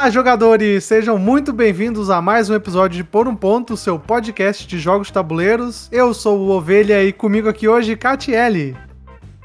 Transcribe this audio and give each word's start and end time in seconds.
Olá, 0.00 0.10
jogadores! 0.10 0.84
Sejam 0.84 1.18
muito 1.18 1.52
bem-vindos 1.52 2.08
a 2.08 2.22
mais 2.22 2.48
um 2.48 2.54
episódio 2.54 2.96
de 2.96 3.02
Por 3.02 3.26
um 3.26 3.34
Ponto, 3.34 3.76
seu 3.76 3.98
podcast 3.98 4.64
de 4.64 4.78
jogos 4.78 5.08
de 5.08 5.12
tabuleiros. 5.12 5.88
Eu 5.90 6.14
sou 6.14 6.38
o 6.38 6.50
Ovelha 6.50 7.02
e 7.02 7.12
comigo 7.12 7.48
aqui 7.48 7.66
hoje, 7.66 7.96
Catiele. 7.96 8.76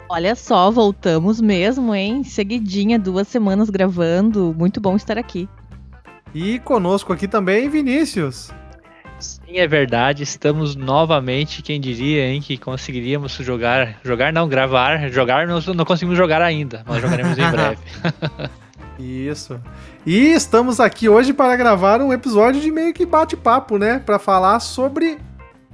Olha 0.07 0.35
só, 0.35 0.69
voltamos 0.69 1.41
mesmo, 1.41 1.95
hein? 1.95 2.23
Seguidinha, 2.23 2.99
duas 2.99 3.27
semanas 3.27 3.71
gravando. 3.71 4.53
Muito 4.55 4.79
bom 4.79 4.95
estar 4.95 5.17
aqui. 5.17 5.49
E 6.35 6.59
conosco 6.59 7.11
aqui 7.11 7.27
também, 7.27 7.67
Vinícius. 7.67 8.51
Sim, 9.17 9.57
é 9.57 9.67
verdade. 9.67 10.21
Estamos 10.21 10.75
novamente, 10.75 11.63
quem 11.63 11.81
diria, 11.81 12.27
hein, 12.27 12.39
que 12.41 12.59
conseguiríamos 12.59 13.33
jogar, 13.37 13.97
jogar 14.03 14.31
não, 14.31 14.47
gravar, 14.47 15.09
jogar 15.09 15.47
não, 15.47 15.59
não 15.73 15.83
conseguimos 15.83 16.15
jogar 16.15 16.43
ainda, 16.43 16.83
mas 16.85 17.01
jogaremos 17.01 17.35
em 17.39 17.41
breve. 17.49 17.81
Isso. 18.99 19.59
E 20.05 20.27
estamos 20.31 20.79
aqui 20.79 21.09
hoje 21.09 21.33
para 21.33 21.55
gravar 21.55 22.01
um 22.01 22.13
episódio 22.13 22.61
de 22.61 22.71
meio 22.71 22.93
que 22.93 23.05
bate-papo, 23.05 23.77
né? 23.77 23.99
Para 23.99 24.19
falar 24.19 24.59
sobre 24.59 25.17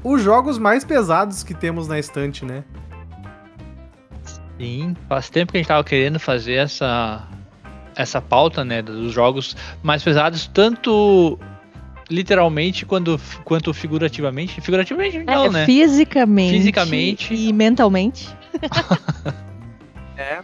os 0.04 0.22
jogos 0.22 0.58
mais 0.58 0.84
pesados 0.84 1.44
que 1.44 1.54
temos 1.54 1.88
na 1.88 2.00
estante, 2.00 2.46
né? 2.46 2.64
Sim, 4.58 4.96
faz 5.08 5.30
tempo 5.30 5.52
que 5.52 5.58
a 5.58 5.62
gente 5.62 5.68
tava 5.68 5.84
querendo 5.84 6.20
fazer 6.20 6.54
essa 6.54 7.28
essa 7.96 8.22
pauta, 8.22 8.64
né, 8.64 8.82
dos 8.82 9.12
jogos 9.12 9.58
mais 9.84 10.02
pesados, 10.02 10.48
tanto 10.48 11.38
literalmente 12.10 12.86
quando, 12.86 13.20
quanto 13.44 13.74
figurativamente. 13.74 14.62
Figurativamente 14.62 15.20
não, 15.20 15.46
é, 15.46 15.50
né? 15.50 15.66
Fisicamente. 15.66 16.58
Fisicamente. 16.58 17.34
E 17.34 17.52
mentalmente. 17.52 18.30
é. 20.16 20.40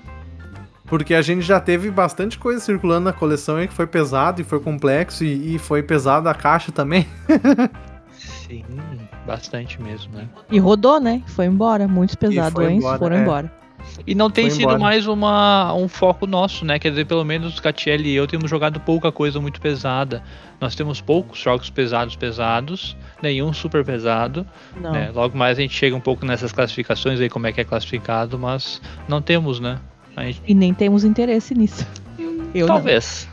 Porque 0.86 1.14
a 1.14 1.22
gente 1.22 1.42
já 1.42 1.60
teve 1.60 1.90
bastante 1.90 2.38
coisa 2.38 2.60
circulando 2.60 3.06
na 3.06 3.14
coleção 3.14 3.58
aí 3.58 3.68
que 3.68 3.74
foi 3.74 3.88
pesado 3.88 4.42
e 4.42 4.44
foi 4.44 4.60
complexo 4.60 5.24
e, 5.24 5.56
e 5.56 5.60
foi 5.60 5.82
pesado 5.82 6.30
a 6.30 6.34
caixa 6.34 6.72
também. 6.72 7.08
Sim, 8.14 8.64
bastante 9.26 9.82
mesmo, 9.82 10.14
né? 10.14 10.30
E 10.52 10.60
rodou, 10.60 11.00
né? 11.00 11.24
Foi 11.28 11.46
embora. 11.46 11.88
Muitos 11.88 12.16
pesadões 12.16 12.84
foram 12.84 13.16
é. 13.16 13.22
embora. 13.22 13.52
E 14.06 14.16
não 14.16 14.30
tem 14.30 14.46
Foi 14.46 14.52
sido 14.52 14.64
embora. 14.64 14.80
mais 14.80 15.08
uma, 15.08 15.74
um 15.74 15.88
foco 15.88 16.26
nosso, 16.26 16.66
né? 16.66 16.80
Quer 16.80 16.90
dizer, 16.90 17.06
pelo 17.06 17.24
menos 17.24 17.60
Catiel 17.60 18.02
e 18.02 18.16
eu 18.16 18.28
temos 18.28 18.50
jogado 18.50 18.80
pouca 18.80 19.12
coisa 19.12 19.40
muito 19.40 19.62
pesada. 19.62 20.24
Nós 20.60 20.76
temos 20.76 21.02
poucos 21.02 21.40
jogos 21.40 21.70
pesados, 21.70 22.16
pesados, 22.16 22.98
nenhum 23.22 23.54
super 23.54 23.86
pesado. 23.86 24.46
Né? 24.76 25.12
Logo 25.14 25.38
mais 25.38 25.58
a 25.58 25.62
gente 25.62 25.74
chega 25.74 25.96
um 25.96 26.02
pouco 26.02 26.26
nessas 26.26 26.52
classificações 26.52 27.20
aí, 27.20 27.30
como 27.30 27.48
é 27.48 27.52
que 27.52 27.62
é 27.62 27.64
classificado, 27.64 28.38
mas 28.38 28.82
não 29.08 29.22
temos, 29.22 29.60
né? 29.60 29.80
Gente... 30.18 30.42
E 30.48 30.54
nem 30.54 30.74
temos 30.74 31.04
interesse 31.04 31.54
nisso. 31.54 31.86
Eu 32.54 32.68
Talvez. 32.68 33.28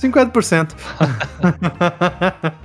Não. 0.00 0.10
50%. 0.10 0.74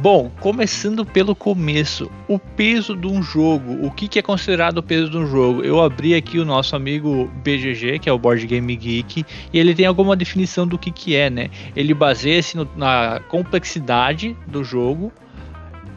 Bom, 0.00 0.30
começando 0.38 1.04
pelo 1.04 1.34
começo, 1.34 2.08
o 2.28 2.38
peso 2.38 2.96
de 2.96 3.08
um 3.08 3.20
jogo, 3.20 3.84
o 3.84 3.90
que, 3.90 4.06
que, 4.06 4.20
é 4.20 4.22
considerado 4.22 4.78
o 4.78 4.82
peso 4.82 5.10
de 5.10 5.16
um 5.16 5.26
jogo? 5.26 5.64
Eu 5.64 5.82
abri 5.82 6.14
aqui 6.14 6.38
o 6.38 6.44
nosso 6.44 6.76
amigo 6.76 7.28
BGG, 7.42 7.98
que 7.98 8.08
é 8.08 8.12
o 8.12 8.18
Board 8.18 8.46
Game 8.46 8.76
Geek, 8.76 9.24
e 9.52 9.58
ele 9.58 9.74
tem 9.74 9.86
alguma 9.86 10.14
definição 10.14 10.68
do 10.68 10.78
que, 10.78 10.92
que 10.92 11.16
é, 11.16 11.28
né? 11.28 11.50
Ele 11.74 11.92
baseia-se 11.92 12.56
na 12.76 13.20
complexidade 13.28 14.36
do 14.46 14.62
jogo, 14.62 15.12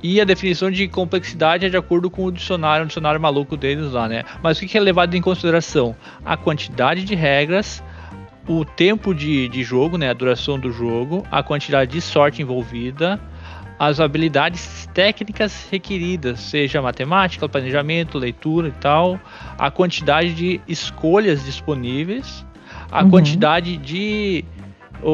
e 0.03 0.19
a 0.19 0.23
definição 0.23 0.71
de 0.71 0.87
complexidade 0.87 1.65
é 1.65 1.69
de 1.69 1.77
acordo 1.77 2.09
com 2.09 2.25
o 2.25 2.31
dicionário, 2.31 2.85
o 2.85 2.87
dicionário 2.87 3.19
maluco 3.19 3.55
deles 3.55 3.91
lá, 3.91 4.07
né? 4.07 4.23
Mas 4.41 4.57
o 4.57 4.65
que, 4.65 4.77
é 4.77 4.81
levado 4.81 5.15
em 5.15 5.21
consideração? 5.21 5.95
A 6.25 6.35
quantidade 6.35 7.03
de 7.03 7.15
regras, 7.15 7.83
o 8.47 8.65
tempo 8.65 9.13
de, 9.13 9.47
de 9.47 9.63
jogo, 9.63 9.97
né? 9.97 10.09
A 10.09 10.13
duração 10.13 10.59
do 10.59 10.71
jogo, 10.71 11.25
a 11.31 11.43
quantidade 11.43 11.91
de 11.91 12.01
sorte 12.01 12.41
envolvida 12.41 13.19
as 13.81 13.99
habilidades 13.99 14.87
técnicas 14.93 15.67
requeridas, 15.71 16.39
seja 16.39 16.79
matemática, 16.83 17.49
planejamento, 17.49 18.19
leitura 18.19 18.67
e 18.67 18.71
tal, 18.73 19.19
a 19.57 19.71
quantidade 19.71 20.35
de 20.35 20.61
escolhas 20.67 21.43
disponíveis, 21.43 22.45
a 22.91 23.03
uhum. 23.03 23.09
quantidade 23.09 23.77
de 23.77 24.45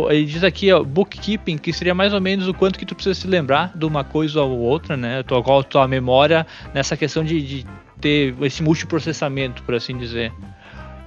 ele 0.10 0.26
diz 0.26 0.44
aqui, 0.44 0.72
ó, 0.72 0.84
bookkeeping, 0.84 1.58
que 1.58 1.72
seria 1.72 1.96
mais 1.96 2.14
ou 2.14 2.22
menos 2.22 2.48
o 2.48 2.54
quanto 2.54 2.78
que 2.78 2.86
tu 2.86 2.94
precisa 2.94 3.16
se 3.16 3.28
lembrar 3.28 3.72
de 3.76 3.86
uma 3.86 4.04
coisa 4.04 4.42
ou 4.42 4.60
outra, 4.60 4.98
né? 4.98 5.24
Tua, 5.24 5.42
qual 5.42 5.60
a 5.60 5.64
tua 5.64 5.88
memória 5.88 6.46
nessa 6.74 6.98
questão 6.98 7.24
de, 7.24 7.42
de 7.42 7.66
ter 8.00 8.36
esse 8.42 8.62
multiprocessamento, 8.62 9.64
por 9.64 9.76
assim 9.76 9.98
dizer. 9.98 10.32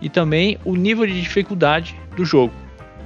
E 0.00 0.08
também 0.08 0.58
o 0.64 0.74
nível 0.74 1.06
de 1.06 1.20
dificuldade 1.20 1.94
do 2.16 2.24
jogo, 2.24 2.54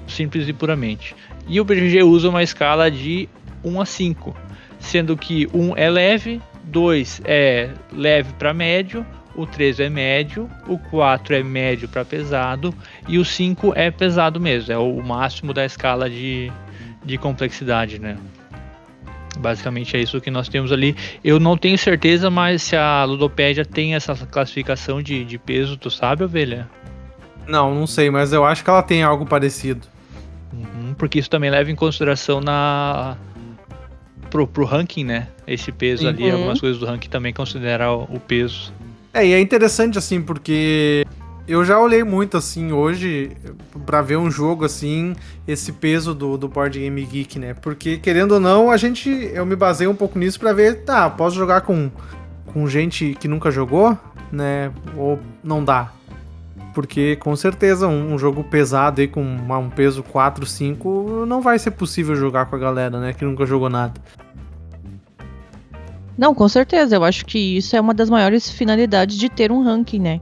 simples 0.07 0.49
e 0.49 0.53
puramente. 0.53 1.15
E 1.49 1.61
o 1.61 1.65
BGG 1.65 2.03
usa 2.03 2.29
uma 2.29 2.43
escala 2.43 2.91
de 2.91 3.29
1 3.63 3.81
a 3.81 3.87
5, 3.87 4.37
sendo 4.79 5.17
que 5.17 5.49
1 5.53 5.77
é 5.77 5.91
leve, 5.91 6.41
2 6.65 7.23
é 7.25 7.71
leve 7.93 8.33
para 8.35 8.55
médio, 8.55 9.05
o 9.35 9.47
3 9.47 9.81
é 9.81 9.89
médio, 9.89 10.49
o 10.67 10.79
4 10.79 11.35
é 11.35 11.43
médio 11.43 11.89
para 11.89 12.05
pesado 12.05 12.75
e 13.09 13.19
o 13.19 13.25
5 13.25 13.73
é 13.75 13.91
pesado 13.91 14.41
mesmo, 14.41 14.73
é 14.73 14.79
o 14.79 15.03
máximo 15.03 15.53
da 15.53 15.65
escala 15.65 16.09
de, 16.09 16.53
de 17.05 17.19
complexidade, 17.19 17.99
né? 17.99 18.17
Basicamente 19.39 19.97
é 19.97 20.01
isso 20.01 20.21
que 20.21 20.31
nós 20.31 20.49
temos 20.49 20.71
ali. 20.71 20.95
Eu 21.23 21.41
não 21.41 21.57
tenho 21.57 21.77
certeza, 21.77 22.31
mas 22.31 22.63
se 22.63 22.77
a 22.77 23.05
Ludopédia 23.05 23.65
tem 23.65 23.95
essa 23.95 24.15
classificação 24.15 25.03
de, 25.03 25.25
de 25.25 25.39
peso, 25.39 25.77
tu 25.77 25.91
sabe, 25.91 26.23
ovelha? 26.23 26.69
Não, 27.47 27.75
não 27.75 27.87
sei, 27.87 28.11
mas 28.11 28.33
eu 28.33 28.45
acho 28.45 28.63
que 28.63 28.71
ela 28.71 28.83
tem 28.83 29.03
algo 29.03 29.27
parecido. 29.27 29.87
Uhum, 30.53 30.95
porque 30.95 31.19
isso 31.19 31.29
também 31.29 31.51
leva 31.51 31.71
em 31.71 31.75
consideração 31.75 32.41
na 32.41 33.17
pro, 34.31 34.47
pro 34.47 34.65
ranking, 34.65 35.05
né? 35.05 35.29
Esse 35.47 35.71
peso 35.71 36.09
ali, 36.09 36.25
uhum. 36.25 36.33
algumas 36.33 36.61
coisas 36.61 36.79
do 36.79 36.87
ranking 36.87 37.09
também 37.09 37.33
consideram 37.33 38.09
o 38.11 38.19
peso. 38.19 38.73
É, 39.15 39.25
e 39.25 39.33
é 39.33 39.41
interessante 39.41 39.97
assim, 39.97 40.21
porque 40.21 41.07
eu 41.47 41.65
já 41.65 41.79
olhei 41.79 42.03
muito 42.03 42.37
assim 42.37 42.73
hoje 42.73 43.31
para 43.87 44.03
ver 44.03 44.17
um 44.17 44.29
jogo 44.29 44.65
assim, 44.65 45.15
esse 45.47 45.71
peso 45.71 46.13
do, 46.13 46.37
do 46.37 46.49
Board 46.49 46.81
Game 46.81 47.05
Geek, 47.05 47.39
né? 47.39 47.55
Porque 47.55 47.97
querendo 47.97 48.33
ou 48.33 48.41
não, 48.41 48.73
a 48.73 48.77
gente 48.77 49.09
eu 49.09 49.47
me 49.47 49.55
baseio 49.55 49.89
um 49.89 49.95
pouco 49.95 50.19
nisso 50.19 50.41
para 50.41 50.53
ver, 50.53 50.83
tá, 50.85 51.09
posso 51.09 51.37
jogar 51.37 51.61
com 51.61 51.93
com 52.47 52.67
gente 52.67 53.17
que 53.19 53.29
nunca 53.29 53.53
jogou, 53.53 53.97
né? 54.33 54.73
Ou 54.97 55.21
não 55.45 55.63
dá. 55.65 55.93
Porque 56.75 57.15
com 57.17 57.37
certeza 57.37 57.87
um, 57.87 58.15
um 58.15 58.19
jogo 58.19 58.43
pesado 58.43 59.01
aí 59.01 59.07
com 59.07 59.23
uma, 59.23 59.59
um 59.59 59.71
peso 59.71 60.03
4, 60.03 60.45
5 60.45 61.25
não 61.25 61.41
vai 61.41 61.57
ser 61.57 61.71
possível 61.71 62.17
jogar 62.17 62.47
com 62.47 62.57
a 62.57 62.59
galera, 62.59 62.99
né, 62.99 63.13
que 63.13 63.25
nunca 63.25 63.47
jogou 63.47 63.71
nada. 63.71 63.95
Não, 66.17 66.35
com 66.35 66.49
certeza. 66.49 66.97
Eu 66.97 67.05
acho 67.05 67.25
que 67.25 67.39
isso 67.39 67.75
é 67.77 67.81
uma 67.81 67.95
das 67.95 68.09
maiores 68.09 68.51
finalidades 68.51 69.17
de 69.17 69.29
ter 69.29 69.51
um 69.51 69.63
ranking, 69.63 69.99
né? 69.99 70.21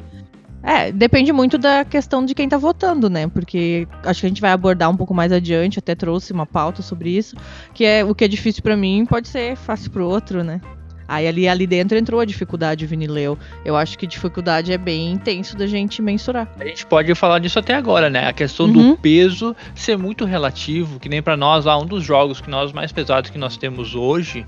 É, 0.63 0.93
depende 0.93 1.33
muito 1.33 1.59
da 1.59 1.85
questão 1.85 2.25
de 2.25 2.35
quem 2.35 2.49
tá 2.49 2.57
votando, 2.57 3.11
né? 3.11 3.27
Porque 3.27 3.87
acho 4.05 4.21
que 4.21 4.27
a 4.27 4.29
gente 4.29 4.41
vai 4.41 4.53
abordar 4.53 4.89
um 4.89 4.97
pouco 4.97 5.13
mais 5.13 5.33
adiante, 5.33 5.81
até 5.81 5.95
trouxe 5.95 6.33
uma 6.33 6.47
pauta 6.47 6.83
sobre 6.83 7.11
isso, 7.11 7.35
que 7.75 7.85
é 7.85 8.05
o 8.05 8.15
que 8.15 8.25
é 8.25 8.29
difícil 8.29 8.63
para 8.63 8.77
mim 8.77 9.05
pode 9.05 9.27
ser 9.27 9.57
fácil 9.57 9.91
pro 9.91 10.07
outro, 10.07 10.45
né? 10.45 10.61
Aí 11.09 11.27
ali, 11.27 11.49
ali 11.49 11.67
dentro 11.67 11.99
entrou 11.99 12.21
a 12.21 12.25
dificuldade, 12.25 12.87
Vinileu. 12.87 13.37
Eu 13.65 13.77
acho 13.77 13.99
que 13.99 14.07
dificuldade 14.07 14.73
é 14.73 14.79
bem 14.79 15.13
intenso 15.13 15.57
da 15.57 15.67
gente 15.67 16.01
mensurar. 16.01 16.49
A 16.59 16.65
gente 16.65 16.87
pode 16.87 17.13
falar 17.15 17.39
disso 17.41 17.59
até 17.59 17.75
agora, 17.75 18.09
né? 18.09 18.29
A 18.29 18.33
questão 18.33 18.67
uhum. 18.67 18.93
do 18.93 18.97
peso 18.97 19.55
ser 19.75 19.99
muito 19.99 20.25
relativo, 20.25 20.99
que 20.99 21.09
nem 21.09 21.21
para 21.21 21.37
nós 21.37 21.65
lá, 21.65 21.77
um 21.77 21.85
dos 21.85 22.05
jogos 22.05 22.41
que 22.41 22.49
nós 22.49 22.73
mais 22.73 22.93
pesados 22.93 23.31
que 23.31 23.37
nós 23.37 23.57
temos 23.57 23.95
hoje, 23.95 24.47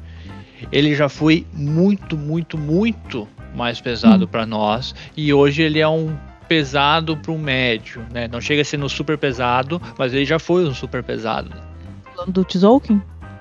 ele 0.70 0.94
já 0.94 1.08
foi 1.08 1.46
muito, 1.52 2.16
muito, 2.16 2.58
muito 2.58 3.28
mais 3.54 3.80
pesado 3.80 4.24
hum. 4.24 4.28
para 4.28 4.44
nós 4.44 4.94
e 5.16 5.32
hoje 5.32 5.62
ele 5.62 5.80
é 5.80 5.88
um 5.88 6.16
pesado 6.48 7.16
para 7.16 7.32
um 7.32 7.38
médio, 7.38 8.04
né? 8.12 8.28
Não 8.28 8.40
chega 8.40 8.62
a 8.62 8.64
ser 8.64 8.76
no 8.76 8.88
super 8.88 9.16
pesado, 9.16 9.80
mas 9.98 10.12
ele 10.12 10.24
já 10.24 10.38
foi 10.38 10.64
um 10.64 10.74
super 10.74 11.02
pesado. 11.02 11.50
Falando 12.14 12.32
do 12.32 12.44
Tzolk'in? 12.44 13.00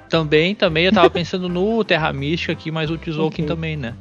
Também, 0.10 0.56
também 0.56 0.86
eu 0.86 0.92
tava 0.92 1.10
pensando 1.12 1.50
no 1.50 1.84
Terra 1.84 2.14
Mística 2.14 2.54
aqui, 2.54 2.72
mas 2.72 2.90
o 2.90 2.98
Tzolk'in 2.98 3.44
okay. 3.44 3.46
também, 3.46 3.76
né? 3.76 3.94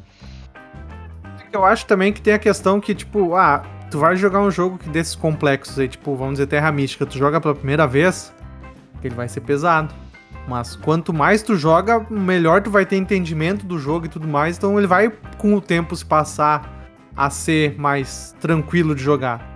Eu 1.53 1.65
acho 1.65 1.85
também 1.85 2.13
que 2.13 2.23
tem 2.23 2.33
a 2.33 2.39
questão 2.39 2.81
que, 2.81 2.95
tipo, 2.95 3.35
ah, 3.35 3.63
tu 3.91 3.99
vai 3.99 4.17
jogar 4.17 4.41
um 4.41 4.51
jogo 4.51 4.79
desses 4.91 5.15
complexos 5.15 5.79
aí, 5.79 5.89
tipo, 5.89 6.17
vamos 6.17 6.35
dizer 6.35 6.47
Terra 6.47 6.73
Mística, 6.73 7.05
tu 7.05 7.19
joga 7.19 7.41
pela 7.41 7.55
primeira 7.55 7.87
vez, 7.87 8.33
ele 9.05 9.15
vai 9.15 9.29
ser 9.29 9.41
pesado. 9.41 9.93
Mas 10.47 10.75
quanto 10.75 11.13
mais 11.13 11.43
tu 11.43 11.57
joga, 11.57 12.05
melhor 12.11 12.63
tu 12.63 12.71
vai 12.71 12.85
ter 12.85 12.97
entendimento 12.97 13.65
do 13.65 13.79
jogo 13.79 14.07
e 14.07 14.09
tudo 14.09 14.27
mais. 14.27 14.57
Então 14.57 14.77
ele 14.79 14.87
vai, 14.87 15.11
com 15.39 15.55
o 15.55 15.61
tempo, 15.61 15.95
se 15.95 16.05
passar 16.05 16.89
a 17.17 17.31
ser 17.31 17.79
mais 17.79 18.35
tranquilo 18.41 18.95
de 18.95 19.03
jogar. 19.03 19.51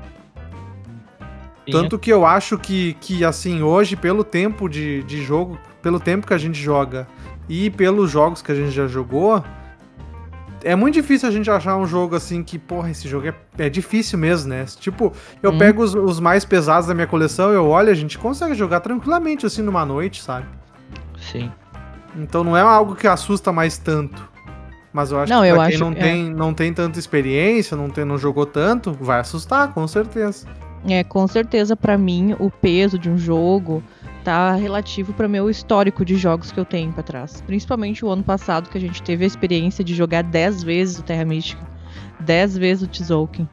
Sim. 1.64 1.72
Tanto 1.72 1.98
que 1.98 2.12
eu 2.12 2.24
acho 2.24 2.56
que, 2.58 2.94
que, 3.00 3.24
assim, 3.24 3.62
hoje, 3.62 3.96
pelo 3.96 4.22
tempo 4.22 4.68
de, 4.68 5.02
de 5.02 5.22
jogo, 5.22 5.58
pelo 5.82 5.98
tempo 5.98 6.26
que 6.26 6.34
a 6.34 6.38
gente 6.38 6.60
joga 6.60 7.08
e 7.48 7.70
pelos 7.70 8.10
jogos 8.10 8.40
que 8.40 8.52
a 8.52 8.54
gente 8.54 8.70
já 8.70 8.86
jogou, 8.86 9.42
é 10.62 10.76
muito 10.76 10.94
difícil 10.94 11.28
a 11.28 11.32
gente 11.32 11.50
achar 11.50 11.76
um 11.76 11.86
jogo 11.86 12.14
assim 12.14 12.42
que, 12.42 12.58
porra, 12.58 12.90
esse 12.90 13.08
jogo 13.08 13.26
é, 13.28 13.34
é 13.58 13.68
difícil 13.68 14.18
mesmo, 14.18 14.50
né? 14.50 14.64
Tipo, 14.78 15.12
eu 15.42 15.52
Hum. 15.52 15.58
pego 15.58 15.82
os, 15.82 15.94
os 15.94 16.20
mais 16.20 16.44
pesados 16.44 16.86
da 16.86 16.94
minha 16.94 17.06
coleção, 17.06 17.52
eu 17.52 17.66
olho, 17.66 17.90
a 17.90 17.94
gente 17.94 18.16
consegue 18.16 18.54
jogar 18.54 18.80
tranquilamente 18.80 19.44
assim 19.44 19.62
numa 19.62 19.84
noite, 19.84 20.22
sabe? 20.22 20.46
Sim. 21.20 21.50
Então 22.16 22.42
não 22.44 22.56
é 22.56 22.60
algo 22.60 22.94
que 22.94 23.06
assusta 23.06 23.52
mais 23.52 23.76
tanto. 23.78 24.28
Mas 24.92 25.10
eu 25.12 25.20
acho 25.20 25.30
Não, 25.32 25.42
que 25.42 25.48
eu 25.48 25.56
quem 25.56 25.64
acho 25.64 25.78
não, 25.80 25.92
que- 25.92 25.98
é. 25.98 26.02
tem, 26.02 26.30
não 26.30 26.54
tem 26.54 26.72
tanta 26.72 26.98
experiência, 26.98 27.76
não, 27.76 27.90
tem, 27.90 28.04
não 28.04 28.16
jogou 28.16 28.46
tanto, 28.46 28.92
vai 28.92 29.20
assustar, 29.20 29.72
com 29.74 29.86
certeza. 29.86 30.46
É, 30.88 31.04
com 31.04 31.26
certeza, 31.26 31.76
pra 31.76 31.98
mim, 31.98 32.34
o 32.38 32.50
peso 32.50 32.98
de 32.98 33.10
um 33.10 33.18
jogo 33.18 33.82
tá 34.24 34.52
relativo 34.54 35.12
para 35.12 35.28
meu 35.28 35.50
histórico 35.50 36.04
de 36.04 36.16
jogos 36.16 36.50
que 36.50 36.58
eu 36.58 36.64
tenho 36.64 36.92
pra 36.92 37.02
trás. 37.02 37.42
Principalmente 37.46 38.04
o 38.04 38.08
ano 38.08 38.22
passado, 38.22 38.70
que 38.70 38.78
a 38.78 38.80
gente 38.80 39.02
teve 39.02 39.24
a 39.24 39.26
experiência 39.26 39.84
de 39.84 39.94
jogar 39.94 40.22
10 40.22 40.62
vezes 40.62 40.98
o 40.98 41.02
Terra 41.02 41.24
Mística, 41.26 41.62
10 42.20 42.56
vezes 42.56 42.84
o 42.84 42.90
Tzolk'in. 42.90 43.46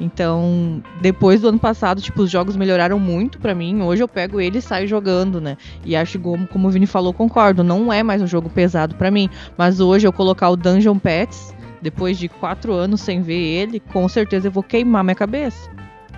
Então, 0.00 0.82
depois 1.02 1.42
do 1.42 1.48
ano 1.48 1.58
passado, 1.58 2.00
tipo, 2.00 2.22
os 2.22 2.30
jogos 2.30 2.56
melhoraram 2.56 2.98
muito 2.98 3.38
pra 3.38 3.54
mim. 3.54 3.82
Hoje 3.82 4.02
eu 4.02 4.08
pego 4.08 4.40
ele 4.40 4.58
e 4.58 4.62
saio 4.62 4.88
jogando, 4.88 5.40
né? 5.40 5.58
E 5.84 5.94
acho 5.94 6.18
como, 6.18 6.46
como 6.46 6.68
o 6.68 6.70
Vini 6.70 6.86
falou, 6.86 7.12
concordo. 7.12 7.62
Não 7.62 7.92
é 7.92 8.02
mais 8.02 8.22
um 8.22 8.26
jogo 8.26 8.48
pesado 8.48 8.94
pra 8.94 9.10
mim. 9.10 9.28
Mas 9.58 9.78
hoje 9.78 10.06
eu 10.06 10.12
colocar 10.12 10.48
o 10.48 10.56
Dungeon 10.56 10.98
Pets, 10.98 11.54
depois 11.82 12.18
de 12.18 12.28
quatro 12.28 12.72
anos 12.72 13.02
sem 13.02 13.20
ver 13.20 13.40
ele, 13.40 13.78
com 13.78 14.08
certeza 14.08 14.48
eu 14.48 14.52
vou 14.52 14.62
queimar 14.62 15.04
minha 15.04 15.14
cabeça. 15.14 15.70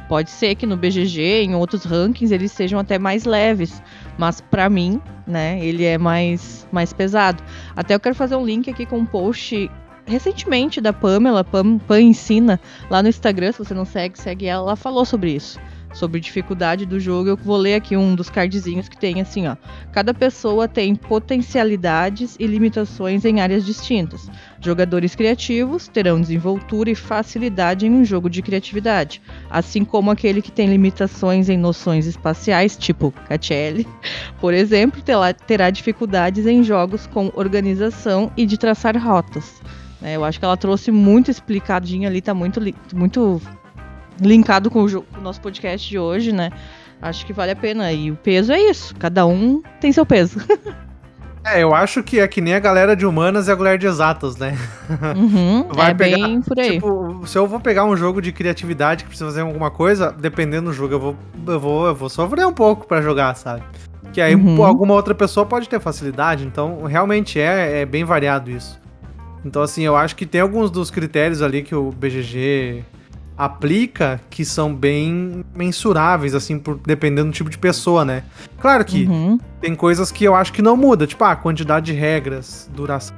Pode 0.09 0.31
ser 0.31 0.55
que 0.55 0.67
no 0.67 0.77
BGG, 0.77 1.43
em 1.43 1.55
outros 1.55 1.85
rankings, 1.85 2.35
eles 2.35 2.53
sejam 2.53 2.79
até 2.79 2.99
mais 2.99 3.25
leves, 3.25 3.83
mas 4.19 4.41
pra 4.41 4.69
mim, 4.69 5.01
né, 5.27 5.59
ele 5.65 5.85
é 5.85 5.97
mais, 5.97 6.69
mais 6.71 6.93
pesado. 6.93 7.43
Até 7.75 7.95
eu 7.95 8.01
quero 8.01 8.15
fazer 8.15 8.37
um 8.37 8.45
link 8.45 8.69
aqui 8.69 8.85
com 8.85 8.99
um 8.99 9.07
post 9.07 9.71
recentemente 10.07 10.81
da 10.81 10.93
Pamela, 10.93 11.45
Pam, 11.45 11.79
Pam 11.79 12.01
Ensina, 12.01 12.61
lá 12.91 13.03
no 13.03 13.09
Instagram, 13.09 13.53
se 13.53 13.59
você 13.59 13.75
não 13.75 13.85
segue, 13.85 14.19
segue 14.19 14.47
ela, 14.47 14.63
ela 14.63 14.77
falou 14.77 15.05
sobre 15.05 15.33
isso. 15.33 15.59
Sobre 15.93 16.21
dificuldade 16.21 16.87
do 16.87 16.99
jogo, 16.99 17.29
eu 17.29 17.37
vou 17.37 17.57
ler 17.57 17.75
aqui 17.75 17.97
um 17.97 18.15
dos 18.15 18.31
cardzinhos 18.31 18.89
que 18.89 18.97
tem 18.97 19.21
assim, 19.21 19.47
ó. 19.47 19.57
Cada 19.93 20.15
pessoa 20.15 20.67
tem 20.67 20.95
potencialidades 20.95 22.37
e 22.41 22.47
limitações 22.47 23.27
em 23.27 23.41
áreas 23.41 23.67
distintas. 23.67 24.31
Jogadores 24.59 25.15
criativos 25.15 25.89
terão 25.89 26.19
desenvoltura 26.19 26.91
e 26.91 26.95
facilidade 26.95 27.87
em 27.87 27.91
um 27.91 28.05
jogo 28.05 28.31
de 28.31 28.41
criatividade, 28.41 29.21
assim 29.51 29.85
como 29.85 30.11
aquele 30.11 30.41
que 30.41 30.51
tem 30.51 30.67
limitações 30.67 31.51
em 31.51 31.59
noções 31.59 32.07
espaciais, 32.07 32.77
tipo 32.77 33.13
Catelli, 33.29 33.87
por 34.41 34.55
exemplo, 34.55 35.03
terá 35.47 35.69
dificuldades 35.69 36.47
em 36.47 36.65
jogos 36.65 37.07
com 37.07 37.31
organização 37.35 38.33
e 38.35 38.47
de 38.47 38.57
traçar 38.57 38.97
rotas. 38.97 39.61
Né? 40.03 40.17
eu 40.17 40.25
acho 40.25 40.39
que 40.39 40.45
ela 40.45 40.57
trouxe 40.57 40.91
muito 40.91 41.31
explicadinho 41.31 42.07
ali, 42.09 42.21
tá 42.21 42.35
muito, 42.35 42.61
li- 42.61 42.75
muito 42.95 43.41
linkado 44.21 44.71
com 44.71 44.85
o, 44.85 45.03
com 45.03 45.21
o 45.21 45.23
nosso 45.23 45.41
podcast 45.41 45.89
de 45.89 45.99
hoje, 45.99 46.33
né? 46.33 46.51
Acho 47.01 47.25
que 47.27 47.33
vale 47.33 47.51
a 47.53 47.57
pena. 47.57 47.91
E 47.93 48.11
o 48.11 48.17
peso 48.17 48.53
é 48.53 48.61
isso, 48.61 48.95
cada 48.97 49.27
um 49.27 49.63
tem 49.81 49.93
seu 49.93 50.05
peso. 50.07 50.39
É, 51.45 51.61
eu 51.61 51.75
acho 51.75 52.05
que 52.05 52.21
é 52.21 52.29
que 52.29 52.41
nem 52.41 52.55
a 52.55 52.61
galera 52.61 52.95
de 52.95 53.05
humanas 53.05 53.49
e 53.49 53.51
a 53.51 53.57
galera 53.57 53.77
de 53.77 53.85
exatas, 53.85 54.37
né? 54.37 54.57
Uhum, 55.17 55.65
Vai 55.75 55.91
é 55.91 55.95
pegar, 55.95 56.17
bem 56.17 56.41
por 56.41 56.57
aí. 56.57 56.75
Tipo, 56.75 57.27
se 57.27 57.37
eu 57.37 57.49
vou 57.49 57.59
pegar 57.59 57.85
um 57.85 57.97
jogo 57.97 58.23
de 58.23 58.31
criatividade 58.31 59.03
que 59.03 59.09
precisa 59.09 59.29
fazer 59.29 59.41
alguma 59.41 59.69
coisa, 59.69 60.13
dependendo 60.13 60.71
do 60.71 60.73
jogo, 60.73 60.95
eu 60.95 61.01
vou, 61.01 61.17
eu 61.49 61.59
vou, 61.59 61.87
eu 61.89 61.95
vou 61.97 62.09
sofrer 62.09 62.47
um 62.47 62.53
pouco 62.53 62.87
pra 62.87 63.03
jogar, 63.03 63.35
sabe? 63.35 63.61
Que 64.13 64.21
aí 64.21 64.37
Uhum. 64.37 64.65
alguma 64.65 64.95
outra 64.95 65.17
pessoa 65.17 65.45
pode 65.45 65.69
ter 65.69 65.81
facilidade, 65.81 66.45
então 66.47 66.85
realmente 66.85 67.41
é, 67.41 67.81
é 67.81 67.85
bem 67.87 68.05
variado 68.05 68.49
isso. 68.49 68.79
Então, 69.45 69.63
assim, 69.63 69.83
eu 69.83 69.97
acho 69.97 70.15
que 70.15 70.25
tem 70.27 70.41
alguns 70.41 70.71
dos 70.71 70.91
critérios 70.91 71.43
ali 71.43 71.63
que 71.63 71.75
o 71.75 71.91
BGG 71.91 72.85
aplica 73.37 74.21
que 74.31 74.45
são 74.45 74.73
bem 74.75 75.45
mensuráveis, 75.55 76.35
assim, 76.35 76.59
por, 76.59 76.79
dependendo 76.87 77.31
do 77.31 77.35
tipo 77.35 77.51
de 77.51 77.59
pessoa, 77.59 78.05
né? 78.05 78.23
Claro 78.61 78.85
que 78.85 79.05
Uhum. 79.07 79.39
tem 79.61 79.75
coisas 79.75 80.13
que 80.13 80.23
eu 80.25 80.35
acho 80.35 80.53
que 80.53 80.63
não 80.63 80.77
muda, 80.77 81.07
tipo, 81.07 81.25
ah, 81.25 81.33
a 81.33 81.37
quantidade 81.37 81.87
de 81.87 81.93
regras, 81.93 82.71
duração 82.75 83.17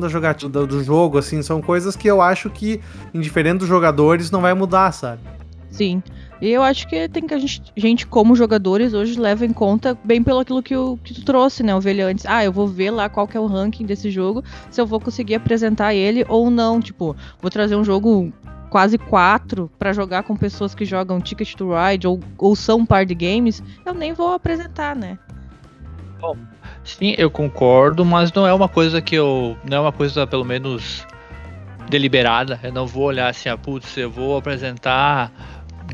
da 0.00 0.08
jogatina 0.08 0.50
do, 0.50 0.66
do 0.66 0.82
jogo, 0.82 1.18
assim, 1.18 1.40
são 1.42 1.62
coisas 1.62 1.94
que 1.94 2.08
eu 2.08 2.20
acho 2.20 2.50
que, 2.50 2.80
indiferente 3.14 3.58
dos 3.58 3.68
jogadores, 3.68 4.30
não 4.32 4.40
vai 4.40 4.52
mudar, 4.54 4.90
sabe? 4.90 5.20
Sim. 5.70 6.02
E 6.40 6.50
eu 6.50 6.62
acho 6.62 6.86
que 6.86 7.08
tem 7.08 7.26
que 7.26 7.32
a 7.32 7.38
gente, 7.38 7.62
gente, 7.76 8.06
como 8.06 8.36
jogadores, 8.36 8.92
hoje 8.92 9.18
leva 9.18 9.46
em 9.46 9.52
conta 9.52 9.96
bem 10.04 10.22
pelo 10.22 10.40
aquilo 10.40 10.62
que, 10.62 10.76
o, 10.76 10.98
que 10.98 11.14
tu 11.14 11.24
trouxe, 11.24 11.62
né, 11.62 11.74
Ovelha, 11.74 12.06
antes. 12.06 12.26
Ah, 12.26 12.44
eu 12.44 12.52
vou 12.52 12.68
ver 12.68 12.90
lá 12.90 13.08
qual 13.08 13.26
que 13.26 13.36
é 13.36 13.40
o 13.40 13.46
ranking 13.46 13.86
desse 13.86 14.10
jogo, 14.10 14.44
se 14.70 14.80
eu 14.80 14.86
vou 14.86 15.00
conseguir 15.00 15.36
apresentar 15.36 15.94
ele 15.94 16.26
ou 16.28 16.50
não. 16.50 16.80
Tipo, 16.80 17.16
vou 17.40 17.50
trazer 17.50 17.74
um 17.74 17.84
jogo 17.84 18.32
quase 18.68 18.98
quatro 18.98 19.70
pra 19.78 19.92
jogar 19.92 20.24
com 20.24 20.36
pessoas 20.36 20.74
que 20.74 20.84
jogam 20.84 21.20
Ticket 21.20 21.54
to 21.54 21.70
Ride 21.72 22.06
ou, 22.06 22.20
ou 22.36 22.54
são 22.54 22.84
par 22.84 23.06
de 23.06 23.14
games, 23.14 23.62
eu 23.84 23.94
nem 23.94 24.12
vou 24.12 24.34
apresentar, 24.34 24.94
né? 24.94 25.18
Sim, 26.84 27.14
eu 27.18 27.30
concordo, 27.30 28.04
mas 28.04 28.32
não 28.32 28.46
é 28.46 28.52
uma 28.52 28.68
coisa 28.68 29.00
que 29.00 29.14
eu. 29.14 29.56
Não 29.68 29.78
é 29.78 29.80
uma 29.80 29.92
coisa, 29.92 30.26
pelo 30.26 30.44
menos, 30.44 31.06
deliberada. 31.88 32.60
Eu 32.62 32.72
não 32.72 32.86
vou 32.86 33.04
olhar 33.04 33.28
assim, 33.28 33.48
ah, 33.48 33.56
putz, 33.56 33.96
eu 33.96 34.10
vou 34.10 34.36
apresentar 34.36 35.32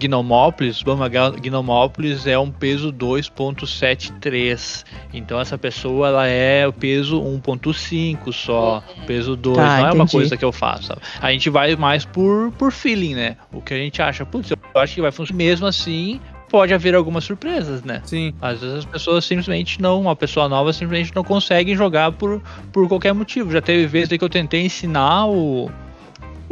Gnomópolis. 0.03 0.83
Vamos, 0.83 1.09
Gnomópolis 1.41 2.27
é 2.27 2.39
um 2.39 2.51
peso 2.51 2.93
2.73. 2.93 4.85
Então 5.13 5.41
essa 5.41 5.57
pessoa 5.57 6.09
ela 6.09 6.27
é 6.27 6.67
o 6.67 6.73
peso 6.73 7.21
1.5 7.21 8.33
só. 8.33 8.83
Peso 9.07 9.37
2. 9.37 9.57
Tá, 9.57 9.63
não 9.63 9.77
é 9.77 9.93
uma 9.93 10.05
entendi. 10.05 10.13
coisa 10.13 10.37
que 10.37 10.45
eu 10.45 10.53
faço. 10.53 10.89
sabe? 10.89 11.01
A 11.21 11.31
gente 11.33 11.49
vai 11.51 11.77
mais 11.77 12.05
por, 12.05 12.51
por 12.53 12.73
feeling, 12.73 13.15
né? 13.15 13.37
O 13.53 13.61
que 13.61 13.75
a 13.75 13.79
gente 13.79 14.01
acha. 14.03 14.27
Putz, 14.27 14.51
eu 14.51 14.59
acho 14.75 14.95
que 14.95 15.01
vai 15.01 15.13
funcionar. 15.13 15.39
Mesmo 15.39 15.67
assim, 15.67 16.21
pode 16.53 16.75
haver 16.75 16.95
algumas 16.95 17.25
surpresas, 17.25 17.83
né? 17.83 18.03
Sim. 18.05 18.35
Às 18.41 18.61
vezes 18.61 18.79
as 18.81 18.85
pessoas 18.85 19.25
simplesmente 19.25 19.81
não, 19.81 20.03
uma 20.03 20.15
pessoa 20.15 20.51
nova 20.51 20.71
simplesmente 20.73 21.15
não 21.15 21.25
consegue 21.25 21.75
jogar 21.75 22.13
por, 22.13 22.43
por 22.71 22.87
qualquer 22.87 23.15
motivo. 23.15 23.51
Já 23.51 23.63
teve 23.63 23.87
vezes 23.87 24.13
aí 24.13 24.19
que 24.19 24.25
eu 24.25 24.29
tentei 24.29 24.67
ensinar 24.67 25.27
o, 25.27 25.71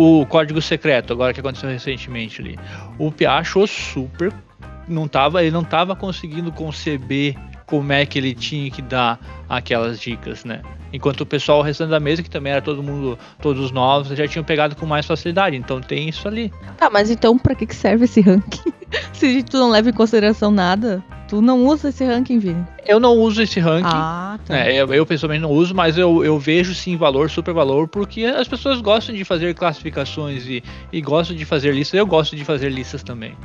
o 0.03 0.25
código 0.25 0.63
secreto, 0.63 1.13
agora 1.13 1.35
que 1.35 1.41
aconteceu 1.41 1.69
recentemente 1.69 2.41
ali. 2.41 2.59
O 2.99 3.13
Pia 3.13 3.33
achou 3.33 3.67
super. 3.67 4.33
Não 4.89 5.07
tava, 5.07 5.43
ele 5.43 5.51
não 5.51 5.63
tava 5.63 5.95
conseguindo 5.95 6.51
conceber 6.51 7.37
como 7.71 7.93
é 7.93 8.05
que 8.05 8.19
ele 8.19 8.35
tinha 8.35 8.69
que 8.69 8.83
dar 8.83 9.21
aquelas 9.49 10.01
dicas, 10.01 10.45
né? 10.45 10.61
Enquanto 10.93 11.21
o 11.21 11.27
pessoal 11.27 11.61
o 11.61 11.63
restante 11.63 11.91
da 11.91 12.01
mesa, 12.01 12.21
que 12.21 12.29
também 12.29 12.53
era 12.53 12.61
todo 12.61 12.83
mundo, 12.83 13.17
todos 13.41 13.71
novos, 13.71 14.09
já 14.19 14.27
tinham 14.27 14.45
pegado 14.45 14.75
com 14.75 14.85
mais 14.85 15.07
facilidade. 15.07 15.57
Então 15.57 15.81
tem 15.81 16.09
isso 16.09 16.27
ali. 16.27 16.53
Tá, 16.77 16.91
mas 16.91 17.11
então 17.11 17.39
pra 17.39 17.55
que, 17.55 17.65
que 17.65 17.75
serve 17.75 18.07
esse 18.07 18.21
ranking? 18.21 18.73
Se 19.15 19.43
tu 19.45 19.57
não 19.57 19.71
leva 19.71 19.89
em 19.89 19.93
consideração 19.93 20.51
nada, 20.51 21.01
tu 21.29 21.41
não 21.41 21.65
usa 21.65 21.91
esse 21.91 22.05
ranking, 22.05 22.41
Vini. 22.41 22.67
Eu 22.85 22.99
não 22.99 23.17
uso 23.17 23.41
esse 23.41 23.61
ranking. 23.61 23.87
Ah, 23.87 24.37
tá. 24.45 24.59
É, 24.59 24.75
eu, 24.75 24.93
eu 24.93 25.07
pessoalmente 25.07 25.43
não 25.43 25.51
uso, 25.51 25.73
mas 25.73 25.97
eu, 25.97 26.25
eu 26.25 26.41
vejo 26.41 26.75
sim 26.75 26.97
valor, 26.97 27.31
super 27.31 27.55
valor, 27.55 27.87
porque 27.87 28.25
as 28.25 28.49
pessoas 28.49 28.81
gostam 28.81 29.15
de 29.15 29.25
fazer 29.25 29.55
classificações 29.55 30.45
e, 30.49 30.61
e 30.93 31.01
gostam 31.01 31.37
de 31.37 31.45
fazer 31.45 31.73
listas. 31.73 31.97
Eu 31.97 32.07
gosto 32.07 32.35
de 32.35 32.45
fazer 32.45 32.69
listas 32.69 33.05
também. 33.05 33.37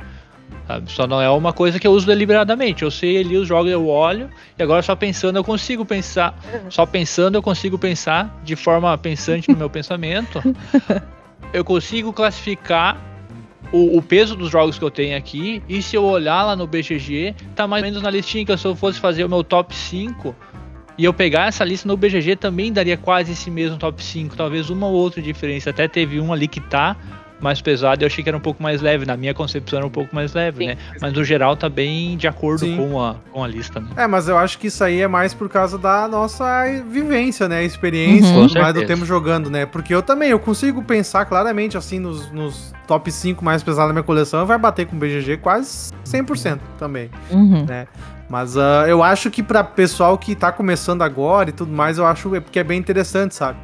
Sabe? 0.66 0.90
Só 0.90 1.06
não 1.06 1.20
é 1.20 1.30
uma 1.30 1.52
coisa 1.52 1.78
que 1.78 1.86
eu 1.86 1.92
uso 1.92 2.06
deliberadamente. 2.06 2.82
Eu 2.82 2.90
sei 2.90 3.18
ali 3.18 3.36
os 3.36 3.46
jogos, 3.46 3.70
eu 3.70 3.86
olho, 3.86 4.30
e 4.58 4.62
agora 4.62 4.82
só 4.82 4.96
pensando 4.96 5.36
eu 5.36 5.44
consigo 5.44 5.84
pensar. 5.84 6.38
Só 6.68 6.84
pensando 6.84 7.36
eu 7.36 7.42
consigo 7.42 7.78
pensar 7.78 8.40
de 8.44 8.56
forma 8.56 8.96
pensante 8.98 9.50
no 9.50 9.56
meu 9.56 9.68
pensamento. 9.70 10.42
Eu 11.52 11.64
consigo 11.64 12.12
classificar 12.12 13.00
o, 13.72 13.98
o 13.98 14.02
peso 14.02 14.36
dos 14.36 14.50
jogos 14.50 14.78
que 14.78 14.84
eu 14.84 14.90
tenho 14.90 15.16
aqui. 15.16 15.62
E 15.68 15.82
se 15.82 15.96
eu 15.96 16.04
olhar 16.04 16.42
lá 16.44 16.56
no 16.56 16.66
BGG, 16.66 17.34
tá 17.54 17.66
mais 17.66 17.82
ou 17.82 17.88
menos 17.88 18.02
na 18.02 18.10
listinha 18.10 18.44
que 18.44 18.52
eu, 18.52 18.58
se 18.58 18.66
eu 18.66 18.74
fosse 18.74 19.00
fazer 19.00 19.24
o 19.24 19.28
meu 19.28 19.42
top 19.44 19.74
5 19.74 20.34
e 20.98 21.04
eu 21.04 21.12
pegar 21.12 21.46
essa 21.46 21.62
lista 21.64 21.86
no 21.86 21.96
BGG 21.96 22.36
também 22.36 22.72
daria 22.72 22.96
quase 22.96 23.32
esse 23.32 23.50
mesmo 23.50 23.76
top 23.76 24.02
5, 24.02 24.34
talvez 24.34 24.70
uma 24.70 24.86
ou 24.86 24.94
outra 24.94 25.20
diferença. 25.20 25.70
Até 25.70 25.86
teve 25.86 26.20
um 26.20 26.32
ali 26.32 26.48
que 26.48 26.60
tá 26.60 26.96
mais 27.40 27.60
pesado 27.60 28.02
eu 28.02 28.06
achei 28.06 28.22
que 28.22 28.30
era 28.30 28.36
um 28.36 28.40
pouco 28.40 28.62
mais 28.62 28.80
leve. 28.80 29.04
Na 29.04 29.16
minha 29.16 29.34
concepção 29.34 29.78
era 29.78 29.86
um 29.86 29.90
pouco 29.90 30.14
mais 30.14 30.32
leve, 30.32 30.58
Sim. 30.58 30.66
né? 30.68 30.76
Mas 31.00 31.12
no 31.12 31.24
geral 31.24 31.56
tá 31.56 31.68
bem 31.68 32.16
de 32.16 32.26
acordo 32.26 32.60
Sim. 32.60 32.76
com 32.76 33.02
a, 33.02 33.16
com 33.32 33.44
a 33.44 33.48
lista, 33.48 33.80
né? 33.80 33.88
É, 33.96 34.06
mas 34.06 34.28
eu 34.28 34.38
acho 34.38 34.58
que 34.58 34.68
isso 34.68 34.82
aí 34.82 35.00
é 35.00 35.08
mais 35.08 35.34
por 35.34 35.48
causa 35.48 35.76
da 35.76 36.08
nossa 36.08 36.64
vivência, 36.90 37.48
né? 37.48 37.64
Experiência, 37.64 38.26
Uhum. 38.26 38.48
Com 38.48 38.58
mais 38.60 38.74
do 38.74 38.86
tempo 38.86 39.04
jogando, 39.04 39.50
né? 39.50 39.66
Porque 39.66 39.94
eu 39.94 40.02
também, 40.02 40.30
eu 40.30 40.38
consigo 40.38 40.82
pensar 40.82 41.24
claramente, 41.26 41.76
assim, 41.76 41.98
nos, 41.98 42.30
nos 42.32 42.72
top 42.86 43.10
5 43.10 43.44
mais 43.44 43.62
pesados 43.62 43.88
da 43.88 43.92
minha 43.92 44.02
coleção, 44.02 44.46
vai 44.46 44.58
bater 44.58 44.86
com 44.86 44.96
o 44.96 44.98
BGG 44.98 45.38
quase 45.38 45.92
100% 46.04 46.58
também. 46.78 47.10
Uhum. 47.30 47.66
Mas 48.28 48.56
ah, 48.56 48.84
eu 48.88 49.02
acho 49.02 49.30
que 49.30 49.42
pra 49.42 49.62
pessoal 49.62 50.16
que 50.18 50.34
tá 50.34 50.50
começando 50.50 51.02
agora 51.02 51.50
e 51.50 51.52
tudo 51.52 51.72
mais, 51.72 51.98
eu 51.98 52.06
acho 52.06 52.30
que 52.50 52.58
é 52.58 52.64
bem 52.64 52.78
interessante, 52.78 53.34
sabe? 53.34 53.58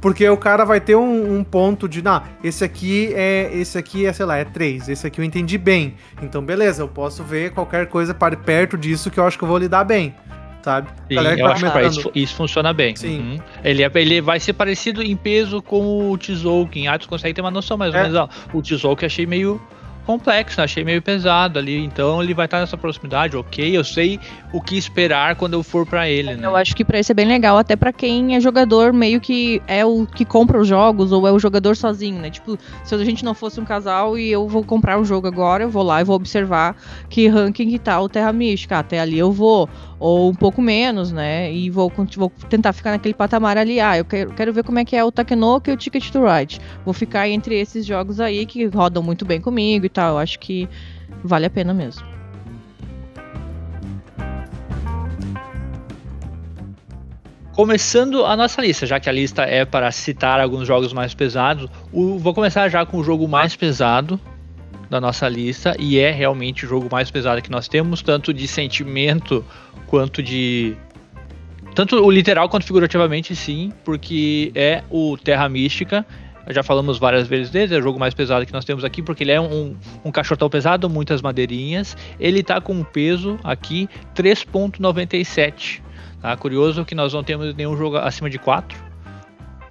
Porque 0.00 0.28
o 0.28 0.36
cara 0.36 0.64
vai 0.64 0.80
ter 0.80 0.96
um, 0.96 1.38
um 1.38 1.44
ponto 1.44 1.88
de, 1.88 2.00
não, 2.02 2.22
esse 2.42 2.64
aqui 2.64 3.12
é, 3.14 3.50
esse 3.52 3.76
aqui 3.76 4.06
é, 4.06 4.12
sei 4.12 4.24
lá, 4.24 4.36
é 4.38 4.44
3, 4.44 4.88
esse 4.88 5.06
aqui 5.06 5.20
eu 5.20 5.24
entendi 5.24 5.58
bem. 5.58 5.94
Então, 6.22 6.42
beleza, 6.42 6.82
eu 6.82 6.88
posso 6.88 7.22
ver 7.22 7.50
qualquer 7.52 7.86
coisa 7.86 8.14
para 8.14 8.36
perto 8.36 8.78
disso 8.78 9.10
que 9.10 9.18
eu 9.20 9.26
acho 9.26 9.36
que 9.36 9.44
eu 9.44 9.48
vou 9.48 9.58
lidar 9.58 9.84
bem. 9.84 10.14
sabe? 10.62 10.88
Sim, 11.08 11.14
eu 11.16 11.22
tá 11.46 11.52
acho 11.52 11.72
que 11.72 11.86
isso, 11.86 12.12
isso 12.14 12.34
funciona 12.34 12.70
bem. 12.74 12.94
Sim. 12.94 13.18
Uhum. 13.18 13.40
Ele, 13.64 13.82
é- 13.82 13.90
ele 13.94 14.20
vai 14.20 14.38
ser 14.38 14.52
parecido 14.52 15.02
em 15.02 15.16
peso 15.16 15.62
com 15.62 16.10
o 16.10 16.18
Tzolk'in. 16.18 16.86
Ah, 16.86 16.98
tu 16.98 17.08
consegue 17.08 17.32
ter 17.32 17.40
uma 17.40 17.50
noção 17.50 17.78
mais 17.78 17.94
ou 17.94 17.98
É. 17.98 18.02
menos. 18.02 18.16
Ó, 18.18 18.28
o 18.52 18.60
Tzolk'in 18.60 19.04
eu 19.04 19.06
achei 19.06 19.24
meio 19.26 19.58
complexo, 20.06 20.58
né? 20.58 20.64
achei 20.64 20.84
meio 20.84 21.02
pesado 21.02 21.58
ali. 21.58 21.76
Então 21.76 22.22
ele 22.22 22.34
vai 22.34 22.46
estar 22.46 22.60
nessa 22.60 22.76
proximidade, 22.76 23.36
ok. 23.36 23.76
Eu 23.76 23.84
sei 23.84 24.18
o 24.52 24.60
que 24.60 24.76
esperar 24.76 25.36
quando 25.36 25.54
eu 25.54 25.62
for 25.62 25.86
pra 25.86 26.08
ele, 26.08 26.34
né? 26.34 26.46
Eu 26.46 26.56
acho 26.56 26.74
que 26.74 26.84
pra 26.84 26.98
isso 26.98 27.12
é 27.12 27.14
bem 27.14 27.26
legal, 27.26 27.56
até 27.58 27.76
pra 27.76 27.92
quem 27.92 28.34
é 28.34 28.40
jogador, 28.40 28.92
meio 28.92 29.20
que 29.20 29.62
é 29.66 29.84
o 29.84 30.06
que 30.06 30.24
compra 30.24 30.60
os 30.60 30.66
jogos, 30.66 31.12
ou 31.12 31.26
é 31.26 31.32
o 31.32 31.38
jogador 31.38 31.76
sozinho, 31.76 32.20
né? 32.20 32.30
Tipo, 32.30 32.58
se 32.84 32.94
a 32.94 33.04
gente 33.04 33.24
não 33.24 33.34
fosse 33.34 33.60
um 33.60 33.64
casal 33.64 34.18
e 34.18 34.30
eu 34.30 34.48
vou 34.48 34.64
comprar 34.64 34.98
o 34.98 35.04
jogo 35.04 35.26
agora, 35.26 35.64
eu 35.64 35.70
vou 35.70 35.82
lá 35.82 36.00
e 36.00 36.04
vou 36.04 36.16
observar 36.16 36.76
que 37.08 37.28
ranking 37.28 37.70
que 37.70 37.78
tá 37.78 38.00
o 38.00 38.08
Terra 38.08 38.32
Mística. 38.32 38.78
Até 38.78 39.00
ali 39.00 39.18
eu 39.18 39.30
vou, 39.30 39.68
ou 39.98 40.30
um 40.30 40.34
pouco 40.34 40.62
menos, 40.62 41.12
né? 41.12 41.52
E 41.52 41.70
vou, 41.70 41.92
vou 42.16 42.32
tentar 42.48 42.72
ficar 42.72 42.92
naquele 42.92 43.14
patamar 43.14 43.58
ali. 43.58 43.80
Ah, 43.80 43.98
eu 43.98 44.04
quero, 44.04 44.32
quero 44.32 44.52
ver 44.52 44.64
como 44.64 44.78
é 44.78 44.84
que 44.84 44.96
é 44.96 45.04
o 45.04 45.12
Takenoko 45.12 45.70
e 45.70 45.72
o 45.72 45.76
Ticket 45.76 46.10
to 46.10 46.20
Ride. 46.24 46.60
Vou 46.84 46.94
ficar 46.94 47.28
entre 47.28 47.58
esses 47.58 47.84
jogos 47.84 48.20
aí 48.20 48.46
que 48.46 48.66
rodam 48.66 49.02
muito 49.02 49.24
bem 49.24 49.40
comigo 49.40 49.89
tal. 49.90 50.12
Eu 50.14 50.18
acho 50.18 50.38
que 50.38 50.68
vale 51.22 51.46
a 51.46 51.50
pena 51.50 51.74
mesmo. 51.74 52.04
Começando 57.52 58.24
a 58.24 58.36
nossa 58.36 58.62
lista, 58.62 58.86
já 58.86 58.98
que 59.00 59.08
a 59.08 59.12
lista 59.12 59.42
é 59.42 59.64
para 59.64 59.90
citar 59.90 60.40
alguns 60.40 60.66
jogos 60.66 60.92
mais 60.92 61.12
pesados, 61.14 61.68
o- 61.92 62.16
vou 62.18 62.32
começar 62.32 62.68
já 62.68 62.86
com 62.86 62.96
o 62.98 63.04
jogo 63.04 63.26
mais 63.28 63.54
pesado 63.56 64.18
da 64.88 65.00
nossa 65.00 65.28
lista, 65.28 65.76
e 65.78 65.98
é 65.98 66.10
realmente 66.10 66.64
o 66.64 66.68
jogo 66.68 66.88
mais 66.90 67.10
pesado 67.10 67.42
que 67.42 67.50
nós 67.50 67.68
temos, 67.68 68.02
tanto 68.02 68.32
de 68.32 68.46
sentimento 68.48 69.44
quanto 69.86 70.22
de. 70.22 70.76
Tanto 71.74 71.96
o 72.04 72.10
literal 72.10 72.48
quanto 72.48 72.64
figurativamente, 72.64 73.34
sim, 73.36 73.72
porque 73.84 74.50
é 74.54 74.82
o 74.90 75.16
Terra 75.16 75.48
Mística. 75.48 76.04
Já 76.50 76.62
falamos 76.62 76.98
várias 76.98 77.28
vezes 77.28 77.50
dele, 77.50 77.74
é 77.74 77.78
o 77.78 77.82
jogo 77.82 77.98
mais 77.98 78.12
pesado 78.12 78.44
que 78.44 78.52
nós 78.52 78.64
temos 78.64 78.84
aqui, 78.84 79.02
porque 79.02 79.22
ele 79.22 79.32
é 79.32 79.40
um, 79.40 79.76
um 80.04 80.10
cachotão 80.10 80.48
pesado, 80.50 80.90
muitas 80.90 81.22
madeirinhas. 81.22 81.96
Ele 82.18 82.42
tá 82.42 82.60
com 82.60 82.72
um 82.72 82.82
peso 82.82 83.38
aqui 83.44 83.88
3,97. 84.14 85.80
Tá? 86.20 86.36
Curioso 86.36 86.84
que 86.84 86.94
nós 86.94 87.14
não 87.14 87.22
temos 87.22 87.54
nenhum 87.54 87.76
jogo 87.76 87.96
acima 87.96 88.28
de 88.28 88.38
4, 88.38 88.76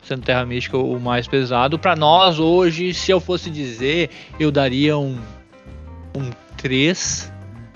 sendo 0.02 0.22
Terra 0.24 0.46
Mística 0.46 0.78
o 0.78 1.00
mais 1.00 1.28
pesado. 1.28 1.78
Para 1.78 1.96
nós 1.96 2.40
hoje, 2.40 2.94
se 2.94 3.12
eu 3.12 3.20
fosse 3.20 3.50
dizer, 3.50 4.10
eu 4.40 4.52
daria 4.52 4.98
um, 4.98 5.18
um 6.16 6.30
3. 6.58 7.32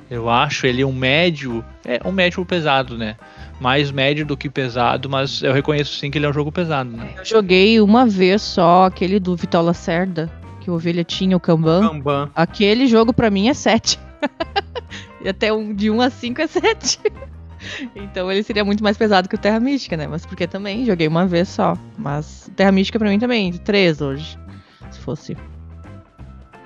Eu 0.09 0.29
acho 0.29 0.65
ele 0.65 0.83
um 0.83 0.93
médio. 0.93 1.63
É 1.85 1.99
um 2.05 2.11
médio 2.11 2.45
pesado, 2.45 2.97
né? 2.97 3.17
Mais 3.63 3.91
médio 3.91 4.25
do 4.25 4.35
que 4.35 4.49
pesado, 4.49 5.09
mas 5.09 5.41
eu 5.41 5.53
reconheço 5.53 5.97
sim 5.97 6.11
que 6.11 6.17
ele 6.17 6.25
é 6.25 6.29
um 6.29 6.33
jogo 6.33 6.51
pesado, 6.51 6.91
né? 6.91 7.13
Eu 7.17 7.23
joguei 7.23 7.79
uma 7.79 8.05
vez 8.05 8.41
só 8.41 8.83
aquele 8.83 9.21
do 9.21 9.37
Vitola 9.37 9.73
Cerda, 9.73 10.29
que 10.59 10.69
o 10.69 10.73
Ovelha 10.73 11.01
tinha 11.05 11.37
o 11.37 11.39
Kanban. 11.39 11.87
Kanban. 11.87 12.29
Aquele 12.35 12.87
jogo 12.87 13.13
pra 13.13 13.31
mim 13.31 13.47
é 13.47 13.53
7. 13.53 13.97
e 15.23 15.29
até 15.29 15.53
um, 15.53 15.73
de 15.73 15.89
1 15.89 16.01
a 16.01 16.09
5 16.09 16.41
é 16.41 16.47
7. 16.47 16.99
então 17.95 18.29
ele 18.29 18.43
seria 18.43 18.65
muito 18.65 18.83
mais 18.83 18.97
pesado 18.97 19.29
que 19.29 19.35
o 19.35 19.37
Terra 19.37 19.61
Mística, 19.61 19.95
né? 19.95 20.07
Mas 20.07 20.25
porque 20.25 20.45
também 20.45 20.85
joguei 20.85 21.07
uma 21.07 21.25
vez 21.25 21.47
só. 21.47 21.77
Mas 21.97 22.51
Terra 22.57 22.73
Mística 22.73 22.99
pra 22.99 23.09
mim 23.09 23.17
também, 23.17 23.53
3 23.53 24.01
hoje. 24.01 24.37
Se 24.91 24.99
fosse. 24.99 25.37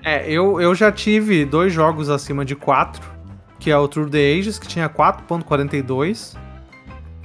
É, 0.04 0.28
eu, 0.28 0.60
eu 0.60 0.74
já 0.74 0.92
tive 0.92 1.46
dois 1.46 1.72
jogos 1.72 2.10
acima 2.10 2.44
de 2.44 2.56
4, 2.56 3.08
que 3.60 3.70
é 3.70 3.78
o 3.78 3.88
True 3.88 4.10
the 4.10 4.34
Ages, 4.34 4.58
que 4.58 4.68
tinha 4.68 4.90
4.42, 4.90 6.36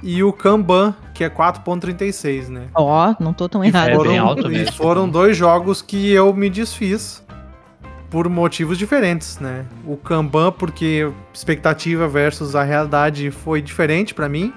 e 0.03 0.21
o 0.23 0.31
Kanban, 0.33 0.93
que 1.13 1.23
é 1.23 1.29
4.36, 1.29 2.49
né? 2.49 2.67
Ó, 2.75 3.15
não 3.19 3.33
tô 3.33 3.47
tão 3.49 3.63
E 3.63 3.67
errado. 3.69 3.89
É 3.89 3.95
foram, 3.95 4.09
bem 4.11 4.19
alto 4.19 4.47
e 4.47 4.49
mesmo. 4.57 4.73
foram 4.75 5.09
dois 5.09 5.35
jogos 5.35 5.81
que 5.81 6.11
eu 6.11 6.33
me 6.33 6.49
desfiz 6.49 7.23
por 8.11 8.29
motivos 8.29 8.77
diferentes, 8.77 9.39
né? 9.39 9.65
O 9.87 9.97
Kanban 9.97 10.51
porque 10.51 11.09
expectativa 11.33 12.07
versus 12.07 12.55
a 12.55 12.61
realidade 12.63 13.31
foi 13.31 13.61
diferente 13.61 14.13
pra 14.13 14.29
mim, 14.29 14.53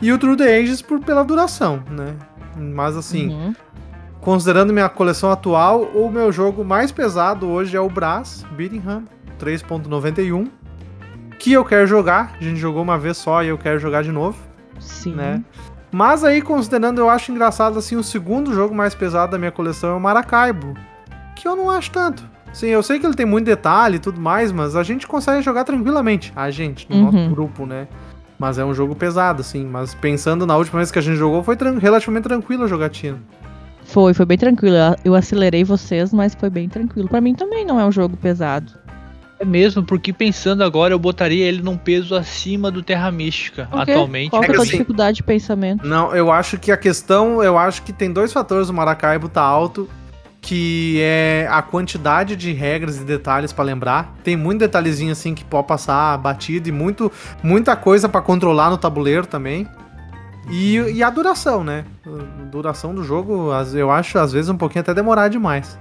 e 0.00 0.10
o 0.10 0.16
True 0.18 0.36
the 0.36 0.56
Ages 0.58 0.80
por 0.80 1.00
pela 1.00 1.22
duração, 1.22 1.82
né? 1.90 2.14
Mas 2.56 2.96
assim, 2.96 3.28
Uhum. 3.28 3.54
considerando 4.22 4.72
minha 4.72 4.88
coleção 4.88 5.30
atual, 5.30 5.82
o 5.94 6.08
meu 6.10 6.32
jogo 6.32 6.64
mais 6.64 6.90
pesado 6.92 7.46
hoje 7.48 7.76
é 7.76 7.80
o 7.80 7.90
Brass 7.90 8.46
Birmingham 8.52 9.02
3.91, 9.38 10.46
que 11.38 11.52
eu 11.52 11.64
quero 11.64 11.86
jogar. 11.86 12.34
A 12.40 12.42
gente 12.42 12.56
jogou 12.58 12.80
uma 12.82 12.96
vez 12.96 13.18
só 13.18 13.42
e 13.42 13.48
eu 13.48 13.58
quero 13.58 13.78
jogar 13.78 14.02
de 14.02 14.10
novo, 14.12 14.38
Sim. 14.84 15.14
né? 15.14 15.42
Mas 15.92 16.24
aí, 16.24 16.42
considerando, 16.42 16.98
eu 16.98 17.08
acho 17.08 17.30
engraçado 17.30 17.78
assim, 17.78 17.94
o 17.96 18.02
segundo 18.02 18.52
jogo 18.52 18.74
mais 18.74 18.94
pesado 18.94 19.32
da 19.32 19.38
minha 19.38 19.52
coleção 19.52 19.90
é 19.90 19.94
o 19.94 20.00
Maracaibo, 20.00 20.74
que 21.36 21.46
eu 21.46 21.54
não 21.54 21.70
acho 21.70 21.90
tanto. 21.92 22.24
Sim, 22.52 22.68
eu 22.68 22.82
sei 22.82 22.98
que 23.00 23.06
ele 23.06 23.14
tem 23.14 23.26
muito 23.26 23.46
detalhe 23.46 23.96
e 23.96 23.98
tudo 24.00 24.20
mais, 24.20 24.50
mas 24.52 24.76
a 24.76 24.82
gente 24.82 25.06
consegue 25.06 25.42
jogar 25.42 25.64
tranquilamente. 25.64 26.32
A 26.36 26.50
gente, 26.50 26.86
no 26.90 27.04
nosso 27.04 27.16
Uhum. 27.16 27.30
grupo, 27.30 27.66
né? 27.66 27.88
Mas 28.38 28.58
é 28.58 28.64
um 28.64 28.74
jogo 28.74 28.94
pesado, 28.94 29.40
assim. 29.40 29.64
Mas 29.64 29.94
pensando 29.94 30.46
na 30.46 30.56
última 30.56 30.78
vez 30.78 30.90
que 30.90 30.98
a 30.98 31.02
gente 31.02 31.16
jogou, 31.16 31.42
foi 31.42 31.56
tran- 31.56 31.78
relativamente 31.78 32.24
tranquilo 32.24 32.64
a 32.64 32.66
jogatina. 32.68 33.18
Foi, 33.84 34.14
foi 34.14 34.24
bem 34.26 34.38
tranquilo. 34.38 34.76
Eu 35.04 35.14
acelerei 35.14 35.62
vocês, 35.64 36.12
mas 36.12 36.34
foi 36.34 36.48
bem 36.50 36.68
tranquilo. 36.68 37.08
Pra 37.08 37.20
mim 37.20 37.34
também 37.34 37.64
não 37.64 37.78
é 37.78 37.84
um 37.84 37.92
jogo 37.92 38.16
pesado. 38.16 38.72
É 39.38 39.44
mesmo, 39.44 39.82
porque 39.82 40.12
pensando 40.12 40.62
agora, 40.62 40.94
eu 40.94 40.98
botaria 40.98 41.44
ele 41.44 41.60
num 41.60 41.76
peso 41.76 42.14
acima 42.14 42.70
do 42.70 42.82
Terra 42.82 43.10
Mística 43.10 43.68
quê? 43.70 43.78
atualmente. 43.80 44.30
Qual 44.30 44.42
é 44.42 44.46
a 44.46 44.50
assim- 44.52 44.70
dificuldade 44.70 45.16
de 45.16 45.22
pensamento? 45.22 45.86
Não, 45.86 46.14
eu 46.14 46.30
acho 46.30 46.58
que 46.58 46.70
a 46.70 46.76
questão, 46.76 47.42
eu 47.42 47.58
acho 47.58 47.82
que 47.82 47.92
tem 47.92 48.12
dois 48.12 48.32
fatores 48.32 48.68
do 48.68 48.72
Maracaibo 48.72 49.28
tá 49.28 49.42
alto, 49.42 49.88
que 50.40 50.98
é 51.00 51.48
a 51.50 51.62
quantidade 51.62 52.36
de 52.36 52.52
regras 52.52 52.98
e 52.98 53.04
detalhes 53.04 53.52
pra 53.52 53.64
lembrar. 53.64 54.14
Tem 54.22 54.36
muito 54.36 54.60
detalhezinho 54.60 55.10
assim 55.10 55.34
que 55.34 55.44
pode 55.44 55.66
passar 55.66 56.16
batido 56.18 56.68
e 56.68 56.72
muito, 56.72 57.10
muita 57.42 57.74
coisa 57.74 58.08
pra 58.08 58.20
controlar 58.20 58.70
no 58.70 58.76
tabuleiro 58.78 59.26
também. 59.26 59.66
E, 60.50 60.76
e 60.76 61.02
a 61.02 61.08
duração, 61.08 61.64
né? 61.64 61.86
A 62.06 62.44
duração 62.44 62.94
do 62.94 63.02
jogo, 63.02 63.50
eu 63.74 63.90
acho 63.90 64.18
às 64.18 64.32
vezes 64.32 64.50
um 64.50 64.56
pouquinho 64.56 64.82
até 64.82 64.92
demorar 64.92 65.28
demais. 65.28 65.78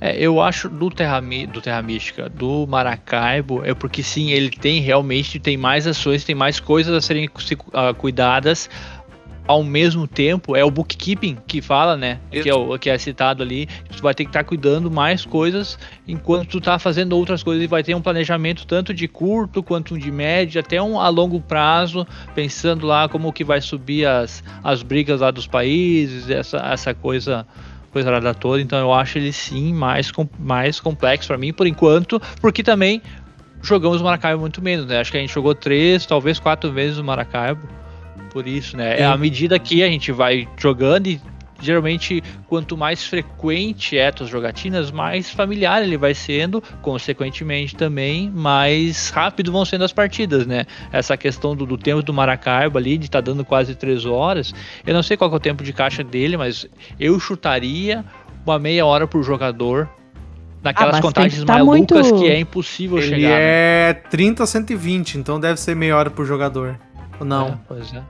É, 0.00 0.16
eu 0.18 0.40
acho 0.40 0.68
do 0.68 0.88
Terra, 0.88 1.20
do 1.52 1.60
Terra 1.60 1.82
Mística, 1.82 2.28
do 2.28 2.66
Maracaibo, 2.66 3.62
é 3.64 3.74
porque 3.74 4.02
sim, 4.02 4.30
ele 4.30 4.48
tem 4.48 4.80
realmente 4.80 5.38
tem 5.38 5.58
mais 5.58 5.86
ações, 5.86 6.24
tem 6.24 6.34
mais 6.34 6.58
coisas 6.58 6.94
a 6.94 7.00
serem 7.00 7.28
ah, 7.74 7.92
cuidadas. 7.92 8.70
Ao 9.46 9.64
mesmo 9.64 10.06
tempo, 10.06 10.54
é 10.54 10.64
o 10.64 10.70
bookkeeping 10.70 11.36
que 11.44 11.60
fala, 11.60 11.96
né? 11.96 12.20
Que 12.30 12.48
é, 12.48 12.54
o, 12.54 12.78
que 12.78 12.88
é 12.88 12.96
citado 12.96 13.42
ali. 13.42 13.66
Tu 13.90 14.00
vai 14.00 14.14
ter 14.14 14.22
que 14.22 14.30
estar 14.30 14.44
cuidando 14.44 14.88
mais 14.88 15.24
coisas 15.24 15.76
enquanto 16.06 16.46
tu 16.50 16.60
tá 16.60 16.78
fazendo 16.78 17.16
outras 17.16 17.42
coisas 17.42 17.64
e 17.64 17.66
vai 17.66 17.82
ter 17.82 17.96
um 17.96 18.00
planejamento 18.00 18.64
tanto 18.64 18.94
de 18.94 19.08
curto 19.08 19.60
quanto 19.60 19.98
de 19.98 20.08
médio, 20.12 20.60
até 20.60 20.80
um 20.80 21.00
a 21.00 21.08
longo 21.08 21.40
prazo, 21.40 22.06
pensando 22.32 22.86
lá 22.86 23.08
como 23.08 23.32
que 23.32 23.42
vai 23.42 23.60
subir 23.60 24.06
as, 24.06 24.44
as 24.62 24.84
brigas 24.84 25.20
lá 25.20 25.32
dos 25.32 25.48
países, 25.48 26.30
essa, 26.30 26.58
essa 26.58 26.94
coisa 26.94 27.44
coisa 27.92 28.34
toda, 28.34 28.60
então 28.62 28.78
eu 28.78 28.92
acho 28.92 29.18
ele 29.18 29.32
sim 29.32 29.72
mais, 29.74 30.10
com- 30.10 30.28
mais 30.38 30.78
complexo 30.80 31.28
pra 31.28 31.36
mim 31.38 31.52
por 31.52 31.66
enquanto, 31.66 32.20
porque 32.40 32.62
também 32.62 33.02
jogamos 33.62 34.00
o 34.00 34.04
Maracaibo 34.04 34.40
muito 34.40 34.62
menos, 34.62 34.86
né? 34.86 35.00
Acho 35.00 35.10
que 35.10 35.16
a 35.18 35.20
gente 35.20 35.32
jogou 35.32 35.54
três, 35.54 36.06
talvez 36.06 36.38
quatro 36.38 36.70
vezes 36.72 36.98
o 36.98 37.04
Maracaibo, 37.04 37.60
por 38.32 38.46
isso, 38.46 38.76
né? 38.76 39.00
É 39.00 39.04
à 39.04 39.16
medida 39.16 39.58
que 39.58 39.82
a 39.82 39.86
gente 39.88 40.12
vai 40.12 40.48
jogando 40.56 41.08
e 41.08 41.20
geralmente 41.60 42.22
quanto 42.48 42.76
mais 42.76 43.04
frequente 43.06 43.96
é 43.96 44.10
tuas 44.10 44.28
jogatinas, 44.28 44.90
mais 44.90 45.30
familiar 45.30 45.82
ele 45.82 45.96
vai 45.96 46.14
sendo, 46.14 46.62
consequentemente 46.82 47.76
também 47.76 48.30
mais 48.30 49.10
rápido 49.10 49.52
vão 49.52 49.64
sendo 49.64 49.84
as 49.84 49.92
partidas, 49.92 50.46
né? 50.46 50.64
Essa 50.92 51.16
questão 51.16 51.54
do, 51.54 51.64
do 51.66 51.76
tempo 51.78 52.02
do 52.02 52.12
Maracaibo 52.12 52.78
ali, 52.78 52.96
de 52.98 53.06
estar 53.06 53.20
dando 53.20 53.44
quase 53.44 53.74
três 53.74 54.04
horas, 54.04 54.52
eu 54.86 54.94
não 54.94 55.02
sei 55.02 55.16
qual 55.16 55.28
que 55.30 55.34
é 55.34 55.38
o 55.38 55.40
tempo 55.40 55.62
de 55.62 55.72
caixa 55.72 56.02
dele, 56.02 56.36
mas 56.36 56.66
eu 56.98 57.18
chutaria 57.20 58.04
uma 58.44 58.58
meia 58.58 58.84
hora 58.86 59.06
por 59.06 59.22
jogador. 59.22 59.88
Naquelas 60.62 60.96
tem 60.96 61.02
contagens 61.02 61.42
tá 61.44 61.54
malucas 61.54 62.10
muito- 62.10 62.22
que 62.22 62.30
é 62.30 62.38
impossível 62.38 62.98
Ele 62.98 63.06
chegar. 63.08 63.28
né? 63.30 63.90
é 63.90 63.94
30 63.94 64.42
a 64.42 64.46
120, 64.46 65.16
então 65.16 65.40
deve 65.40 65.58
ser 65.58 65.74
meia 65.74 65.96
hora 65.96 66.10
por 66.10 66.26
jogador. 66.26 66.78
Ou 67.18 67.24
não? 67.26 67.48
É, 67.48 67.58
pois 67.66 67.94
é. 67.94 68.02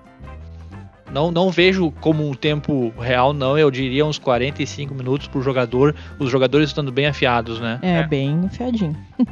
Não, 1.12 1.30
não 1.30 1.50
vejo 1.50 1.90
como 2.00 2.28
um 2.28 2.34
tempo 2.34 2.92
real, 2.98 3.32
não. 3.32 3.58
Eu 3.58 3.70
diria 3.70 4.06
uns 4.06 4.18
45 4.18 4.94
minutos 4.94 5.26
por 5.26 5.42
jogador. 5.42 5.94
Os 6.18 6.30
jogadores 6.30 6.68
estando 6.70 6.92
bem 6.92 7.06
afiados, 7.06 7.60
né? 7.60 7.78
É, 7.82 7.98
É. 7.98 8.06
bem 8.06 8.30
enfiadinho. 8.44 8.96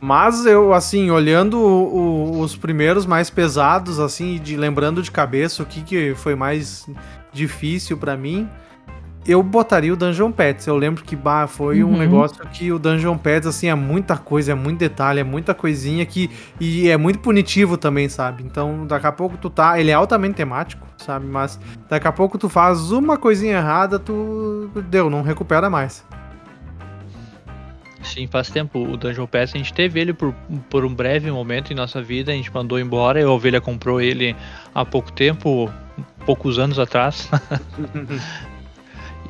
Mas 0.00 0.44
eu, 0.46 0.72
assim, 0.74 1.10
olhando 1.10 1.58
o- 1.58 2.34
o- 2.36 2.40
os 2.40 2.56
primeiros 2.56 3.06
mais 3.06 3.30
pesados, 3.30 4.00
assim, 4.00 4.38
de 4.38 4.56
lembrando 4.56 5.00
de 5.00 5.10
cabeça 5.10 5.62
o 5.62 5.66
que, 5.66 5.80
que 5.82 6.14
foi 6.16 6.34
mais 6.34 6.88
difícil 7.32 7.96
pra 7.96 8.16
mim, 8.16 8.48
eu 9.26 9.42
botaria 9.42 9.92
o 9.92 9.96
Dungeon 9.96 10.32
Pets. 10.32 10.66
Eu 10.66 10.76
lembro 10.76 11.04
que 11.04 11.14
bah, 11.14 11.46
foi 11.46 11.82
Uhum. 11.82 11.94
um 11.94 11.98
negócio 11.98 12.44
que 12.48 12.72
o 12.72 12.78
Dungeon 12.78 13.16
Pets, 13.16 13.46
assim, 13.46 13.68
é 13.68 13.74
muita 13.74 14.16
coisa, 14.16 14.52
é 14.52 14.54
muito 14.54 14.78
detalhe, 14.78 15.20
é 15.20 15.24
muita 15.24 15.54
coisinha 15.54 16.04
que. 16.04 16.30
E 16.60 16.88
é 16.88 16.96
muito 16.96 17.18
punitivo 17.20 17.76
também, 17.76 18.08
sabe? 18.08 18.42
Então, 18.42 18.86
daqui 18.86 19.06
a 19.06 19.12
pouco 19.12 19.36
tu 19.36 19.48
tá. 19.50 19.78
Ele 19.78 19.90
é 19.90 19.94
altamente 19.94 20.34
temático, 20.34 20.86
sabe? 20.96 21.26
Mas 21.26 21.58
daqui 21.88 22.08
a 22.08 22.12
pouco 22.12 22.36
tu 22.38 22.48
faz 22.48 22.90
uma 22.90 23.16
coisinha 23.16 23.56
errada, 23.58 23.98
tu. 23.98 24.70
Deu, 24.88 25.08
não 25.08 25.22
recupera 25.22 25.68
mais. 25.70 26.04
Sim, 28.02 28.26
faz 28.26 28.50
tempo. 28.50 28.80
O 28.82 28.96
Dungeon 28.96 29.26
Pass, 29.28 29.52
a 29.54 29.58
gente 29.58 29.72
teve 29.72 30.00
ele 30.00 30.12
por, 30.12 30.34
por 30.68 30.84
um 30.84 30.92
breve 30.92 31.30
momento 31.30 31.72
em 31.72 31.76
nossa 31.76 32.02
vida, 32.02 32.32
a 32.32 32.34
gente 32.34 32.52
mandou 32.52 32.78
embora 32.80 33.20
e 33.20 33.22
a 33.22 33.30
Ovelha 33.30 33.60
comprou 33.60 34.00
ele 34.00 34.34
há 34.74 34.84
pouco 34.84 35.12
tempo, 35.12 35.70
poucos 36.26 36.58
anos 36.58 36.80
atrás. 36.80 37.30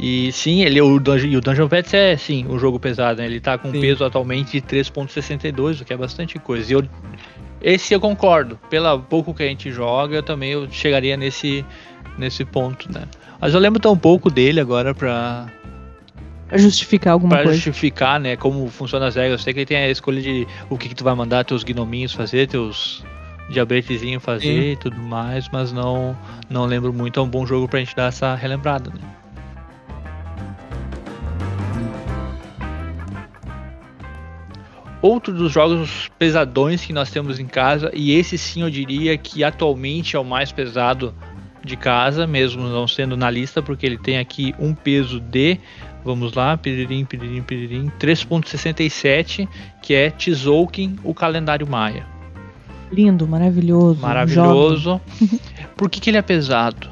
e 0.02 0.32
sim, 0.32 0.62
ele, 0.64 0.80
o, 0.80 0.98
Dungeon, 0.98 1.30
e 1.30 1.36
o 1.36 1.40
Dungeon 1.40 1.68
Pets 1.68 1.94
é 1.94 2.16
sim 2.16 2.44
um 2.48 2.58
jogo 2.58 2.80
pesado, 2.80 3.20
né? 3.20 3.26
Ele 3.26 3.38
tá 3.38 3.56
com 3.56 3.70
Sim. 3.70 3.80
peso 3.80 4.04
atualmente 4.04 4.60
de 4.60 4.60
3.62, 4.60 5.80
o 5.80 5.84
que 5.84 5.92
é 5.92 5.96
bastante 5.96 6.40
coisa. 6.40 6.72
E 6.72 6.74
eu, 6.74 6.82
esse 7.62 7.94
eu 7.94 8.00
concordo. 8.00 8.58
Pela 8.68 8.98
pouco 8.98 9.32
que 9.32 9.44
a 9.44 9.46
gente 9.46 9.70
joga, 9.70 10.16
eu 10.16 10.22
também 10.22 10.50
eu 10.50 10.68
chegaria 10.68 11.16
nesse, 11.16 11.64
nesse 12.18 12.44
ponto, 12.44 12.92
né? 12.92 13.04
Mas 13.40 13.54
eu 13.54 13.60
lembro 13.60 13.78
tão 13.78 13.96
pouco 13.96 14.28
dele 14.28 14.58
agora 14.58 14.92
pra, 14.92 15.46
Pra 16.48 16.58
justificar 16.58 17.12
alguma 17.12 17.36
Pra 17.36 17.44
coisa. 17.44 17.54
justificar, 17.60 18.18
né, 18.18 18.36
como 18.36 18.68
funciona 18.68 19.06
as 19.06 19.14
regras. 19.14 19.40
Eu 19.40 19.44
sei 19.44 19.54
que 19.54 19.60
ele 19.60 19.66
tem 19.66 19.76
a 19.76 19.88
escolha 19.88 20.20
de 20.20 20.46
o 20.68 20.76
que, 20.76 20.88
que 20.88 20.96
tu 20.96 21.04
vai 21.04 21.14
mandar 21.14 21.44
teus 21.44 21.62
gnominhos 21.62 22.12
fazer, 22.12 22.48
teus 22.48 23.04
diabretezinhos 23.48 24.22
fazer 24.22 24.72
e 24.72 24.76
tudo 24.76 24.96
mais, 24.96 25.48
mas 25.52 25.72
não 25.72 26.16
não 26.50 26.66
lembro 26.66 26.92
muito. 26.92 27.20
É 27.20 27.22
um 27.22 27.28
bom 27.28 27.46
jogo 27.46 27.68
pra 27.68 27.78
gente 27.78 27.94
dar 27.94 28.08
essa 28.08 28.34
relembrada, 28.34 28.90
né? 28.90 29.21
Outro 35.02 35.34
dos 35.34 35.52
jogos 35.52 36.08
pesadões 36.18 36.84
que 36.84 36.92
nós 36.92 37.10
temos 37.10 37.38
em 37.38 37.46
casa, 37.46 37.90
e 37.92 38.12
esse 38.12 38.38
sim 38.38 38.62
eu 38.62 38.70
diria 38.70 39.18
que 39.18 39.42
atualmente 39.42 40.16
é 40.16 40.18
o 40.18 40.24
mais 40.24 40.52
pesado 40.52 41.12
de 41.62 41.76
casa, 41.76 42.26
mesmo 42.26 42.62
não 42.62 42.88
sendo 42.88 43.16
na 43.16 43.28
lista, 43.28 43.60
porque 43.60 43.84
ele 43.84 43.98
tem 43.98 44.18
aqui 44.18 44.54
um 44.58 44.74
peso 44.74 45.20
de 45.20 45.58
Vamos 46.04 46.32
lá, 46.32 46.56
piririm, 46.56 47.04
piririm, 47.04 47.42
piririm. 47.42 47.92
3.67, 48.00 49.48
que 49.80 49.94
é 49.94 50.10
Tzolk'in, 50.10 50.96
o 51.04 51.14
calendário 51.14 51.66
maia. 51.66 52.04
Lindo, 52.90 53.26
maravilhoso. 53.26 54.00
Maravilhoso. 54.00 55.00
Por 55.76 55.88
que, 55.88 56.00
que 56.00 56.10
ele 56.10 56.18
é 56.18 56.22
pesado? 56.22 56.90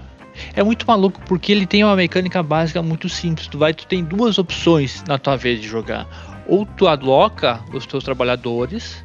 É 0.54 0.62
muito 0.62 0.86
maluco 0.86 1.20
porque 1.26 1.52
ele 1.52 1.66
tem 1.66 1.84
uma 1.84 1.96
mecânica 1.96 2.42
básica 2.42 2.80
muito 2.80 3.08
simples. 3.08 3.48
Tu 3.48 3.58
vai, 3.58 3.74
tu 3.74 3.86
tem 3.86 4.02
duas 4.02 4.38
opções 4.38 5.04
na 5.06 5.18
tua 5.18 5.36
vez 5.36 5.60
de 5.60 5.66
jogar. 5.66 6.06
Ou 6.46 6.66
tu 6.66 6.86
aloca 6.86 7.62
os 7.72 7.86
teus 7.86 8.04
trabalhadores, 8.04 9.04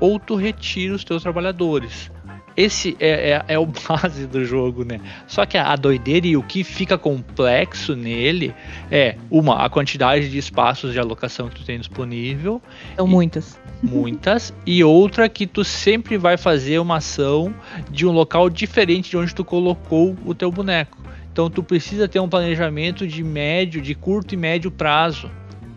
ou 0.00 0.18
tu 0.18 0.34
retira 0.34 0.94
os 0.94 1.04
teus 1.04 1.22
trabalhadores. 1.22 2.10
Esse 2.56 2.96
é, 3.00 3.30
é, 3.30 3.44
é 3.54 3.58
o 3.58 3.66
base 3.88 4.26
do 4.26 4.44
jogo, 4.44 4.84
né? 4.84 5.00
Só 5.26 5.44
que 5.44 5.58
a, 5.58 5.72
a 5.72 5.76
doideira 5.76 6.26
e 6.26 6.36
o 6.36 6.42
que 6.42 6.62
fica 6.62 6.96
complexo 6.96 7.96
nele 7.96 8.54
é, 8.90 9.16
uma, 9.30 9.64
a 9.64 9.68
quantidade 9.68 10.30
de 10.30 10.38
espaços 10.38 10.92
de 10.92 11.00
alocação 11.00 11.48
que 11.48 11.56
tu 11.56 11.64
tem 11.64 11.78
disponível, 11.78 12.62
São 12.96 13.06
muitas. 13.06 13.58
muitas, 13.82 14.54
e 14.64 14.84
outra 14.84 15.28
que 15.28 15.46
tu 15.46 15.64
sempre 15.64 16.16
vai 16.16 16.36
fazer 16.36 16.78
uma 16.78 16.96
ação 16.96 17.52
de 17.90 18.06
um 18.06 18.12
local 18.12 18.48
diferente 18.48 19.10
de 19.10 19.16
onde 19.16 19.34
tu 19.34 19.44
colocou 19.44 20.16
o 20.24 20.34
teu 20.34 20.50
boneco. 20.50 20.98
Então 21.32 21.50
tu 21.50 21.64
precisa 21.64 22.06
ter 22.06 22.20
um 22.20 22.28
planejamento 22.28 23.08
de 23.08 23.24
médio, 23.24 23.82
de 23.82 23.92
curto 23.92 24.34
e 24.34 24.36
médio 24.36 24.70
prazo. 24.70 25.28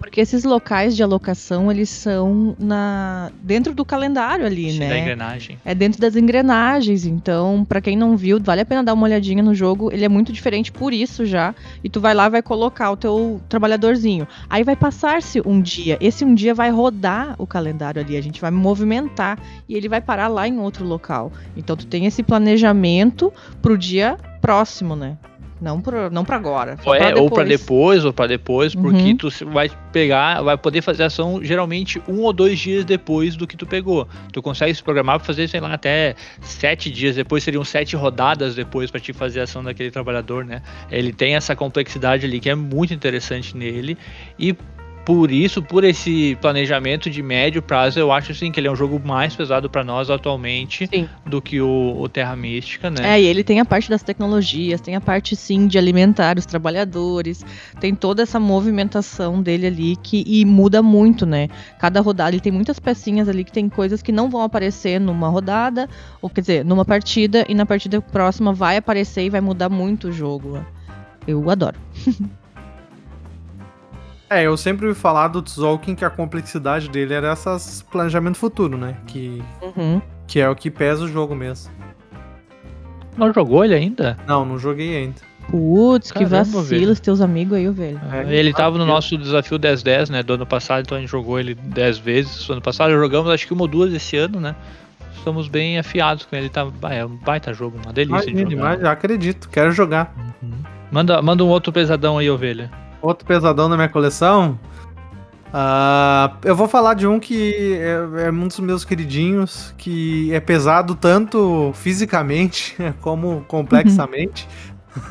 Porque 0.08 0.22
esses 0.22 0.46
locais 0.46 0.96
de 0.96 1.04
alocação, 1.04 1.70
eles 1.70 1.90
são 1.90 2.56
na 2.58 3.30
dentro 3.44 3.74
do 3.74 3.84
calendário 3.84 4.46
ali, 4.46 4.72
Sim, 4.72 4.80
da 4.80 4.86
né? 4.86 5.00
engrenagem. 5.02 5.60
É 5.66 5.76
dentro 5.76 6.00
das 6.00 6.16
engrenagens, 6.16 7.06
então, 7.06 7.66
pra 7.68 7.82
quem 7.82 7.98
não 7.98 8.16
viu, 8.16 8.40
vale 8.42 8.62
a 8.62 8.66
pena 8.66 8.82
dar 8.82 8.94
uma 8.94 9.04
olhadinha 9.04 9.44
no 9.44 9.54
jogo. 9.54 9.92
Ele 9.92 10.06
é 10.06 10.08
muito 10.08 10.32
diferente 10.32 10.72
por 10.72 10.94
isso 10.94 11.26
já. 11.26 11.54
E 11.84 11.90
tu 11.90 12.00
vai 12.00 12.14
lá 12.14 12.28
e 12.28 12.30
vai 12.30 12.42
colocar 12.42 12.90
o 12.90 12.96
teu 12.96 13.42
trabalhadorzinho. 13.50 14.26
Aí 14.50 14.64
vai 14.64 14.78
passar-se 14.78 15.42
um 15.46 15.60
dia. 15.60 15.98
Esse 16.00 16.24
um 16.24 16.34
dia 16.34 16.54
vai 16.54 16.72
rodar 16.72 17.36
o 17.38 17.46
calendário 17.46 18.02
ali. 18.02 18.16
A 18.16 18.24
gente 18.24 18.40
vai 18.40 18.50
movimentar 18.50 19.38
e 19.68 19.76
ele 19.76 19.90
vai 19.90 20.00
parar 20.00 20.30
lá 20.30 20.48
em 20.48 20.58
outro 20.58 20.86
local. 20.86 21.34
Então 21.58 21.76
tu 21.76 21.86
tem 21.86 22.06
esse 22.06 22.24
planejamento 22.24 23.34
pro 23.62 23.78
dia 23.78 24.18
próximo, 24.40 24.96
né? 24.96 25.18
Não 25.60 25.82
pra, 25.82 26.10
não 26.10 26.24
pra 26.24 26.36
agora. 26.36 26.78
só 26.84 26.92
Ou, 26.92 26.96
é, 26.96 27.12
pra 27.12 27.22
ou 27.22 27.30
pra 27.32 27.44
depois. 27.44 28.06
ou 28.06 28.14
pra 28.14 28.28
depois, 28.28 28.76
porque 28.76 28.98
Uhum. 29.10 29.18
tu 29.18 29.32
se- 29.32 29.44
vai 29.44 29.72
pegar, 29.92 30.42
vai 30.44 30.56
poder 30.56 30.82
fazer 30.84 31.04
ação 31.04 31.44
geralmente 31.44 32.00
um 32.08 32.22
ou 32.22 32.32
dois 32.32 32.60
dias 32.60 32.86
depois 32.86 33.36
do 33.36 33.48
que 33.48 33.58
tu 33.58 33.66
pegou. 33.66 34.08
Tu 34.32 34.40
consegue 34.42 34.74
se 34.76 34.84
programar 34.84 35.18
pra 35.18 35.26
fazer, 35.26 35.48
sei 35.48 35.60
lá, 35.60 35.74
até 35.74 36.14
sete 36.42 36.92
dias 36.92 37.16
depois, 37.16 37.44
seriam 37.44 37.64
sete 37.64 37.96
rodadas 37.96 38.54
depois 38.54 38.92
pra 38.92 39.00
te 39.00 39.14
fazer 39.14 39.40
a 39.40 39.44
ação 39.46 39.64
daquele 39.64 39.90
trabalhador, 39.90 40.46
né? 40.46 40.62
Ele 40.92 41.12
tem 41.12 41.36
essa 41.36 41.56
complexidade 41.56 42.26
ali 42.26 42.40
que 42.40 42.50
é 42.50 42.56
muito 42.56 42.94
interessante 42.94 43.58
nele 43.58 43.98
e 44.38 44.56
por 45.08 45.32
isso, 45.32 45.64
por 45.64 45.86
esse 45.86 46.38
planejamento 46.42 47.10
de 47.10 47.24
médio 47.24 47.62
prazo, 47.62 47.98
eu 47.98 48.12
acho 48.12 48.34
assim 48.34 48.52
que 48.52 48.60
ele 48.60 48.68
é 48.68 48.72
um 48.72 48.76
jogo 48.76 49.02
mais 49.02 49.34
pesado 49.34 49.70
pra 49.70 49.82
nós 49.82 50.10
atualmente 50.10 50.86
Sim. 50.86 51.08
do 51.26 51.42
que 51.42 51.62
o, 51.62 51.96
o 51.98 52.10
Terra 52.10 52.36
Mística, 52.36 52.90
né? 52.90 53.16
É, 53.16 53.22
e 53.22 53.26
ele 53.26 53.42
tem 53.42 53.62
a 53.62 53.66
parte 53.66 53.90
das 53.90 54.04
tecnologias, 54.04 54.82
tem 54.82 54.98
a 54.98 55.00
parte 55.00 55.34
sim 55.34 55.66
de 55.66 55.78
alimentar 55.78 56.38
os 56.38 56.46
trabalhadores, 56.46 57.46
tem 57.80 57.96
toda 57.96 58.22
essa 58.22 58.38
movimentação 58.38 59.42
dele 59.42 59.68
ali 59.68 59.96
que 59.96 60.26
e 60.28 60.44
muda 60.44 60.84
muito, 60.84 61.26
né? 61.26 61.48
Cada 61.80 62.02
rodada 62.02 62.32
ele 62.32 62.42
tem 62.42 62.52
muitas 62.52 62.78
pecinhas 62.78 63.30
ali 63.30 63.46
que 63.46 63.52
tem 63.54 63.70
coisas 63.70 64.02
que 64.02 64.12
não 64.12 64.30
vão 64.30 64.42
aparecer 64.42 65.00
numa 65.00 65.30
rodada, 65.30 65.88
ou 66.22 66.30
quer 66.30 66.42
dizer, 66.42 66.66
numa 66.66 66.84
partida 66.84 67.46
e 67.48 67.56
na 67.56 67.66
partida 67.66 68.02
próxima 68.02 68.52
vai 68.52 68.76
aparecer 68.76 69.24
e 69.24 69.30
vai 69.30 69.40
mudar 69.40 69.70
muito 69.70 70.10
o 70.10 70.12
jogo. 70.12 70.62
Eu 71.26 71.50
adoro. 71.50 71.78
É, 74.30 74.44
eu 74.44 74.58
sempre 74.58 74.88
ouvi 74.88 75.00
falar 75.00 75.30
do 75.30 75.42
Tzolk'in 75.42 75.96
que 75.96 76.04
a 76.04 76.10
complexidade 76.10 76.90
dele 76.90 77.14
era 77.14 77.30
essas 77.32 77.82
planejamento 77.90 78.38
futuro, 78.38 78.78
né? 78.78 78.96
Que, 79.08 79.42
Uhum. 79.62 80.02
que 80.28 80.40
é 80.40 80.50
o 80.50 80.56
que 80.56 80.70
pesa 80.70 81.06
o 81.06 81.08
jogo 81.08 81.34
mesmo. 81.34 81.72
Não 83.18 83.34
jogou 83.34 83.64
ele 83.64 83.74
ainda? 83.74 84.18
Não, 84.28 84.46
não 84.46 84.60
joguei 84.60 84.98
ainda. 84.98 85.16
Putz, 85.50 86.12
que 86.12 86.26
vacilo, 86.26 86.92
os 86.92 87.00
teus 87.00 87.22
amigos 87.22 87.58
aí, 87.58 87.70
velho. 87.70 88.02
É, 88.12 88.36
ele 88.36 88.52
tava 88.54 88.78
no 88.78 88.86
nosso 88.86 89.18
desafio 89.18 89.58
10-10, 89.58 90.10
né? 90.10 90.22
Do 90.22 90.34
ano 90.34 90.46
passado, 90.46 90.82
então 90.82 90.98
a 90.98 91.00
gente 91.02 91.10
jogou 91.10 91.40
ele 91.40 91.56
10 91.56 91.98
vezes. 91.98 92.46
No 92.50 92.56
ano 92.56 92.62
passado 92.62 92.92
jogamos 92.92 93.32
acho 93.32 93.48
que 93.48 93.54
uma 93.54 93.62
ou 93.62 93.68
duas 93.68 93.94
esse 93.94 94.18
ano, 94.18 94.42
né? 94.42 94.56
Estamos 95.16 95.48
bem 95.48 95.80
afiados 95.80 96.26
com 96.26 96.36
ele. 96.36 96.50
Tá, 96.50 96.68
ah, 96.84 96.94
é 96.94 97.06
um 97.06 97.16
baita 97.16 97.54
jogo, 97.54 97.78
uma 97.82 97.94
delícia 97.94 98.26
de 98.26 98.32
Imagina, 98.32 98.52
jogar. 98.52 98.64
imagina, 98.72 98.92
acredito, 98.92 99.50
quero 99.50 99.72
jogar. 99.72 100.14
Uhum. 100.44 100.52
Manda, 100.92 101.22
manda 101.22 101.44
um 101.46 101.48
outro 101.48 101.72
pesadão 101.72 102.18
aí, 102.18 102.30
ovelha. 102.30 102.70
Outro 103.08 103.26
pesadão 103.26 103.70
na 103.70 103.78
minha 103.78 103.88
coleção. 103.88 104.60
Ah, 105.54 106.36
eu 106.44 106.54
vou 106.54 106.68
falar 106.68 106.94
de 106.94 107.08
um 107.08 107.22
que 107.22 107.74
é, 107.76 108.26
é 108.26 108.30
um 108.30 108.50
dos 108.50 108.60
meus 108.60 108.84
queridinhos, 108.84 109.74
que 109.78 110.30
é 110.34 110.42
pesado 110.42 110.94
tanto 110.94 111.72
fisicamente 111.74 112.76
como 113.00 113.46
complexamente. 113.48 114.46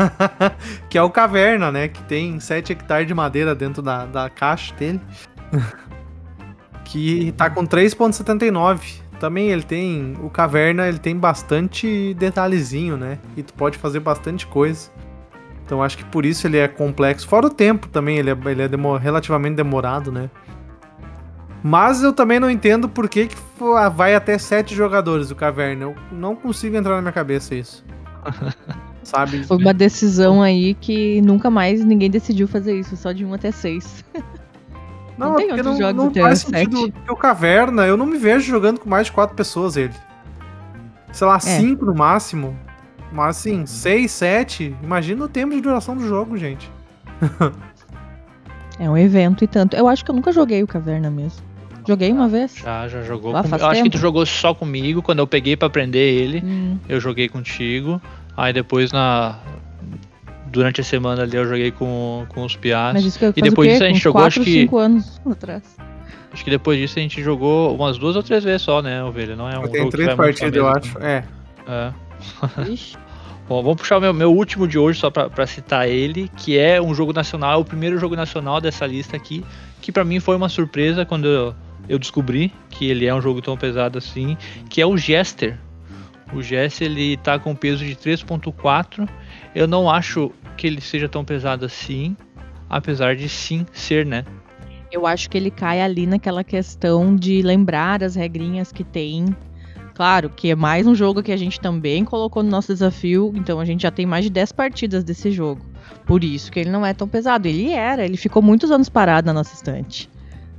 que 0.91 0.99
é 0.99 1.03
o 1.03 1.09
Caverna, 1.09 1.73
né? 1.73 1.89
Que 1.89 2.03
tem 2.03 2.39
7 2.39 2.71
hectares 2.71 3.07
de 3.07 3.15
madeira 3.15 3.55
dentro 3.55 3.81
da, 3.81 4.05
da 4.05 4.29
caixa 4.29 4.75
dele. 4.75 5.01
que 6.85 7.33
tá 7.33 7.49
com 7.49 7.67
3.79. 7.67 9.01
Também 9.19 9.49
ele 9.49 9.63
tem. 9.63 10.19
O 10.23 10.29
Caverna 10.29 10.87
ele 10.87 10.99
tem 10.99 11.17
bastante 11.17 12.13
detalhezinho, 12.13 12.99
né? 12.99 13.19
E 13.39 13.43
tu 13.43 13.55
pode 13.55 13.79
fazer 13.79 14.01
bastante 14.01 14.47
coisa. 14.47 14.91
Então 15.67 15.83
acho 15.83 15.99
que 15.99 16.05
por 16.05 16.25
isso 16.25 16.47
ele 16.47 16.57
é 16.59 16.69
complexo. 16.69 17.27
Fora 17.27 17.47
o 17.49 17.51
tempo 17.51 17.89
também, 17.89 18.19
ele 18.19 18.31
é, 18.31 18.37
ele 18.47 18.63
é 18.63 18.69
demo- 18.69 18.97
relativamente 18.97 19.57
demorado, 19.57 20.13
né? 20.13 20.31
Mas 21.63 22.03
eu 22.05 22.13
também 22.13 22.39
não 22.39 22.49
entendo 22.49 22.89
por 22.89 23.09
que, 23.09 23.27
que 23.27 23.37
ah, 23.77 23.89
vai 23.89 24.15
até 24.15 24.39
sete 24.39 24.73
jogadores 24.75 25.33
o 25.33 25.35
Caverna. 25.35 25.83
Eu 25.87 25.95
não 26.13 26.37
consigo 26.37 26.77
entrar 26.77 26.95
na 26.95 27.01
minha 27.03 27.13
cabeça 27.13 27.55
isso. 27.57 27.85
Sabe? 29.03 29.45
Foi 29.45 29.57
uma 29.57 29.75
decisão 29.75 30.41
aí 30.43 30.75
que 30.75 31.21
nunca 31.23 31.51
mais 31.51 31.85
ninguém 31.85 32.11
decidiu 32.11 32.47
fazer 32.47 32.79
isso, 32.79 32.97
só 32.97 33.11
de 33.13 33.25
1 33.25 33.35
até 33.35 33.51
6. 33.51 34.05
Não, 35.17 35.31
Não 35.31 35.35
é 35.35 35.37
tem 35.39 35.47
porque 35.49 35.61
outros 35.61 35.79
não, 35.79 35.87
jogos 35.89 36.05
não 36.05 36.23
faz 36.23 36.39
sentido. 36.41 36.93
Porque 36.93 37.13
o 37.13 37.17
Caverna, 37.17 37.87
eu 37.87 37.97
não 37.97 38.07
me 38.07 38.19
vejo 38.19 38.47
jogando 38.47 38.79
com 38.81 38.89
mais 38.89 39.07
de 39.07 39.13
quatro 39.13 39.35
pessoas 39.35 39.77
ele. 39.77 39.95
Sei 41.13 41.27
lá, 41.27 41.39
cinco 41.41 41.85
no 41.87 41.95
máximo. 41.95 42.57
Mas 43.17 43.39
assim, 43.39 43.65
seis, 43.67 44.11
sete. 44.13 44.77
Imagina 44.83 45.25
o 45.25 45.29
tempo 45.29 45.55
de 45.55 45.61
duração 45.63 45.97
do 45.97 46.07
jogo, 46.07 46.37
gente. 46.37 46.71
É 48.79 48.89
um 48.91 48.97
evento 48.97 49.43
e 49.43 49.47
tanto. 49.47 49.75
Eu 49.75 49.89
acho 49.89 50.05
que 50.05 50.11
eu 50.11 50.15
nunca 50.15 50.31
joguei 50.33 50.63
o 50.63 50.67
Caverna 50.67 51.11
mesmo. 51.11 51.41
Joguei 51.89 52.13
uma 52.13 52.29
vez. 52.29 52.55
Já, 52.57 52.87
já 52.89 53.03
jogou. 53.03 53.33
Com- 53.33 53.45
faz 53.45 53.63
Eu 53.63 53.69
acho 53.69 53.77
que 53.83 53.89
tempo. 53.89 53.97
tu 53.97 54.01
jogou 54.01 54.27
só 54.27 54.53
comigo. 54.53 55.01
Quando 55.03 55.21
eu 55.21 55.27
peguei 55.27 55.57
pra 55.57 55.67
aprender 55.69 55.99
ele, 56.13 56.43
Hum, 56.45 56.79
eu 56.89 57.01
joguei 57.01 57.29
contigo. 57.29 58.01
Aí 58.37 58.53
depois 58.53 58.93
na. 58.93 59.39
durante 60.53 60.81
a 60.81 60.85
semana 60.85 61.23
ali 61.23 61.37
eu 61.37 61.45
joguei 61.47 61.71
com, 61.71 62.27
com 62.29 62.45
os 62.45 62.55
piás. 62.57 63.17
E 63.37 63.41
depois 63.41 63.71
disso 63.71 63.85
a 63.85 63.87
gente 63.87 63.97
Uns 63.97 64.03
jogou, 64.03 64.21
quatro, 64.23 64.41
acho 64.43 64.51
que- 64.51 64.61
cinco 64.63 64.79
anos 64.79 65.21
atrás. 65.31 65.63
Acho 66.33 66.45
que 66.45 66.51
depois 66.51 66.79
disso 66.79 66.99
a 66.99 67.03
gente 67.03 67.23
jogou 67.23 67.75
umas 67.75 67.97
duas 67.97 68.15
ou 68.15 68.23
três 68.23 68.45
vezes 68.45 68.61
só, 68.63 68.83
né, 68.83 69.03
Ovelha? 69.03 69.35
Não 69.37 69.49
é 69.49 69.59
um 69.59 69.63
Eu 69.63 69.69
tenho 69.69 69.85
jogo 69.85 69.91
três 69.97 70.15
partidas, 70.15 70.55
eu 70.55 70.69
acho. 70.69 70.99
É. 70.99 71.25
É. 71.67 71.93
Ixi. 72.71 72.97
Bom, 73.49 73.63
vamos 73.63 73.77
puxar 73.77 73.99
o 73.99 74.01
meu, 74.01 74.13
meu 74.13 74.33
último 74.33 74.67
de 74.67 74.77
hoje, 74.77 74.99
só 74.99 75.09
pra 75.09 75.47
citar 75.47 75.89
ele, 75.89 76.29
que 76.37 76.59
é 76.59 76.83
um 76.83 76.93
jogo 76.93 77.13
nacional, 77.13 77.61
o 77.61 77.65
primeiro 77.65 77.97
jogo 77.97 78.17
nacional 78.17 78.61
dessa 78.61 78.85
lista 78.85 79.17
aqui, 79.17 79.45
que 79.81 79.93
pra 79.93 80.05
mim 80.05 80.19
foi 80.19 80.35
uma 80.35 80.49
surpresa 80.49 81.05
quando 81.05 81.29
eu, 81.29 81.55
eu 81.89 81.97
descobri 81.97 82.53
que 82.71 82.91
ele 82.91 83.07
é 83.07 83.15
um 83.15 83.21
jogo 83.21 83.41
tão 83.41 83.57
pesado 83.57 83.99
assim, 83.99 84.37
que 84.69 84.81
é 84.81 84.87
o 84.87 84.97
Jester. 84.97 85.57
O 86.33 86.43
Jester, 86.43 86.91
ele 86.91 87.17
tá 87.19 87.39
com 87.39 87.55
peso 87.55 87.85
de 87.85 87.95
3.4, 87.95 89.09
eu 89.55 89.69
não 89.69 89.89
acho 89.89 90.33
que 90.57 90.67
ele 90.67 90.81
seja 90.81 91.09
tão 91.09 91.25
pesado 91.25 91.65
assim, 91.65 92.17
apesar 92.69 93.15
de 93.15 93.29
sim 93.29 93.65
ser, 93.73 94.05
né? 94.05 94.25
Eu 94.91 95.07
acho 95.07 95.31
que 95.31 95.37
ele 95.37 95.53
cai 95.53 95.81
ali 95.81 96.05
naquela 96.05 96.43
questão 96.43 97.15
de 97.15 97.43
lembrar 97.43 98.03
as 98.03 98.17
regrinhas 98.17 98.73
que 98.73 98.83
tem. 98.83 99.27
Claro, 99.97 100.29
que 100.29 100.51
é 100.51 100.55
mais 100.55 100.87
um 100.87 100.95
jogo 100.95 101.23
que 101.23 101.33
a 101.33 101.39
gente 101.39 101.59
também 101.59 102.05
colocou 102.05 102.43
no 102.43 102.51
nosso 102.51 102.71
desafio, 102.71 103.33
então 103.35 103.59
a 103.59 103.65
gente 103.65 103.81
já 103.81 103.91
tem 103.91 104.05
mais 104.05 104.27
de 104.27 104.31
10 104.31 104.53
partidas 104.53 105.03
desse 105.03 105.31
jogo. 105.31 105.65
Por 106.05 106.23
isso 106.23 106.53
que 106.53 106.61
ele 106.61 106.69
não 106.69 106.85
é 106.85 106.93
tão 106.93 107.09
pesado. 107.09 107.49
Ele 107.49 107.73
era, 107.73 108.05
ele 108.05 108.19
ficou 108.19 108.43
muitos 108.43 108.71
anos 108.71 108.91
parado 108.91 109.27
na 109.27 109.33
nossa 109.33 109.55
estante. 109.55 110.11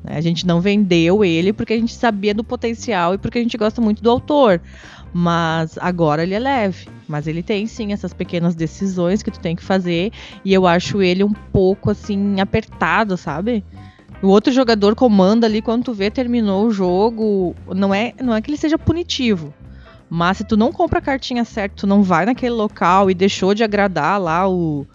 né? 0.04 0.18
A 0.18 0.22
gente 0.22 0.44
não 0.44 0.60
vendeu 0.60 1.24
ele 1.24 1.54
porque 1.54 1.74
a 1.74 1.78
gente 1.78 1.94
sabia 1.94 2.34
do 2.34 2.44
potencial 2.44 3.14
e 3.14 3.20
porque 3.20 3.38
a 3.38 3.42
gente 3.44 3.56
gosta 3.60 3.80
muito 3.80 4.02
do 4.02 4.10
autor. 4.10 4.60
Mas 5.14 5.78
agora 5.78 6.24
ele 6.24 6.34
é 6.34 6.40
leve. 6.40 6.88
Mas 7.08 7.28
ele 7.28 7.44
tem 7.44 7.68
sim 7.68 7.94
essas 7.94 8.16
pequenas 8.16 8.56
decisões 8.56 9.22
que 9.22 9.30
tu 9.30 9.40
tem 9.40 9.56
que 9.56 9.64
fazer. 9.64 10.12
E 10.44 10.52
eu 10.52 10.66
acho 10.66 11.00
ele 11.00 11.24
um 11.24 11.34
pouco 11.34 11.92
assim, 11.92 12.42
apertado, 12.42 13.16
sabe? 13.16 13.64
O 14.22 14.28
outro 14.28 14.52
jogador 14.52 14.96
comanda 14.96 15.46
ali 15.46 15.62
quando 15.62 15.86
tu 15.86 15.94
vê 15.94 16.10
terminou 16.10 16.66
o 16.66 16.72
jogo. 16.72 17.56
Não 17.76 17.94
é, 17.94 18.14
não 18.22 18.34
é 18.34 18.42
que 18.42 18.50
ele 18.50 18.58
seja 18.58 18.78
punitivo. 18.78 19.54
Mas 20.10 20.38
se 20.38 20.44
tu 20.44 20.58
não 20.58 20.72
compra 20.72 21.00
a 21.00 21.02
cartinha 21.02 21.44
certa, 21.44 21.76
tu 21.76 21.88
não 21.88 22.02
vai 22.02 22.26
naquele 22.26 22.54
local 22.56 23.12
e 23.12 23.14
deixou 23.14 23.54
de 23.54 23.64
agradar 23.64 24.20
lá 24.20 24.50
o, 24.50 24.88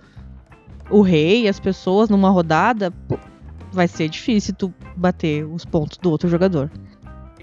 o 0.90 1.02
rei, 1.02 1.46
as 1.46 1.60
pessoas 1.60 2.08
numa 2.08 2.30
rodada, 2.30 2.90
pô, 2.90 3.18
vai 3.70 3.86
ser 3.86 4.08
difícil 4.08 4.54
tu 4.54 4.72
bater 4.96 5.44
os 5.44 5.64
pontos 5.64 5.98
do 5.98 6.10
outro 6.10 6.28
jogador. 6.28 6.70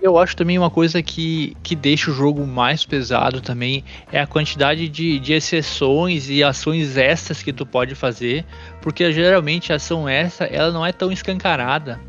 Eu 0.01 0.17
acho 0.17 0.35
também 0.35 0.57
uma 0.57 0.69
coisa 0.69 1.03
que, 1.03 1.55
que 1.61 1.75
deixa 1.75 2.09
o 2.09 2.13
jogo 2.13 2.47
mais 2.47 2.85
pesado 2.85 3.41
também 3.41 3.83
é 4.11 4.19
a 4.21 4.27
quantidade 4.27 4.87
de, 4.87 5.19
de 5.19 5.33
exceções 5.33 6.29
e 6.29 6.41
ações 6.41 6.95
extras 6.95 7.43
que 7.43 7.51
tu 7.51 7.65
pode 7.65 7.95
fazer, 7.95 8.45
porque 8.81 9.11
geralmente 9.11 9.73
a 9.73 9.75
ação 9.75 10.07
extra 10.07 10.47
ela 10.47 10.71
não 10.71 10.85
é 10.85 10.93
tão 10.93 11.11
escancarada, 11.11 11.99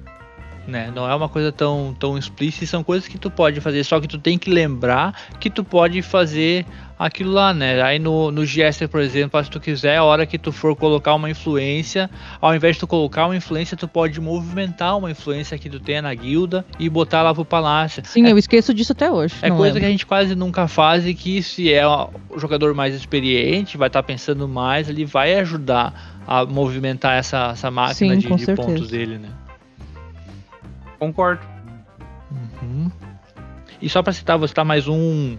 né? 0.71 0.93
Não 0.95 1.11
é 1.11 1.15
uma 1.15 1.29
coisa 1.29 1.53
tão, 1.53 1.95
tão 1.99 2.17
explícita, 2.17 2.67
são 2.67 2.83
coisas 2.83 3.09
que 3.09 3.19
tu 3.19 3.31
pode 3.31 3.61
fazer, 3.61 3.85
só 3.85 4.01
que 4.01 4.09
tu 4.09 4.19
tem 4.19 4.39
que 4.39 4.51
lembrar 4.51 5.15
que 5.39 5.51
tu 5.51 5.63
pode 5.65 6.01
fazer 6.03 6.65
aquilo 7.01 7.33
lá, 7.33 7.55
né? 7.55 7.81
Aí 7.83 7.99
no, 7.99 8.31
no 8.31 8.45
Jester, 8.45 8.87
por 8.87 9.01
exemplo, 9.01 9.43
se 9.43 9.51
tu 9.51 9.59
quiser, 9.59 9.97
a 9.97 10.05
hora 10.05 10.27
que 10.27 10.37
tu 10.37 10.53
for 10.53 10.77
colocar 10.77 11.15
uma 11.15 11.31
influência, 11.31 12.11
ao 12.41 12.55
invés 12.55 12.77
de 12.77 12.81
tu 12.81 12.87
colocar 12.87 13.25
uma 13.25 13.35
influência, 13.35 13.75
tu 13.75 13.89
pode 13.89 14.21
movimentar 14.21 14.99
uma 14.99 15.11
influência 15.11 15.59
que 15.59 15.71
tu 15.71 15.81
tenha 15.81 16.03
na 16.03 16.15
guilda 16.15 16.65
e 16.79 16.91
botar 16.91 17.23
lá 17.23 17.35
pro 17.35 17.45
palácio. 17.45 18.03
Sim, 18.05 18.27
eu 18.27 18.37
esqueço 18.37 18.75
disso 18.75 18.93
até 18.93 19.11
hoje. 19.11 19.35
É 19.41 19.49
coisa 19.49 19.65
lembro. 19.65 19.81
que 19.81 19.87
a 19.87 19.91
gente 19.91 20.05
quase 20.05 20.35
nunca 20.35 20.69
faz 20.69 21.07
e 21.07 21.15
que 21.15 21.43
se 21.43 21.73
é 21.73 21.87
o 21.87 22.11
jogador 22.37 22.75
mais 22.75 22.95
experiente, 22.95 23.79
vai 23.79 23.89
estar 23.89 24.03
pensando 24.03 24.47
mais, 24.47 24.91
ele 24.91 25.07
vai 25.07 25.35
ajudar 25.41 26.21
a 26.27 26.45
movimentar 26.45 27.17
essa, 27.17 27.51
essa 27.53 27.71
máquina 27.71 28.15
Sim, 28.15 28.19
de, 28.19 28.47
de 28.47 28.55
pontos 28.55 28.91
dele, 28.91 29.19
né? 29.19 29.29
Concordo. 31.01 31.41
Uhum. 32.31 32.91
E 33.81 33.89
só 33.89 34.03
pra 34.03 34.13
citar, 34.13 34.39
vou 34.39 34.47
citar 34.47 34.65
mais 34.65 34.87
um. 34.87 35.35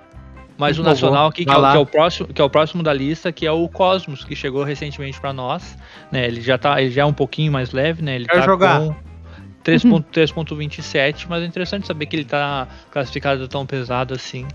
mais 0.56 0.78
um 0.78 0.82
Por 0.82 0.88
nacional 0.88 1.28
aqui, 1.28 1.44
que 1.44 1.50
é, 1.50 1.54
que 1.54 1.76
é 1.76 1.78
o 1.78 1.86
próximo, 1.86 2.28
que 2.28 2.40
é 2.40 2.44
o 2.44 2.48
próximo 2.48 2.82
da 2.82 2.92
lista, 2.92 3.30
que 3.30 3.46
é 3.46 3.52
o 3.52 3.68
Cosmos, 3.68 4.24
que 4.24 4.34
chegou 4.34 4.64
recentemente 4.64 5.20
pra 5.20 5.32
nós. 5.32 5.76
Né? 6.10 6.26
Ele 6.26 6.40
já 6.40 6.56
tá, 6.56 6.80
ele 6.80 6.90
já 6.90 7.02
é 7.02 7.04
um 7.04 7.12
pouquinho 7.12 7.52
mais 7.52 7.72
leve, 7.72 8.02
né? 8.02 8.16
Ele 8.16 8.24
Quero 8.24 8.40
tá 8.40 8.46
jogar. 8.46 8.80
com 8.80 8.94
3.- 9.62 10.04
3.27, 10.10 11.26
mas 11.28 11.42
é 11.42 11.46
interessante 11.46 11.86
saber 11.86 12.06
que 12.06 12.16
ele 12.16 12.24
tá 12.24 12.66
classificado 12.90 13.46
tão 13.46 13.66
pesado 13.66 14.14
assim. 14.14 14.46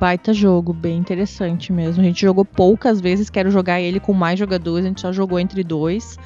Baita 0.00 0.32
jogo, 0.32 0.72
bem 0.72 0.96
interessante 0.96 1.70
mesmo. 1.70 2.00
A 2.00 2.06
gente 2.06 2.22
jogou 2.22 2.46
poucas 2.46 3.02
vezes, 3.02 3.28
quero 3.28 3.50
jogar 3.50 3.82
ele 3.82 4.00
com 4.00 4.14
mais 4.14 4.38
jogadores, 4.38 4.86
a 4.86 4.88
gente 4.88 5.02
só 5.02 5.12
jogou 5.12 5.38
entre 5.38 5.62
dois. 5.62 6.18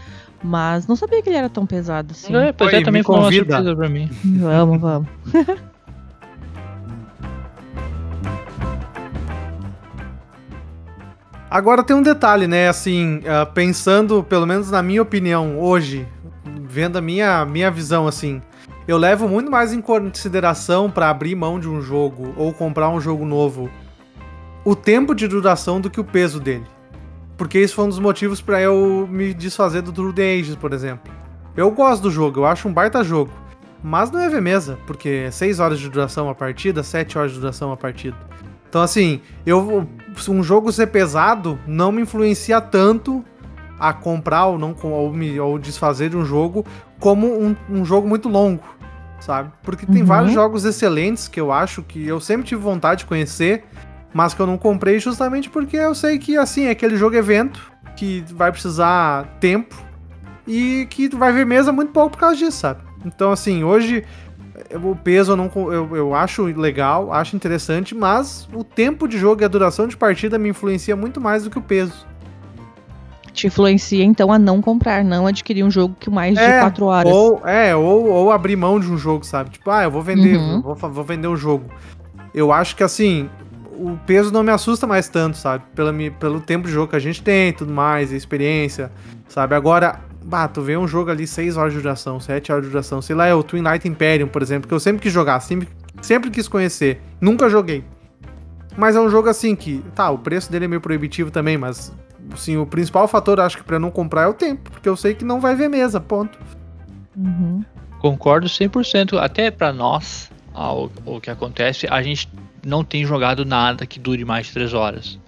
Mas 0.45 0.87
não 0.87 0.95
sabia 0.95 1.23
que 1.23 1.31
ele 1.31 1.39
era 1.39 1.49
tão 1.49 1.65
pesado 1.65 2.13
assim. 2.13 2.37
É, 2.37 2.53
pois 2.53 2.71
Oi, 2.71 2.81
é, 2.81 2.85
também 2.85 3.03
foi 3.03 3.17
uma 3.17 3.33
surpresa 3.33 3.75
pra 3.75 3.89
mim. 3.89 4.11
Vamos, 4.23 4.79
vamos. 4.79 5.09
Agora 11.51 11.83
tem 11.83 11.97
um 11.97 12.03
detalhe, 12.03 12.47
né? 12.47 12.69
Assim, 12.69 13.23
ah, 13.27 13.47
pensando, 13.47 14.23
pelo 14.23 14.45
menos 14.45 14.71
na 14.71 14.83
minha 14.83 15.01
opinião, 15.01 15.59
hoje, 15.59 16.07
vendo 16.61 16.99
a 16.99 17.01
minha, 17.01 17.47
minha 17.47 17.71
visão, 17.71 18.07
assim, 18.07 18.43
eu 18.87 18.99
levo 18.99 19.27
muito 19.27 19.51
mais 19.51 19.73
em 19.73 19.81
consideração 19.81 20.91
pra 20.91 21.09
abrir 21.09 21.35
mão 21.35 21.59
de 21.59 21.71
um 21.71 21.81
jogo 21.81 22.35
ou 22.37 22.53
comprar 22.53 22.91
um 22.91 23.01
jogo 23.01 23.25
novo 23.25 23.71
o 24.63 24.77
tempo 24.77 25.15
de 25.15 25.27
duração 25.27 25.81
do 25.81 25.89
que 25.89 26.01
o 26.01 26.05
peso 26.05 26.39
dele. 26.39 26.67
Porque 27.37 27.59
isso 27.59 27.75
foi 27.75 27.85
um 27.85 27.89
dos 27.89 27.99
motivos 27.99 28.41
pra 28.41 28.61
eu 28.61 29.09
me 29.11 29.35
desfazer 29.35 29.83
do 29.83 29.93
True 29.93 30.13
The 30.13 30.35
Ages, 30.39 30.57
por 30.57 30.73
exemplo. 30.73 31.13
Eu 31.57 31.71
gosto 31.71 32.03
do 32.03 32.11
jogo, 32.11 32.41
eu 32.41 32.47
acho 32.47 32.69
um 32.69 32.73
baita 32.73 33.03
jogo. 33.03 33.31
Mas 33.83 34.11
não 34.11 34.21
é 34.21 34.29
V-mesa, 34.29 34.79
porque 34.87 35.25
é 35.27 35.31
6 35.31 35.61
horas 35.61 35.79
de 35.79 35.89
duração 35.91 36.29
a 36.31 36.35
partida, 36.35 36.83
7 36.83 37.19
horas 37.19 37.33
de 37.33 37.41
duração 37.41 37.71
a 37.71 37.77
partida. 37.77 38.17
Então, 38.69 38.83
assim, 38.83 39.21
eu 39.45 39.87
um 40.29 40.43
jogo 40.43 40.73
ser 40.73 40.87
pesado 40.89 41.59
não 41.67 41.93
me 41.93 42.03
influencia 42.03 42.61
tanto 42.61 43.25
a 43.79 43.93
comprar 43.93 44.47
ou, 44.47 44.59
não, 44.59 44.75
ou, 44.83 45.13
me, 45.13 45.39
ou 45.39 45.59
desfazer 45.59 46.09
de 46.11 46.17
um 46.17 46.25
jogo 46.25 46.65
como 46.99 47.27
um, 47.27 47.55
um 47.69 47.85
jogo 47.85 48.09
muito 48.09 48.29
longo, 48.29 48.63
sabe? 49.21 49.53
Porque 49.63 49.85
tem 49.85 50.01
Uhum. 50.01 50.07
vários 50.07 50.33
jogos 50.33 50.65
excelentes 50.65 51.29
que 51.29 51.41
eu 51.41 51.53
acho 51.53 51.83
que 51.83 52.07
eu 52.07 52.21
sempre 52.21 52.47
tive 52.47 52.63
vontade 52.63 53.01
de 53.01 53.07
conhecer, 53.07 53.65
mas 54.15 54.33
que 54.33 54.41
eu 54.41 54.47
não 54.47 54.57
comprei 54.57 54.99
justamente 54.99 55.51
porque 55.51 55.77
eu 55.77 55.95
sei 55.95 56.19
que, 56.19 56.37
assim, 56.39 56.67
é 56.67 56.71
aquele 56.71 56.97
jogo 56.97 57.17
evento 57.17 57.71
que 57.97 58.25
vai 58.33 58.51
precisar 58.51 59.37
tempo 59.41 59.77
e 60.47 60.87
que 60.89 61.09
vai 61.09 61.33
ver 61.33 61.45
mesa 61.45 61.73
muito 61.73 61.93
pouco 61.93 62.13
por 62.13 62.19
causa 62.19 62.37
disso, 62.37 62.59
sabe? 62.59 62.81
Então, 63.05 63.33
assim, 63.33 63.65
hoje 63.65 64.05
o 64.83 64.95
peso 64.95 65.33
eu, 65.33 65.37
não, 65.37 65.51
eu, 65.73 65.97
eu 65.97 66.15
acho 66.15 66.45
legal, 66.45 67.13
acho 67.13 67.35
interessante, 67.37 67.95
mas 67.95 68.49
o 68.55 68.63
tempo 68.63 69.07
de 69.09 69.19
jogo 69.19 69.43
e 69.43 69.45
a 69.45 69.49
duração 69.49 69.87
de 69.87 69.97
partida 69.97 70.39
me 70.39 70.49
influencia 70.49 70.95
muito 70.97 71.21
mais 71.21 71.45
do 71.45 71.51
que 71.51 71.59
o 71.59 71.63
peso. 71.63 72.07
Te 73.33 73.49
influencia 73.49 74.05
então 74.05 74.33
a 74.33 74.39
não 74.39 74.63
comprar, 74.63 75.05
não 75.05 75.27
adquirir 75.27 75.65
um 75.65 75.71
jogo 75.71 75.97
que 75.99 76.09
mais 76.09 76.35
de 76.39 76.41
É, 76.41 76.61
4 76.61 76.87
horas. 76.87 77.13
Ou, 77.13 77.43
é, 77.45 77.75
ou, 77.75 78.07
ou 78.07 78.31
abrir 78.31 78.55
mão 78.55 78.79
de 78.79 78.87
um 78.91 78.97
jogo, 78.97 79.27
sabe? 79.27 79.51
Tipo, 79.51 79.71
ah, 79.73 79.83
eu 79.83 79.91
vou 79.91 80.03
vender, 80.03 80.37
Uhum. 80.37 80.63
vou, 80.63 80.75
vou 80.77 81.05
vender 81.05 81.27
o 81.27 81.35
jogo. 81.37 81.65
Eu 82.33 82.53
acho 82.53 82.77
que 82.77 82.85
assim, 82.85 83.29
o 83.79 83.99
peso 84.07 84.33
não 84.33 84.43
me 84.43 84.51
assusta 84.51 84.87
mais 84.87 85.09
tanto, 85.09 85.37
sabe? 85.37 85.65
Pela, 85.75 85.93
pelo 86.19 86.41
tempo 86.41 86.67
de 86.67 86.73
jogo 86.73 86.89
que 86.89 86.97
a 86.97 87.01
gente 87.01 87.23
tem 87.23 87.49
e 87.49 87.53
tudo 87.53 87.73
mais, 87.73 88.13
a 88.13 88.17
experiência, 88.17 88.91
sabe? 89.29 89.55
Agora, 89.55 90.01
bah, 90.25 90.49
tu 90.49 90.63
vê 90.63 90.77
um 90.77 90.87
jogo 90.87 91.11
ali 91.11 91.27
6 91.27 91.57
horas 91.57 91.73
de 91.73 91.81
duração, 91.81 92.19
7 92.19 92.53
horas 92.53 92.65
de 92.65 92.71
duração, 92.71 93.03
sei 93.03 93.15
lá, 93.15 93.27
é 93.27 93.35
o 93.35 93.43
Twin 93.43 93.63
Light 93.63 93.87
Imperium, 93.87 94.29
por 94.29 94.43
exemplo, 94.43 94.69
que 94.69 94.75
eu 94.75 94.81
sempre 94.81 95.03
quis 95.03 95.13
jogar, 95.13 95.41
sempre, 95.41 95.69
sempre 96.01 96.31
quis 96.31 96.49
conhecer, 96.49 97.01
nunca 97.21 97.49
joguei. 97.49 97.85
Mas 98.77 98.97
é 98.97 99.01
um 99.01 99.09
jogo 99.09 99.29
assim 99.29 99.55
que, 99.55 99.83
tá, 99.95 100.11
o 100.11 100.19
preço 100.19 100.51
dele 100.51 100.65
é 100.65 100.69
meio 100.69 100.81
proibitivo 100.81 101.31
também, 101.31 101.57
mas 101.57 101.93
assim, 102.33 102.57
o 102.57 102.67
principal 102.67 103.07
fator, 103.07 103.39
acho 103.41 103.59
que 103.59 103.65
pra 103.65 103.79
não 103.79 103.91
comprar 103.91 104.23
é 104.23 104.27
o 104.27 104.35
tempo, 104.35 104.71
porque 104.71 104.89
eu 104.89 104.97
sei 104.97 105.15
que 105.15 105.25
não 105.25 105.41
vai 105.41 105.55
ver 105.55 105.69
mesa, 105.69 106.01
ponto. 106.01 106.39
Uhum. 107.17 107.65
Concordo 108.01 108.47
100%. 108.47 109.19
Até 109.19 109.51
pra 109.51 109.73
nós, 109.73 110.31
ah, 110.53 110.75
o, 110.75 110.91
o 111.07 111.21
que 111.21 111.31
acontece, 111.31 111.87
a 111.89 112.03
gente 112.03 112.29
não 112.67 112.85
tem 112.85 113.05
jogado 113.05 113.45
nada 113.45 113.87
que 113.87 113.99
dure 113.99 114.25
mais 114.25 114.47
de 114.47 114.53
3 114.53 114.75
horas. 114.75 115.19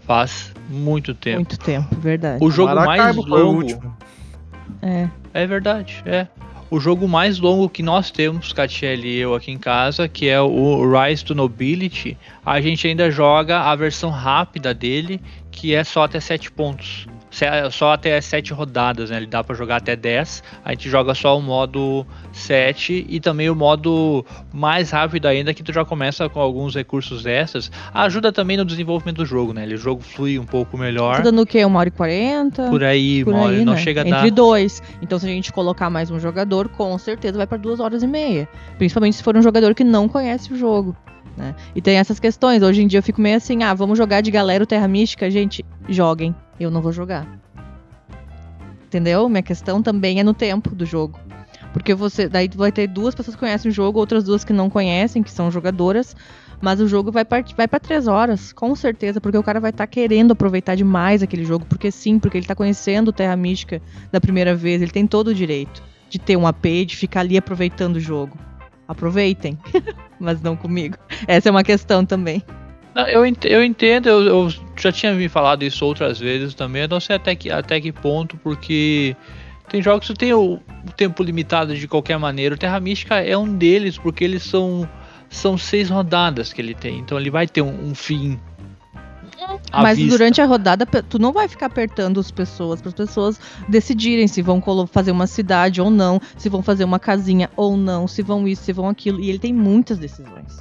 Faz 0.00 0.52
muito 0.68 1.14
tempo. 1.14 1.36
Muito 1.36 1.58
tempo, 1.58 1.94
verdade. 1.96 2.42
O 2.42 2.50
jogo 2.50 2.74
mais 2.74 3.16
longo. 3.16 3.96
É. 4.82 5.08
É 5.34 5.46
verdade, 5.46 6.02
é. 6.06 6.26
O 6.70 6.78
jogo 6.78 7.08
mais 7.08 7.38
longo 7.38 7.68
que 7.68 7.82
nós 7.82 8.10
temos, 8.10 8.52
Catiele 8.52 9.08
e 9.08 9.16
eu 9.18 9.34
aqui 9.34 9.50
em 9.50 9.58
casa, 9.58 10.06
que 10.06 10.28
é 10.28 10.40
o 10.40 10.82
Rise 10.90 11.24
to 11.24 11.34
Nobility, 11.34 12.16
a 12.44 12.60
gente 12.60 12.86
ainda 12.86 13.10
joga 13.10 13.60
a 13.60 13.74
versão 13.74 14.10
rápida 14.10 14.74
dele, 14.74 15.20
que 15.50 15.74
é 15.74 15.82
só 15.82 16.04
até 16.04 16.20
7 16.20 16.50
pontos. 16.52 17.06
Só 17.70 17.92
até 17.92 18.20
7 18.20 18.52
rodadas, 18.52 19.10
né? 19.10 19.16
Ele 19.16 19.26
dá 19.26 19.42
para 19.44 19.54
jogar 19.54 19.76
até 19.76 19.94
10. 19.94 20.42
A 20.64 20.70
gente 20.70 20.88
joga 20.88 21.14
só 21.14 21.38
o 21.38 21.42
modo 21.42 22.06
7 22.32 23.06
e 23.08 23.20
também 23.20 23.50
o 23.50 23.54
modo 23.54 24.24
mais 24.52 24.90
rápido 24.90 25.26
ainda, 25.26 25.52
que 25.52 25.62
tu 25.62 25.72
já 25.72 25.84
começa 25.84 26.28
com 26.28 26.40
alguns 26.40 26.74
recursos 26.74 27.26
extras. 27.26 27.70
Ajuda 27.92 28.32
também 28.32 28.56
no 28.56 28.64
desenvolvimento 28.64 29.18
do 29.18 29.26
jogo, 29.26 29.52
né? 29.52 29.62
Ele, 29.64 29.74
o 29.74 29.78
jogo 29.78 30.02
flui 30.02 30.38
um 30.38 30.46
pouco 30.46 30.76
melhor. 30.78 31.16
Tá 31.16 31.22
dando 31.22 31.42
o 31.42 31.46
quê? 31.46 31.64
Uma 31.64 31.80
hora 31.80 31.88
e 31.88 31.92
quarenta? 31.92 32.68
Por 32.68 32.82
aí, 32.82 33.24
Por 33.24 33.34
uma 33.34 33.44
hora, 33.44 33.56
aí, 33.56 33.64
não 33.64 33.74
né? 33.74 33.78
chega 33.80 34.02
a 34.02 34.08
Entre 34.08 34.30
dar. 34.30 34.34
dois. 34.34 34.82
Então, 35.02 35.18
se 35.18 35.26
a 35.26 35.28
gente 35.28 35.52
colocar 35.52 35.90
mais 35.90 36.10
um 36.10 36.18
jogador, 36.18 36.68
com 36.68 36.96
certeza 36.98 37.36
vai 37.36 37.46
para 37.46 37.58
duas 37.58 37.80
horas 37.80 38.02
e 38.02 38.06
meia. 38.06 38.48
Principalmente 38.78 39.16
se 39.16 39.22
for 39.22 39.36
um 39.36 39.42
jogador 39.42 39.74
que 39.74 39.84
não 39.84 40.08
conhece 40.08 40.52
o 40.52 40.56
jogo. 40.56 40.96
Né? 41.36 41.54
E 41.74 41.80
tem 41.80 41.98
essas 41.98 42.18
questões. 42.18 42.62
Hoje 42.62 42.82
em 42.82 42.86
dia 42.86 42.98
eu 42.98 43.02
fico 43.02 43.20
meio 43.20 43.36
assim: 43.36 43.62
ah, 43.62 43.72
vamos 43.72 43.96
jogar 43.96 44.20
de 44.20 44.30
galera 44.30 44.64
o 44.64 44.66
Terra 44.66 44.88
Mística? 44.88 45.30
Gente, 45.30 45.64
joguem. 45.88 46.34
Eu 46.58 46.70
não 46.70 46.80
vou 46.80 46.92
jogar. 46.92 47.26
Entendeu? 48.86 49.28
Minha 49.28 49.42
questão 49.42 49.82
também 49.82 50.18
é 50.18 50.22
no 50.22 50.32
tempo 50.32 50.74
do 50.74 50.86
jogo. 50.86 51.20
Porque 51.72 51.94
você. 51.94 52.28
Daí 52.28 52.48
vai 52.54 52.72
ter 52.72 52.86
duas 52.86 53.14
pessoas 53.14 53.36
que 53.36 53.40
conhecem 53.40 53.70
o 53.70 53.74
jogo, 53.74 53.98
outras 53.98 54.24
duas 54.24 54.44
que 54.44 54.52
não 54.52 54.70
conhecem, 54.70 55.22
que 55.22 55.30
são 55.30 55.50
jogadoras. 55.50 56.16
Mas 56.60 56.80
o 56.80 56.88
jogo 56.88 57.12
vai, 57.12 57.24
vai 57.56 57.68
para 57.68 57.78
três 57.78 58.08
horas, 58.08 58.52
com 58.52 58.74
certeza, 58.74 59.20
porque 59.20 59.38
o 59.38 59.42
cara 59.42 59.60
vai 59.60 59.70
estar 59.70 59.86
querendo 59.86 60.32
aproveitar 60.32 60.74
demais 60.74 61.22
aquele 61.22 61.44
jogo. 61.44 61.64
Porque 61.66 61.90
sim, 61.90 62.18
porque 62.18 62.38
ele 62.38 62.46
tá 62.46 62.54
conhecendo 62.54 63.12
Terra 63.12 63.36
Mística 63.36 63.80
da 64.10 64.20
primeira 64.20 64.56
vez. 64.56 64.82
Ele 64.82 64.90
tem 64.90 65.06
todo 65.06 65.28
o 65.28 65.34
direito 65.34 65.82
de 66.08 66.18
ter 66.18 66.36
um 66.36 66.46
AP, 66.46 66.64
de 66.86 66.96
ficar 66.96 67.20
ali 67.20 67.36
aproveitando 67.36 67.96
o 67.96 68.00
jogo. 68.00 68.36
Aproveitem, 68.88 69.58
mas 70.18 70.40
não 70.40 70.56
comigo. 70.56 70.96
Essa 71.26 71.48
é 71.48 71.52
uma 71.52 71.62
questão 71.62 72.04
também. 72.04 72.42
Eu, 73.06 73.24
eu 73.24 73.64
entendo, 73.64 74.08
eu, 74.08 74.22
eu 74.22 74.54
já 74.76 74.90
tinha 74.90 75.12
me 75.12 75.28
falado 75.28 75.62
isso 75.62 75.84
outras 75.84 76.18
vezes 76.18 76.54
também. 76.54 76.82
Eu 76.82 76.88
não 76.88 76.98
sei 76.98 77.14
até 77.14 77.34
que, 77.36 77.50
até 77.50 77.80
que 77.80 77.92
ponto, 77.92 78.36
porque 78.38 79.16
tem 79.68 79.80
jogos 79.80 80.08
que 80.08 80.14
tem 80.14 80.32
o, 80.32 80.54
o 80.54 80.92
tempo 80.96 81.22
limitado 81.22 81.76
de 81.76 81.86
qualquer 81.86 82.18
maneira. 82.18 82.56
O 82.56 82.58
Terra 82.58 82.80
Mística 82.80 83.16
é 83.20 83.36
um 83.36 83.54
deles, 83.54 83.96
porque 83.96 84.24
eles 84.24 84.42
são, 84.42 84.88
são 85.28 85.56
seis 85.56 85.88
rodadas 85.88 86.52
que 86.52 86.60
ele 86.60 86.74
tem. 86.74 86.98
Então 86.98 87.18
ele 87.18 87.30
vai 87.30 87.46
ter 87.46 87.62
um, 87.62 87.90
um 87.90 87.94
fim. 87.94 88.38
Mas 89.72 89.96
vista. 89.96 90.18
durante 90.18 90.40
a 90.40 90.46
rodada, 90.46 90.84
tu 90.84 91.18
não 91.18 91.32
vai 91.32 91.46
ficar 91.46 91.66
apertando 91.66 92.18
as 92.18 92.30
pessoas, 92.30 92.80
para 92.80 92.88
as 92.88 92.94
pessoas 92.94 93.40
decidirem 93.68 94.26
se 94.26 94.42
vão 94.42 94.60
fazer 94.90 95.12
uma 95.12 95.26
cidade 95.26 95.80
ou 95.80 95.90
não, 95.90 96.20
se 96.36 96.48
vão 96.48 96.62
fazer 96.62 96.84
uma 96.84 96.98
casinha 96.98 97.48
ou 97.56 97.76
não, 97.76 98.08
se 98.08 98.22
vão 98.22 98.48
isso, 98.48 98.64
se 98.64 98.72
vão 98.72 98.88
aquilo. 98.88 99.20
E 99.20 99.28
ele 99.28 99.38
tem 99.38 99.52
muitas 99.52 99.98
decisões. 99.98 100.58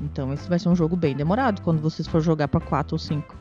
Então 0.00 0.32
esse 0.32 0.48
vai 0.48 0.58
ser 0.58 0.68
um 0.68 0.76
jogo 0.76 0.96
bem 0.96 1.14
demorado 1.14 1.62
quando 1.62 1.80
vocês 1.80 2.06
for 2.06 2.20
jogar 2.20 2.48
para 2.48 2.60
quatro 2.60 2.94
ou 2.94 2.98
cinco. 2.98 3.36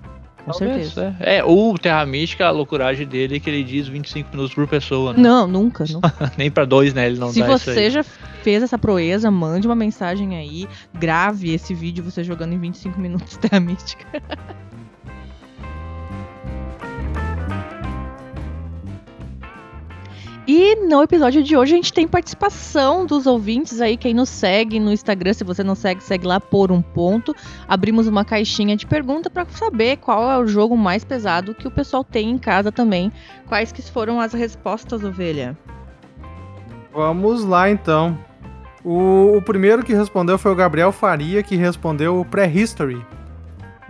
Com 0.45 0.51
Talvez, 0.51 0.93
certeza. 0.93 1.15
É. 1.21 1.37
é, 1.37 1.43
o 1.43 1.73
Terra 1.75 2.05
Mística, 2.05 2.45
a 2.45 2.51
loucuragem 2.51 3.07
dele 3.07 3.37
é 3.37 3.39
que 3.39 3.49
ele 3.49 3.63
diz 3.63 3.87
25 3.87 4.29
minutos 4.31 4.53
por 4.53 4.67
pessoa, 4.67 5.13
né? 5.13 5.19
Não, 5.19 5.47
nunca, 5.47 5.85
nunca. 5.89 6.31
Nem 6.37 6.51
pra 6.51 6.65
dois, 6.65 6.93
né? 6.93 7.07
Ele 7.07 7.17
não 7.17 7.31
Se 7.31 7.39
dá 7.39 7.47
você 7.47 7.89
já 7.89 8.03
fez 8.03 8.61
essa 8.61 8.77
proeza, 8.77 9.31
mande 9.31 9.67
uma 9.67 9.75
mensagem 9.75 10.35
aí, 10.35 10.67
grave 10.93 11.53
esse 11.53 11.73
vídeo 11.73 12.03
você 12.03 12.23
jogando 12.23 12.53
em 12.53 12.59
25 12.59 12.99
minutos 12.99 13.37
Terra 13.39 13.61
Mística. 13.61 14.05
E 20.45 20.75
no 20.75 21.01
episódio 21.01 21.41
de 21.41 21.55
hoje 21.55 21.71
a 21.71 21.75
gente 21.77 21.93
tem 21.93 22.05
participação 22.05 23.05
dos 23.05 23.25
ouvintes 23.25 23.79
aí, 23.79 23.95
quem 23.95 24.13
nos 24.13 24.27
segue 24.27 24.77
no 24.77 24.91
Instagram, 24.91 25.31
se 25.31 25.41
você 25.45 25.63
não 25.63 25.73
segue, 25.73 26.03
segue 26.03 26.27
lá 26.27 26.37
por 26.37 26.69
um 26.69 26.81
ponto. 26.81 27.33
Abrimos 27.65 28.07
uma 28.07 28.25
caixinha 28.25 28.75
de 28.75 28.85
pergunta 28.85 29.29
para 29.29 29.45
saber 29.45 29.97
qual 29.97 30.29
é 30.29 30.37
o 30.37 30.45
jogo 30.45 30.75
mais 30.75 31.05
pesado 31.05 31.55
que 31.55 31.65
o 31.65 31.71
pessoal 31.71 32.03
tem 32.03 32.29
em 32.29 32.37
casa 32.37 32.73
também. 32.73 33.09
Quais 33.47 33.71
que 33.71 33.81
foram 33.81 34.19
as 34.19 34.33
respostas, 34.33 35.01
ovelha? 35.05 35.57
Vamos 36.93 37.45
lá 37.45 37.69
então. 37.69 38.17
O, 38.83 39.37
o 39.37 39.41
primeiro 39.41 39.81
que 39.81 39.93
respondeu 39.93 40.37
foi 40.37 40.51
o 40.51 40.55
Gabriel 40.55 40.91
Faria, 40.91 41.41
que 41.41 41.55
respondeu 41.55 42.19
o 42.19 42.25
Prehistory. 42.25 43.01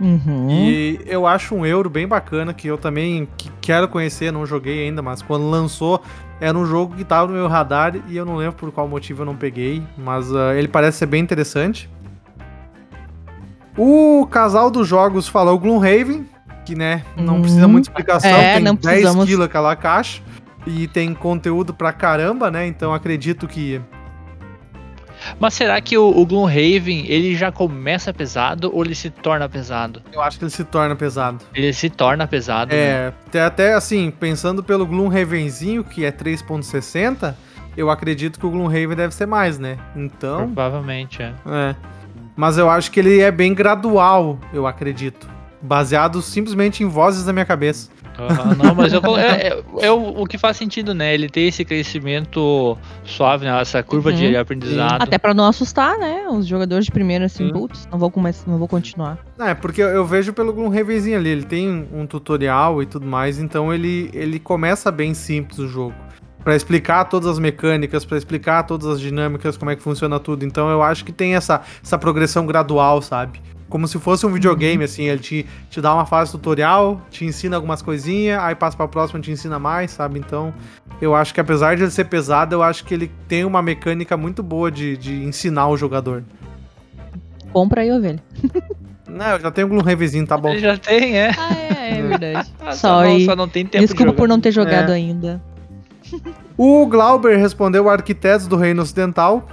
Uhum. 0.00 0.48
E 0.50 1.00
eu 1.06 1.24
acho 1.26 1.54
um 1.54 1.64
euro 1.64 1.88
bem 1.88 2.06
bacana, 2.06 2.52
que 2.52 2.66
eu 2.66 2.76
também 2.76 3.28
que- 3.36 3.50
quero 3.60 3.86
conhecer, 3.88 4.32
não 4.32 4.44
joguei 4.44 4.84
ainda, 4.84 5.00
mas 5.00 5.22
quando 5.22 5.48
lançou, 5.48 6.02
era 6.40 6.56
um 6.58 6.66
jogo 6.66 6.94
que 6.96 7.04
tava 7.04 7.28
no 7.28 7.34
meu 7.34 7.48
radar 7.48 7.94
e 8.08 8.16
eu 8.16 8.24
não 8.24 8.36
lembro 8.36 8.54
por 8.56 8.70
qual 8.72 8.86
motivo 8.88 9.22
eu 9.22 9.26
não 9.26 9.36
peguei, 9.36 9.82
mas 9.96 10.34
ah, 10.34 10.54
ele 10.54 10.68
parece 10.68 10.98
ser 10.98 11.06
bem 11.06 11.22
interessante. 11.22 11.88
O 13.76 14.26
casal 14.30 14.70
dos 14.70 14.86
jogos 14.86 15.26
falou 15.26 15.58
Gloomhaven, 15.58 16.26
que 16.64 16.74
né, 16.74 17.02
não 17.16 17.36
Hum. 17.38 17.40
precisa 17.42 17.66
muita 17.68 17.88
explicação, 17.88 18.30
É, 18.30 18.54
tem 18.54 18.64
não 18.64 18.74
10 18.74 18.82
precisamos. 19.00 19.24
quilos 19.26 19.46
aquela 19.46 19.74
caixa 19.74 20.22
e 20.66 20.86
tem 20.88 21.12
conteúdo 21.12 21.74
pra 21.74 21.92
caramba, 21.92 22.50
né? 22.50 22.66
Então 22.66 22.94
acredito 22.94 23.46
que 23.48 23.80
Mas 25.38 25.54
será 25.54 25.80
que 25.80 25.96
o, 25.98 26.08
o 26.08 26.24
Gloomhaven, 26.24 27.06
ele 27.06 27.34
já 27.34 27.50
começa 27.50 28.12
pesado 28.12 28.70
ou 28.74 28.84
ele 28.84 28.94
se 28.94 29.10
torna 29.10 29.48
pesado? 29.48 30.02
eu 30.12 30.22
acho 30.22 30.38
que 30.38 30.44
ele 30.44 30.50
se 30.50 30.64
torna 30.64 30.94
pesado. 30.96 31.44
Ele 31.54 31.72
se 31.72 31.90
torna 31.90 32.26
pesado, 32.26 32.74
né? 32.74 32.80
É, 32.80 33.12
até, 33.26 33.42
até 33.42 33.74
assim, 33.74 34.10
pensando 34.10 34.62
pelo 34.62 34.86
Gloomhavenzinho, 34.86 35.84
que 35.84 36.04
é 36.04 36.12
3.60, 36.12 37.34
eu 37.76 37.90
acredito 37.90 38.38
que 38.38 38.46
o 38.46 38.50
Gloomhaven 38.50 38.96
deve 38.96 39.14
ser 39.14 39.26
mais, 39.26 39.58
né? 39.58 39.78
Então, 39.96 40.46
Provavelmente, 40.46 41.22
é. 41.22 41.34
é. 41.46 41.76
Mas 42.36 42.58
eu 42.58 42.68
acho 42.68 42.90
que 42.90 43.00
ele 43.00 43.20
é 43.20 43.30
bem 43.30 43.54
gradual, 43.54 44.38
eu 44.52 44.66
acredito. 44.66 45.28
Baseado 45.60 46.20
simplesmente 46.20 46.82
em 46.82 46.86
vozes 46.86 47.24
da 47.24 47.32
minha 47.32 47.44
cabeça. 47.44 47.90
Aham, 48.18 48.54
não, 48.54 48.74
mas 48.74 48.92
eu, 48.92 49.00
é, 49.16 49.48
é- 49.48 49.62
é 49.80 49.90
o, 49.90 50.22
o 50.22 50.26
que 50.26 50.38
faz 50.38 50.56
sentido, 50.56 50.94
né? 50.94 51.12
Ele 51.14 51.28
tem 51.28 51.48
esse 51.48 51.64
crescimento 51.64 52.78
suave, 53.04 53.44
né? 53.44 53.60
essa 53.60 53.82
curva 53.82 54.10
Uhum. 54.10 54.16
de 54.16 54.36
aprendizado. 54.36 55.02
Até 55.02 55.18
pra 55.18 55.34
não 55.34 55.46
assustar, 55.46 55.98
né? 55.98 56.26
Os 56.28 56.46
jogadores 56.46 56.84
de 56.86 56.90
primeiro, 56.92 57.24
assim, 57.24 57.46
Sim. 57.46 57.52
putz, 57.52 57.88
não 57.90 57.98
vou, 57.98 58.10
começar, 58.10 58.50
não 58.50 58.58
vou 58.58 58.68
continuar. 58.68 59.18
Não, 59.38 59.46
é 59.48 59.54
porque 59.54 59.80
eu, 59.82 60.04
vejo 60.04 60.32
pelo 60.32 60.52
Gloomhavenzinho 60.52 61.16
ali, 61.18 61.28
ele 61.30 61.44
tem 61.44 61.88
um 61.92 62.06
tutorial 62.06 62.82
e 62.82 62.86
tudo 62.86 63.06
mais, 63.06 63.38
então 63.38 63.72
ele, 63.72 64.10
ele 64.12 64.38
começa 64.38 64.90
bem 64.90 65.14
simples 65.14 65.58
o 65.58 65.66
jogo. 65.68 65.94
Pra 66.42 66.54
explicar 66.54 67.04
todas 67.06 67.26
as 67.28 67.38
mecânicas, 67.38 68.04
pra 68.04 68.18
explicar 68.18 68.64
todas 68.64 68.86
as 68.86 69.00
dinâmicas, 69.00 69.56
como 69.56 69.70
é 69.70 69.76
que 69.76 69.82
funciona 69.82 70.20
tudo. 70.20 70.44
Então 70.44 70.68
eu 70.68 70.82
acho 70.82 71.02
que 71.02 71.10
tem 71.10 71.34
essa, 71.34 71.62
essa 71.82 71.96
progressão 71.96 72.44
gradual, 72.44 73.00
sabe? 73.00 73.40
Como 73.68 73.88
se 73.88 73.98
fosse 73.98 74.24
um 74.26 74.30
videogame, 74.32 74.84
assim, 74.84 75.04
ele 75.04 75.18
te, 75.20 75.46
te 75.70 75.80
dá 75.80 75.92
uma 75.94 76.06
fase 76.06 76.30
tutorial, 76.30 77.00
te 77.10 77.24
ensina 77.24 77.56
algumas 77.56 77.82
coisinhas, 77.82 78.38
aí 78.40 78.54
passa 78.54 78.76
pra 78.76 78.86
próxima 78.86 79.18
e 79.18 79.22
te 79.22 79.30
ensina 79.32 79.58
mais, 79.58 79.90
sabe? 79.90 80.18
Então, 80.18 80.52
eu 81.00 81.14
acho 81.14 81.32
que 81.34 81.40
apesar 81.40 81.74
de 81.76 81.82
ele 81.82 81.90
ser 81.90 82.04
pesado, 82.04 82.54
eu 82.54 82.62
acho 82.62 82.84
que 82.84 82.94
ele 82.94 83.10
tem 83.26 83.44
uma 83.44 83.62
mecânica 83.62 84.16
muito 84.16 84.42
boa 84.42 84.70
de, 84.70 84.96
de 84.96 85.24
ensinar 85.24 85.68
o 85.68 85.76
jogador. 85.76 86.22
Compra 87.52 87.80
aí, 87.82 87.90
ovelha. 87.90 88.22
Não, 89.08 89.26
eu 89.32 89.40
já 89.40 89.50
tenho 89.50 89.66
um 89.66 89.70
Gloomhavenzinho, 89.70 90.26
tá 90.26 90.36
bom. 90.36 90.48
Ele 90.48 90.60
já 90.60 90.76
tem, 90.76 91.16
é. 91.18 91.30
Ah, 91.38 91.54
é, 91.54 91.98
é 91.98 92.02
verdade. 92.06 92.52
Ah, 92.60 92.72
só, 92.72 92.88
Sorry. 93.04 93.18
não, 93.18 93.24
só 93.26 93.36
não 93.36 93.48
tem 93.48 93.64
tempo 93.66 93.84
Desculpa 93.86 94.10
de 94.12 94.16
por 94.16 94.26
não 94.28 94.40
ter 94.40 94.50
jogado 94.50 94.90
É. 94.90 94.94
ainda. 94.94 95.42
O 96.56 96.86
Glauber 96.86 97.36
respondeu 97.38 97.88
Arquitetos 97.88 98.46
do 98.46 98.56
Reino 98.56 98.82
Ocidental. 98.82 99.46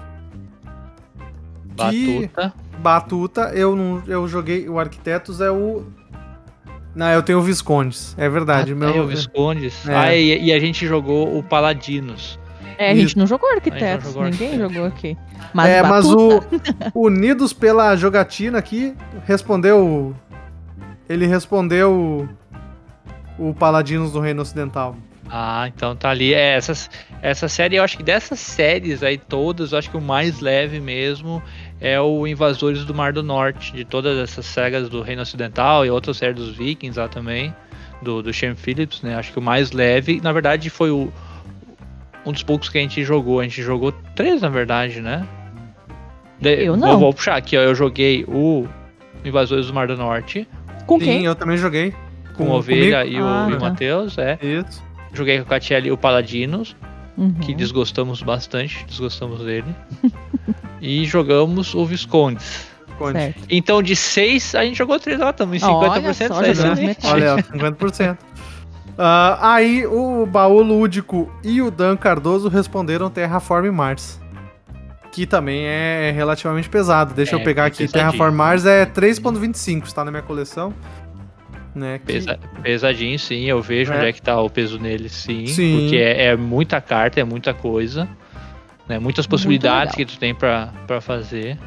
Que 1.76 2.28
Batuta. 2.28 2.54
Batuta, 2.82 3.52
eu 3.54 3.76
não, 3.76 4.02
eu 4.08 4.28
joguei 4.28 4.68
o 4.68 4.80
Arquitetos 4.80 5.40
é 5.40 5.52
o 5.52 5.86
Não, 6.96 7.08
eu 7.12 7.22
tenho 7.24 7.40
o 7.40 7.42
Viscondes, 7.42 8.16
é 8.18 8.28
verdade, 8.28 8.74
Ah, 8.74 8.76
meu. 8.76 8.92
tem 8.92 9.02
o 9.02 9.08
Viscondes. 9.08 9.88
É. 9.88 9.96
Ah, 9.96 10.16
e, 10.16 10.46
e 10.46 10.52
a 10.52 10.60
gente 10.60 10.86
jogou 10.88 11.38
o 11.38 11.44
Paladinos. 11.44 12.40
É, 12.78 12.90
a 12.90 12.94
Isso. 12.94 13.02
gente 13.02 13.18
não 13.18 13.28
jogou 13.28 13.48
arquitetos, 13.52 14.08
jogou 14.08 14.24
ninguém 14.24 14.48
arquitetos. 14.48 14.74
jogou 14.74 14.88
aqui. 14.88 15.18
Mas, 15.54 15.70
é, 15.70 15.84
mas 15.84 16.06
o 16.06 16.42
Unidos 16.96 17.54
pela 17.54 17.96
Jogatina 17.96 18.58
aqui 18.58 18.96
respondeu 19.26 20.16
ele 21.08 21.28
respondeu 21.28 22.28
o, 23.38 23.50
o 23.50 23.54
Paladinos 23.54 24.12
do 24.14 24.20
Reino 24.20 24.42
Ocidental. 24.42 24.96
Ah, 25.30 25.66
então 25.74 25.96
tá 25.96 26.10
ali. 26.10 26.34
É, 26.34 26.56
essas, 26.56 26.90
essa 27.22 27.48
série, 27.48 27.76
eu 27.76 27.84
acho 27.84 27.98
que 27.98 28.04
dessas 28.04 28.40
séries 28.40 29.04
aí 29.04 29.18
todas, 29.18 29.72
eu 29.72 29.78
acho 29.78 29.90
que 29.90 29.98
o 29.98 30.02
mais 30.02 30.40
leve 30.40 30.80
mesmo 30.80 31.42
é 31.82 32.00
o 32.00 32.26
Invasores 32.28 32.86
do 32.86 32.94
Mar 32.94 33.12
do 33.12 33.24
Norte, 33.24 33.74
de 33.74 33.84
todas 33.84 34.18
essas 34.20 34.46
sagas 34.46 34.88
do 34.88 35.02
Reino 35.02 35.24
Ocidental 35.24 35.86
e 35.86 35.90
outras 35.90 36.18
séries 36.18 36.36
dos 36.38 36.56
Vikings 36.56 36.98
lá 37.00 37.08
também, 37.08 37.54
do, 38.02 38.22
do 38.22 38.32
Shane 38.32 38.56
Phillips, 38.56 39.02
né? 39.02 39.16
Acho 39.16 39.32
que 39.34 39.40
o 39.40 39.42
mais 39.42 39.72
leve, 39.72 40.22
na 40.24 40.32
verdade, 40.32 40.70
foi 40.70 40.92
o 40.92 41.12
um 42.26 42.32
dos 42.32 42.44
poucos 42.44 42.70
que 42.70 42.78
a 42.78 42.82
gente 42.82 43.04
jogou. 43.04 43.40
A 43.40 43.44
gente 43.44 43.62
jogou 43.64 43.92
três, 44.16 44.42
na 44.44 44.50
verdade, 44.50 45.02
né? 45.02 45.28
De- 46.40 46.64
Eu 46.66 46.76
vou- 46.76 46.88
não. 46.88 47.00
Vou, 47.00 47.14
puxar 47.14 47.36
aqui, 47.36 47.58
ó. 47.58 47.62
Eu 47.62 47.74
joguei 47.76 48.24
o 48.28 48.68
Invasores 49.26 49.68
do 49.68 49.74
Mar 49.74 49.88
do 49.88 49.98
Norte 49.98 50.48
com 50.86 51.00
Sim, 51.00 51.06
quem? 51.06 51.26
eu 51.26 51.36
também 51.36 51.58
joguei. 51.58 51.94
com 52.36 52.46
o 52.46 52.52
Ovelha 52.52 53.04
e 53.06 53.20
o, 53.20 53.26
Ah, 53.28 53.48
e 53.50 53.54
o 53.54 53.58
tá. 53.60 53.70
Matheus, 53.70 54.18
é. 54.18 54.38
Isso. 54.42 54.82
Joguei 55.14 55.38
com 55.40 55.44
o 55.44 55.46
Catielli 55.48 55.92
o 55.92 55.98
Paladinos, 55.98 56.76
Uhum. 57.18 57.34
que 57.34 57.54
desgostamos 57.54 58.22
bastante, 58.24 58.86
desgostamos 58.88 59.42
dele. 59.44 59.66
e 60.82 61.06
jogamos 61.06 61.74
o 61.76 61.86
Viscondes. 61.86 62.70
Conte. 62.98 63.14
Certo. 63.20 63.44
Então, 63.50 63.82
de 63.82 63.96
seis, 63.96 64.54
a 64.56 64.64
gente 64.64 64.78
jogou 64.78 65.00
três 65.00 65.20
lá, 65.20 65.30
estamos 65.32 65.62
em 65.62 65.66
Olha 65.66 66.02
50% 66.02 66.28
só, 66.28 66.42
é 66.44 66.50
excelente. 66.52 66.82
metade. 66.86 67.14
Olha, 67.14 67.34
ó, 67.36 67.38
50%. 67.38 68.18
Ah, 68.98 69.54
aí 69.56 69.86
o 69.88 70.26
baú 70.26 70.62
lúdico 70.62 71.32
e 71.44 71.62
o 71.62 71.72
Dan 71.72 71.96
Cardoso 71.98 72.48
responderam 72.50 73.10
Terraform 73.10 73.70
Mars. 73.72 74.20
Que 75.12 75.26
também 75.26 75.64
é 75.66 76.12
relativamente 76.16 76.70
pesado. 76.70 77.14
Deixa 77.14 77.36
É, 77.36 77.40
eu 77.40 77.44
pegar 77.44 77.64
bem 77.64 77.68
aqui. 77.70 77.78
pesadinho. 77.80 78.12
Terraform 78.12 78.36
Mars 78.36 78.66
é 78.66 78.86
3.25, 78.86 79.86
está 79.88 80.06
na 80.06 80.12
minha 80.12 80.24
coleção. 80.24 80.74
Né, 81.74 82.00
que- 82.00 82.06
Pesa- 82.14 82.38
pesadinho, 82.62 83.18
sim. 83.18 83.46
Eu 83.46 83.62
vejo 83.62 83.94
É. 83.94 83.96
onde 83.98 84.06
é 84.08 84.14
que 84.14 84.22
tá 84.22 84.40
o 84.42 84.50
peso 84.50 84.78
nele, 84.78 85.08
sim. 85.10 85.48
Sim. 85.48 85.80
Porque 85.82 85.96
é, 85.96 86.26
é 86.28 86.36
muita 86.36 86.80
carta, 86.82 87.20
é 87.20 87.24
muita 87.24 87.54
coisa. 87.54 88.08
Né? 88.92 89.00
Muitas 89.00 89.26
possibilidades 89.26 89.96
que 89.96 90.06
tu 90.06 90.18
tem 90.20 90.34
pra, 90.36 90.70
pra 90.86 91.00
fazer. 91.02 91.58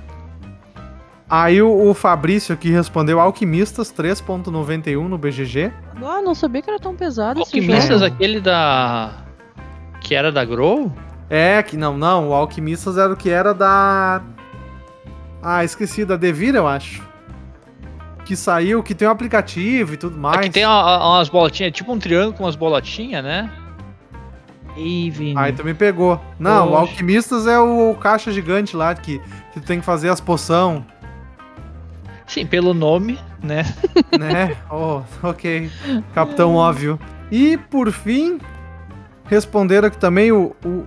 Aí 1.28 1.60
o, 1.62 1.88
o 1.90 1.94
Fabrício 1.94 2.52
aqui 2.54 2.70
respondeu 2.70 3.18
Alquimistas 3.18 3.92
3.91 3.92 5.08
no 5.08 5.16
BGG. 5.16 5.72
Ah, 6.02 6.20
não 6.22 6.34
sabia 6.34 6.60
que 6.60 6.68
era 6.70 6.78
tão 6.78 6.94
pesado 6.94 7.40
esse 7.40 7.56
Alquimistas, 7.56 8.02
aquele 8.02 8.40
da. 8.40 9.10
Que 10.00 10.14
era 10.14 10.30
da 10.30 10.44
Grow? 10.44 10.92
É, 11.30 11.62
que 11.62 11.76
não, 11.78 11.96
não, 11.96 12.28
o 12.28 12.34
Alquimistas 12.34 12.98
era 12.98 13.12
o 13.12 13.16
que 13.16 13.30
era 13.30 13.54
da. 13.54 14.20
Ah, 15.42 15.64
esqueci, 15.64 16.04
da 16.04 16.16
Devir, 16.16 16.54
eu 16.54 16.68
acho. 16.68 17.02
Que 18.26 18.36
saiu, 18.36 18.82
que 18.82 18.94
tem 18.94 19.08
um 19.08 19.10
aplicativo 19.10 19.94
e 19.94 19.96
tudo 19.96 20.16
mais. 20.18 20.36
Aqui 20.38 20.50
tem 20.50 20.64
uma- 20.66 20.82
uma- 20.98 21.16
umas 21.16 21.28
bolotinhas, 21.28 21.72
tipo 21.72 21.90
um 21.92 21.98
triângulo 21.98 22.34
com 22.34 22.44
umas 22.44 22.56
bolotinhas, 22.56 23.22
né? 23.24 23.50
Aí 25.36 25.52
tu 25.52 25.64
me 25.64 25.74
pegou. 25.74 26.20
Não, 26.38 26.68
o 26.68 26.72
Oxe. 26.72 26.90
Alquimistas 26.92 27.46
é 27.46 27.58
o 27.58 27.94
caixa 27.94 28.32
gigante 28.32 28.76
lá 28.76 28.94
que, 28.94 29.20
que 29.52 29.60
tu 29.60 29.66
tem 29.66 29.80
que 29.80 29.86
fazer 29.86 30.08
as 30.08 30.20
poção, 30.20 30.84
Sim, 32.26 32.46
pelo 32.46 32.72
nome, 32.72 33.18
né? 33.42 33.64
né? 34.18 34.56
oh, 34.70 35.02
ok. 35.22 35.70
Capitão 36.14 36.54
óbvio. 36.54 36.98
E 37.30 37.56
por 37.56 37.92
fim, 37.92 38.38
responderam 39.26 39.88
aqui 39.88 39.98
também 39.98 40.32
o, 40.32 40.54
o 40.64 40.84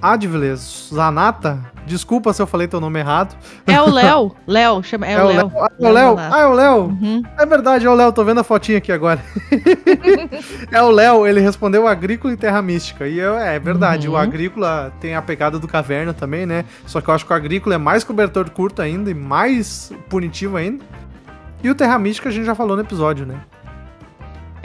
Adviles 0.00 0.88
Zanata. 0.92 1.72
Desculpa 1.86 2.32
se 2.32 2.40
eu 2.40 2.46
falei 2.46 2.66
teu 2.66 2.80
nome 2.80 2.98
errado. 2.98 3.36
É 3.66 3.80
o 3.80 3.90
Léo. 3.90 4.34
Léo, 4.48 4.82
chama. 4.82 5.06
É, 5.06 5.22
o 5.22 5.26
Léo. 5.28 5.52
Ah, 5.54 5.70
é 5.78 5.86
o 5.86 5.92
Léo. 5.92 6.16
Ah, 6.18 6.40
é 6.40 6.46
o 6.46 6.52
Léo. 6.52 6.76
Uhum. 6.84 7.22
É 7.38 7.44
verdade, 7.46 7.86
é 7.86 7.90
o 7.90 7.94
Léo, 7.94 8.12
tô 8.12 8.24
vendo 8.24 8.40
a 8.40 8.44
fotinha 8.44 8.78
aqui 8.78 8.90
agora. 8.90 9.22
é 10.70 10.82
o 10.82 10.90
Léo, 10.90 11.26
ele 11.26 11.40
respondeu 11.40 11.86
Agrícola 11.86 12.32
e 12.32 12.36
Terra 12.36 12.60
Mística. 12.62 13.06
E 13.06 13.18
eu, 13.18 13.36
é, 13.38 13.58
verdade, 13.58 14.08
Uhum. 14.08 14.14
o 14.14 14.16
Agrícola 14.16 14.92
tem 15.00 15.14
a 15.14 15.22
pegada 15.22 15.58
do 15.58 15.68
Caverna 15.68 16.12
também, 16.14 16.46
né? 16.46 16.64
Só 16.86 17.00
que 17.00 17.08
eu 17.08 17.14
acho 17.14 17.26
que 17.26 17.32
o 17.32 17.36
Agrícola 17.36 17.74
é 17.74 17.78
mais 17.78 18.04
cobertor 18.04 18.48
curto 18.50 18.82
ainda 18.82 19.10
e 19.10 19.14
mais 19.14 19.92
punitivo 20.08 20.56
ainda. 20.56 20.84
E 21.62 21.70
o 21.70 21.74
Terra 21.74 21.98
Mística 21.98 22.28
a 22.28 22.32
gente 22.32 22.44
já 22.44 22.54
falou 22.54 22.76
no 22.76 22.82
episódio, 22.82 23.24
né? 23.24 23.36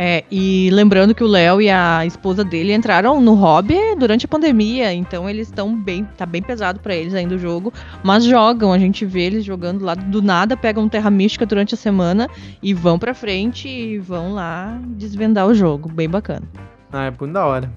É, 0.02 0.24
e 0.32 0.70
lembrando 0.72 1.14
que 1.14 1.22
o 1.22 1.28
Léo 1.28 1.62
e 1.62 1.70
a 1.70 2.06
esposa 2.06 2.42
dele 2.42 2.74
entraram 2.74 3.20
no 3.20 3.34
hobby 3.34 3.76
durante 3.98 4.24
a 4.24 4.30
pandemia, 4.30 4.94
então 4.94 5.30
eles 5.30 5.50
estão 5.50 5.76
bem, 5.76 6.06
tá 6.18 6.26
bem 6.26 6.42
pesado 6.42 6.80
pra 6.80 6.96
eles 6.96 7.14
ainda 7.14 7.36
o 7.36 7.38
jogo, 7.38 7.74
mas 8.02 8.24
jogam, 8.24 8.72
a 8.72 8.80
gente 8.80 9.06
vê 9.06 9.24
eles 9.24 9.44
jogando 9.44 9.84
lá 9.84 9.96
do 9.96 10.22
nada, 10.22 10.56
pegam 10.56 10.88
Terra 10.88 11.10
Mística 11.10 11.46
durante 11.46 11.74
a 11.74 11.78
semana 11.78 12.30
e 12.64 12.74
vão 12.74 12.98
pra 12.98 13.14
frente 13.14 13.68
e 13.68 14.00
vão 14.00 14.32
lá 14.34 14.80
desvendar 14.96 15.46
o 15.46 15.54
jogo, 15.54 15.90
bem 15.90 16.08
bacana. 16.08 16.48
Ah, 16.94 17.08
é 17.08 17.10
muito 17.10 17.34
da 17.34 17.46
hora. 17.46 17.70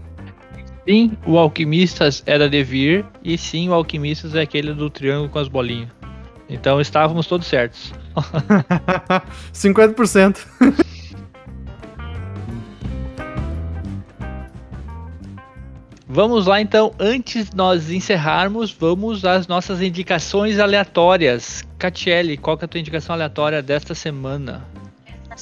Sim, 0.88 1.16
o 1.26 1.37
Alquimistas 1.38 2.22
é 2.24 2.38
da 2.38 2.46
Devir. 2.46 3.04
E 3.24 3.37
sim, 3.37 3.68
o 3.68 3.74
Alquimistas 3.74 4.37
é 4.37 4.42
aquele 4.42 4.72
do 4.72 4.88
triângulo 4.88 5.28
com 5.28 5.40
as 5.40 5.48
bolinhas. 5.48 5.88
Então 6.48 6.80
estávamos 6.80 7.26
todos 7.26 7.48
certos. 7.48 7.92
50%. 9.52 10.46
Vamos 16.14 16.44
lá 16.44 16.61
então, 16.61 16.92
antes 17.01 17.48
de 17.48 17.57
nós 17.57 17.90
encerrarmos, 17.90 18.70
vamos 18.70 19.25
às 19.25 19.46
nossas 19.46 19.81
indicações 19.81 20.59
aleatórias. 20.59 21.64
Catiele, 21.79 22.37
qual 22.37 22.59
que 22.59 22.64
é 22.64 22.66
a 22.66 22.68
tua 22.68 22.81
indicação 22.81 23.14
aleatória 23.14 23.62
desta 23.62 23.94
semana? 23.94 24.62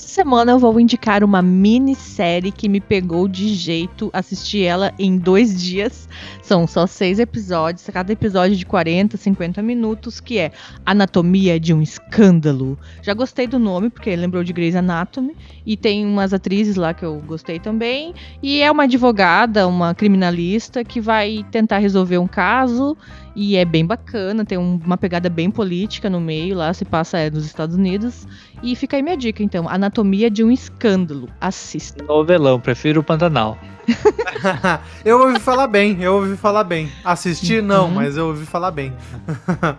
Essa 0.00 0.08
semana 0.08 0.52
eu 0.52 0.58
vou 0.58 0.80
indicar 0.80 1.22
uma 1.22 1.42
minissérie 1.42 2.50
que 2.50 2.70
me 2.70 2.80
pegou 2.80 3.28
de 3.28 3.52
jeito. 3.52 4.08
Assisti 4.14 4.62
ela 4.62 4.94
em 4.98 5.18
dois 5.18 5.62
dias. 5.62 6.08
São 6.42 6.66
só 6.66 6.86
seis 6.86 7.18
episódios, 7.18 7.86
cada 7.92 8.10
episódio 8.10 8.56
de 8.56 8.64
40, 8.64 9.18
50 9.18 9.60
minutos, 9.60 10.18
que 10.18 10.38
é 10.38 10.52
Anatomia 10.86 11.60
de 11.60 11.74
um 11.74 11.82
Escândalo. 11.82 12.78
Já 13.02 13.12
gostei 13.12 13.46
do 13.46 13.58
nome, 13.58 13.90
porque 13.90 14.16
lembrou 14.16 14.42
de 14.42 14.54
Grey's 14.54 14.74
Anatomy. 14.74 15.36
E 15.66 15.76
tem 15.76 16.06
umas 16.06 16.32
atrizes 16.32 16.76
lá 16.76 16.94
que 16.94 17.04
eu 17.04 17.22
gostei 17.26 17.60
também. 17.60 18.14
E 18.42 18.62
é 18.62 18.72
uma 18.72 18.84
advogada, 18.84 19.68
uma 19.68 19.94
criminalista, 19.94 20.82
que 20.82 20.98
vai 20.98 21.44
tentar 21.50 21.76
resolver 21.76 22.16
um 22.16 22.26
caso. 22.26 22.96
E 23.34 23.56
é 23.56 23.64
bem 23.64 23.86
bacana, 23.86 24.44
tem 24.44 24.58
um- 24.58 24.80
uma 24.84 24.96
pegada 24.96 25.28
bem 25.30 25.50
política 25.50 26.10
no 26.10 26.20
meio 26.20 26.56
lá, 26.56 26.72
se 26.74 26.84
passa 26.84 27.18
é, 27.18 27.30
nos 27.30 27.46
Estados 27.46 27.76
Unidos. 27.76 28.26
E 28.62 28.74
fica 28.74 28.96
aí 28.96 29.02
minha 29.02 29.16
dica, 29.16 29.42
então. 29.42 29.68
Anatomia 29.68 30.28
de 30.30 30.42
um 30.42 30.50
Escândalo. 30.50 31.28
Assista. 31.40 32.02
Novelão, 32.04 32.58
prefiro 32.60 33.00
o 33.00 33.04
Pantanal. 33.04 33.56
eu 35.04 35.20
ouvi 35.20 35.38
falar 35.40 35.66
bem, 35.68 36.02
eu 36.02 36.14
ouvi 36.16 36.36
falar 36.36 36.64
bem. 36.64 36.90
Assistir, 37.04 37.62
não, 37.62 37.86
Uhum. 37.86 37.94
mas 37.94 38.16
eu 38.16 38.26
ouvi 38.28 38.44
falar 38.46 38.70
bem. 38.70 38.92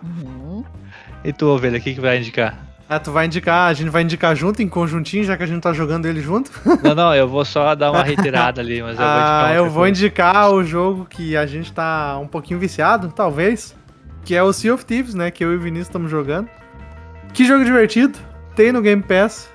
Uhum. 0.02 0.64
E 1.24 1.32
tu, 1.32 1.46
Ovelha, 1.46 1.78
o 1.78 1.80
que, 1.80 1.94
que 1.94 2.00
vai 2.00 2.18
indicar? 2.18 2.58
Ah, 2.94 3.00
tu 3.00 3.10
vai 3.12 3.26
indicar, 3.26 3.68
a 3.70 3.74
gente 3.74 3.88
vai 3.90 4.02
indicar 4.02 4.34
junto, 4.36 4.62
em 4.62 4.68
conjuntinho, 4.68 5.24
já 5.24 5.36
que 5.36 5.42
a 5.42 5.46
gente 5.46 5.60
tá 5.62 5.72
jogando 5.72 6.06
ele 6.06 6.20
junto? 6.20 6.50
Não, 6.82 6.94
não, 6.94 7.14
eu 7.14 7.26
vou 7.28 7.44
só 7.44 7.74
dar 7.74 7.90
uma 7.90 8.02
retirada 8.02 8.60
ali, 8.60 8.82
mas 8.82 8.98
eu 8.98 9.04
vou 9.04 9.14
indicar. 9.14 9.44
Ah, 9.50 9.54
eu 9.54 9.64
vou 9.64 9.82
coisa. 9.82 9.88
indicar 9.90 10.50
o 10.50 10.64
jogo 10.64 11.06
que 11.08 11.36
a 11.36 11.46
gente 11.46 11.72
tá 11.72 12.18
um 12.20 12.26
pouquinho 12.26 12.58
viciado, 12.60 13.08
talvez. 13.14 13.74
Que 14.24 14.34
é 14.34 14.42
o 14.42 14.52
Sea 14.52 14.72
of 14.74 14.84
Thieves, 14.84 15.14
né? 15.14 15.30
Que 15.30 15.44
eu 15.44 15.52
e 15.52 15.56
o 15.56 15.60
Vinícius 15.60 15.88
estamos 15.88 16.10
jogando. 16.10 16.48
Que 17.32 17.44
jogo 17.44 17.64
divertido. 17.64 18.18
Tem 18.54 18.70
no 18.72 18.80
Game 18.82 19.02
Pass. 19.02 19.48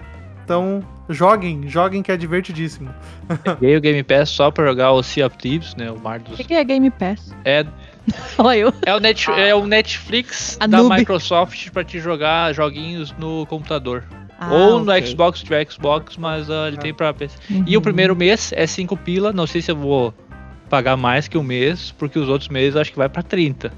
Então, 0.43 0.82
joguem, 1.10 1.67
joguem 1.69 2.02
que 2.02 2.12
é 2.12 2.17
divertidíssimo. 2.17 2.89
Peguei 3.60 3.78
o 3.78 3.82
Game 3.82 4.04
Pass 4.04 4.30
só 4.30 4.50
pra 4.52 4.65
jogar 4.65 4.91
o 4.91 5.04
Sea 5.04 5.28
of 5.28 5.38
Thieves, 5.38 5.76
né? 5.76 5.91
O 5.91 6.00
Mar 6.00 6.19
O 6.19 6.23
dos. 6.23 6.36
que, 6.38 6.43
que 6.43 6.54
é 6.54 6.63
Game 6.63 6.89
Pass? 6.89 7.34
É, 7.45 7.65
Olha 8.38 8.58
eu. 8.58 8.74
é, 8.86 8.96
o, 8.96 9.00
Net, 9.00 9.30
é 9.32 9.54
o 9.56 9.65
Netflix 9.65 10.58
A 10.60 10.67
da 10.67 10.78
noob. 10.80 10.96
Microsoft 10.98 11.70
pra 11.72 11.84
te 11.84 12.00
jogar 12.00 12.54
joguinhos 12.54 13.13
no 13.17 13.46
computador. 13.48 14.04
Ah, 14.39 14.54
Ou 14.54 14.80
no 14.84 14.91
ok. 14.91 15.06
Xbox, 15.08 15.39
se 15.39 15.46
tiver 15.46 15.65
Xbox, 15.70 16.15
mas 16.17 16.50
ah, 16.50 16.67
ele 16.67 16.78
Ah. 16.78 16.82
tem 16.82 16.93
pra 16.93 17.13
PC. 17.13 17.38
Uhum. 17.50 17.63
E 17.65 17.76
o 17.76 17.82
primeiro 17.82 18.15
mês 18.15 18.54
é 18.56 18.67
5 18.67 18.96
pila, 18.98 19.34
não 19.34 19.48
sei 19.48 19.62
se 19.62 19.72
eu 19.72 19.76
vou 19.76 20.13
pagar 20.70 20.96
mais 20.96 21.28
que 21.28 21.38
um 21.38 21.43
mês, 21.43 21.93
porque 21.98 22.20
os 22.20 22.30
outros 22.30 22.50
meses 22.50 22.76
acho 22.76 22.91
que 22.91 22.98
vai 22.98 23.10
pra 23.10 23.24
30. 23.24 23.72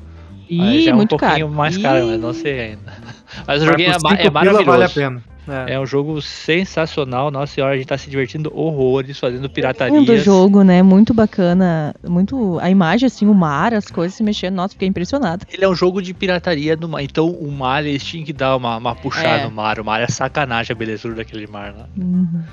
Aí 0.49 0.79
Ih, 0.79 0.81
já 0.83 0.91
é 0.91 0.93
um 0.93 0.97
muito 0.97 1.09
pouquinho 1.11 1.31
caro. 1.47 1.49
mais 1.51 1.77
Ih. 1.77 1.81
caro, 1.81 2.07
mas 2.07 2.19
não 2.19 2.33
sei 2.33 2.59
ainda. 2.59 2.93
Mas 3.47 3.61
o 3.61 3.65
joguinho 3.67 3.91
é, 3.91 4.25
é 4.25 4.29
maravilhoso. 4.31 4.65
Vale 4.65 4.83
a 4.83 4.89
pena. 4.89 5.23
É. 5.51 5.73
É 5.73 5.79
um 5.79 5.85
jogo 5.85 6.21
sensacional, 6.21 7.31
nossa 7.31 7.53
senhora, 7.53 7.73
a 7.73 7.77
gente 7.77 7.87
tá 7.87 7.97
se 7.97 8.09
divertindo 8.09 8.51
horrores, 8.55 9.17
fazendo 9.19 9.41
Lindo 9.41 9.49
piratarias. 9.53 10.05
do 10.05 10.17
jogo, 10.17 10.63
né? 10.63 10.81
Muito 10.83 11.13
bacana. 11.13 11.93
Muito. 12.07 12.59
A 12.59 12.69
imagem, 12.69 13.07
assim, 13.07 13.25
o 13.27 13.33
mar, 13.33 13.73
as 13.73 13.87
coisas 13.87 14.15
se 14.15 14.23
mexendo. 14.23 14.55
Nossa, 14.55 14.73
fiquei 14.73 14.87
impressionada. 14.87 15.45
Ele 15.51 15.63
é 15.65 15.69
um 15.69 15.75
jogo 15.75 16.01
de 16.01 16.13
pirataria 16.13 16.75
no 16.75 16.87
mar, 16.89 17.01
então 17.03 17.29
o 17.29 17.51
mar 17.51 17.85
eles 17.85 18.03
tinham 18.03 18.25
que 18.25 18.33
dar 18.33 18.55
uma, 18.55 18.77
uma 18.77 18.95
puxada 18.95 19.41
É. 19.41 19.43
no 19.45 19.51
mar. 19.51 19.79
O 19.79 19.85
mar 19.85 20.01
é 20.01 20.07
sacanagem 20.07 20.73
a 20.73 20.77
belezura 20.77 21.15
daquele 21.15 21.47
mar 21.47 21.73
lá. 21.77 21.89
Uhum. 21.97 22.43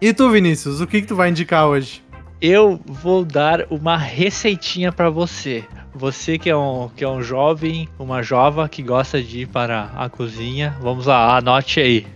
E 0.00 0.12
tu, 0.12 0.28
Vinícius, 0.30 0.80
o 0.80 0.86
que, 0.86 1.00
que 1.00 1.06
tu 1.06 1.16
vai 1.16 1.30
indicar 1.30 1.66
hoje? 1.66 2.02
Eu 2.40 2.78
vou 2.84 3.24
dar 3.24 3.64
uma 3.70 3.96
receitinha 3.96 4.92
pra 4.92 5.08
você. 5.08 5.64
Você 5.94 6.38
que 6.38 6.50
é 6.50 6.56
um, 6.56 6.88
que 6.88 7.04
é 7.04 7.08
um 7.08 7.22
jovem, 7.22 7.88
uma 7.98 8.20
jova 8.20 8.68
que 8.68 8.82
gosta 8.82 9.22
de 9.22 9.42
ir 9.42 9.46
para 9.46 9.92
a 9.94 10.08
cozinha, 10.08 10.76
vamos 10.80 11.06
lá, 11.06 11.36
anote 11.36 11.78
aí. 11.78 12.06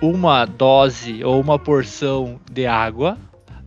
Uma 0.00 0.44
dose 0.44 1.22
ou 1.22 1.40
uma 1.40 1.60
porção 1.60 2.40
de 2.50 2.66
água, 2.66 3.16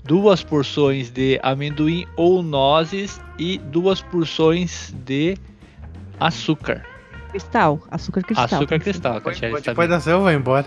duas 0.03 0.43
porções 0.43 1.09
de 1.09 1.39
amendoim 1.41 2.05
ou 2.17 2.43
nozes 2.43 3.21
e 3.39 3.57
duas 3.57 4.01
porções 4.01 4.93
de 5.05 5.37
açúcar. 6.19 6.94
Cristal. 7.35 7.81
Açúcar 7.91 8.23
cristal. 8.23 8.45
Açúcar 8.45 8.79
cristal, 8.79 9.19
Catiele, 9.19 9.61
tá 9.61 9.71
Depois 9.71 9.89
dessa 9.89 10.09
eu 10.09 10.21
vou 10.21 10.31
embora. 10.31 10.65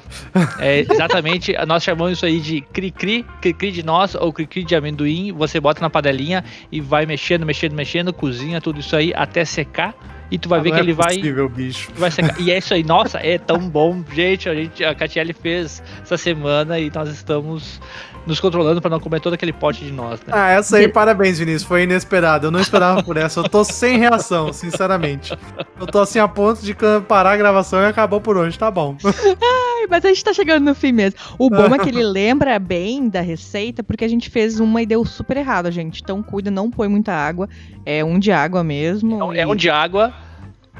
é, 0.60 0.80
exatamente, 0.80 1.54
nós 1.66 1.82
chamamos 1.82 2.12
isso 2.12 2.26
aí 2.26 2.40
de 2.40 2.60
cri-cri, 2.60 3.24
cri-cri 3.40 3.72
de 3.72 3.82
noz 3.82 4.14
ou 4.14 4.30
cri-cri 4.30 4.64
de 4.64 4.76
amendoim. 4.76 5.32
Você 5.32 5.58
bota 5.58 5.80
na 5.80 5.88
panelinha 5.88 6.44
e 6.70 6.78
vai 6.78 7.06
mexendo, 7.06 7.46
mexendo, 7.46 7.72
mexendo, 7.72 8.12
cozinha 8.12 8.60
tudo 8.60 8.80
isso 8.80 8.94
aí 8.94 9.14
até 9.16 9.46
secar. 9.46 9.94
E 10.30 10.38
tu 10.38 10.48
vai 10.48 10.60
ver 10.60 10.68
Não 10.70 10.74
que 10.76 10.80
é 10.80 10.84
ele 10.84 10.92
vai, 10.92 11.14
possível, 11.16 11.48
bicho. 11.48 11.90
vai 11.96 12.10
secar. 12.10 12.36
E 12.40 12.50
é 12.50 12.58
isso 12.58 12.74
aí, 12.74 12.84
nossa, 12.84 13.18
é 13.18 13.38
tão 13.38 13.58
bom. 13.58 14.02
Gente, 14.12 14.48
a, 14.48 14.54
gente, 14.54 14.84
a 14.84 14.94
Catiele 14.94 15.32
fez 15.32 15.82
essa 16.02 16.16
semana 16.18 16.78
e 16.78 16.90
nós 16.94 17.08
estamos 17.08 17.80
nos 18.26 18.38
controlando 18.38 18.78
para 18.82 18.90
não 18.90 19.00
comer 19.00 19.20
todo 19.20 19.32
aquele 19.32 19.54
pote 19.54 19.82
de 19.84 19.90
noz, 19.90 20.20
né? 20.20 20.32
Ah, 20.36 20.50
essa 20.50 20.76
aí, 20.76 20.86
De- 20.86 20.92
parabéns, 20.92 21.38
Vinícius. 21.38 21.62
Foi 21.62 21.84
inesperado. 21.84 22.48
Eu 22.48 22.50
não 22.50 22.60
esperava 22.60 23.02
por 23.02 23.16
essa. 23.16 23.40
Eu 23.40 23.48
tô 23.48 23.64
sem 23.64 23.96
reação, 23.98 24.52
sinceramente. 24.52 25.32
Eu 25.80 25.86
tô 25.86 25.98
assim 26.00 26.18
a 26.18 26.28
ponto 26.28 26.60
de 26.62 26.76
parar 27.08 27.30
a 27.32 27.36
gravação 27.38 27.80
e 27.80 27.86
acabou 27.86 28.20
por 28.20 28.36
hoje. 28.36 28.58
Tá 28.58 28.70
bom. 28.70 28.96
Ai, 29.78 29.86
mas 29.88 30.04
a 30.04 30.08
gente 30.08 30.24
tá 30.24 30.32
chegando 30.32 30.64
no 30.64 30.74
fim 30.74 30.92
mesmo. 30.92 31.18
O 31.38 31.48
bom 31.48 31.74
é 31.74 31.78
que 31.78 31.88
ele 31.88 32.02
lembra 32.04 32.58
bem 32.58 33.08
da 33.08 33.20
receita, 33.20 33.82
porque 33.82 34.04
a 34.04 34.08
gente 34.08 34.28
fez 34.28 34.58
uma 34.58 34.82
e 34.82 34.86
deu 34.86 35.04
super 35.04 35.36
errado, 35.36 35.70
gente. 35.70 36.02
Então 36.02 36.22
cuida, 36.22 36.50
não 36.50 36.70
põe 36.70 36.88
muita 36.88 37.12
água. 37.12 37.48
É 37.86 38.04
um 38.04 38.18
de 38.18 38.32
água 38.32 38.64
mesmo. 38.64 39.32
É, 39.32 39.40
é 39.40 39.46
um 39.46 39.54
de 39.54 39.70
água, 39.70 40.12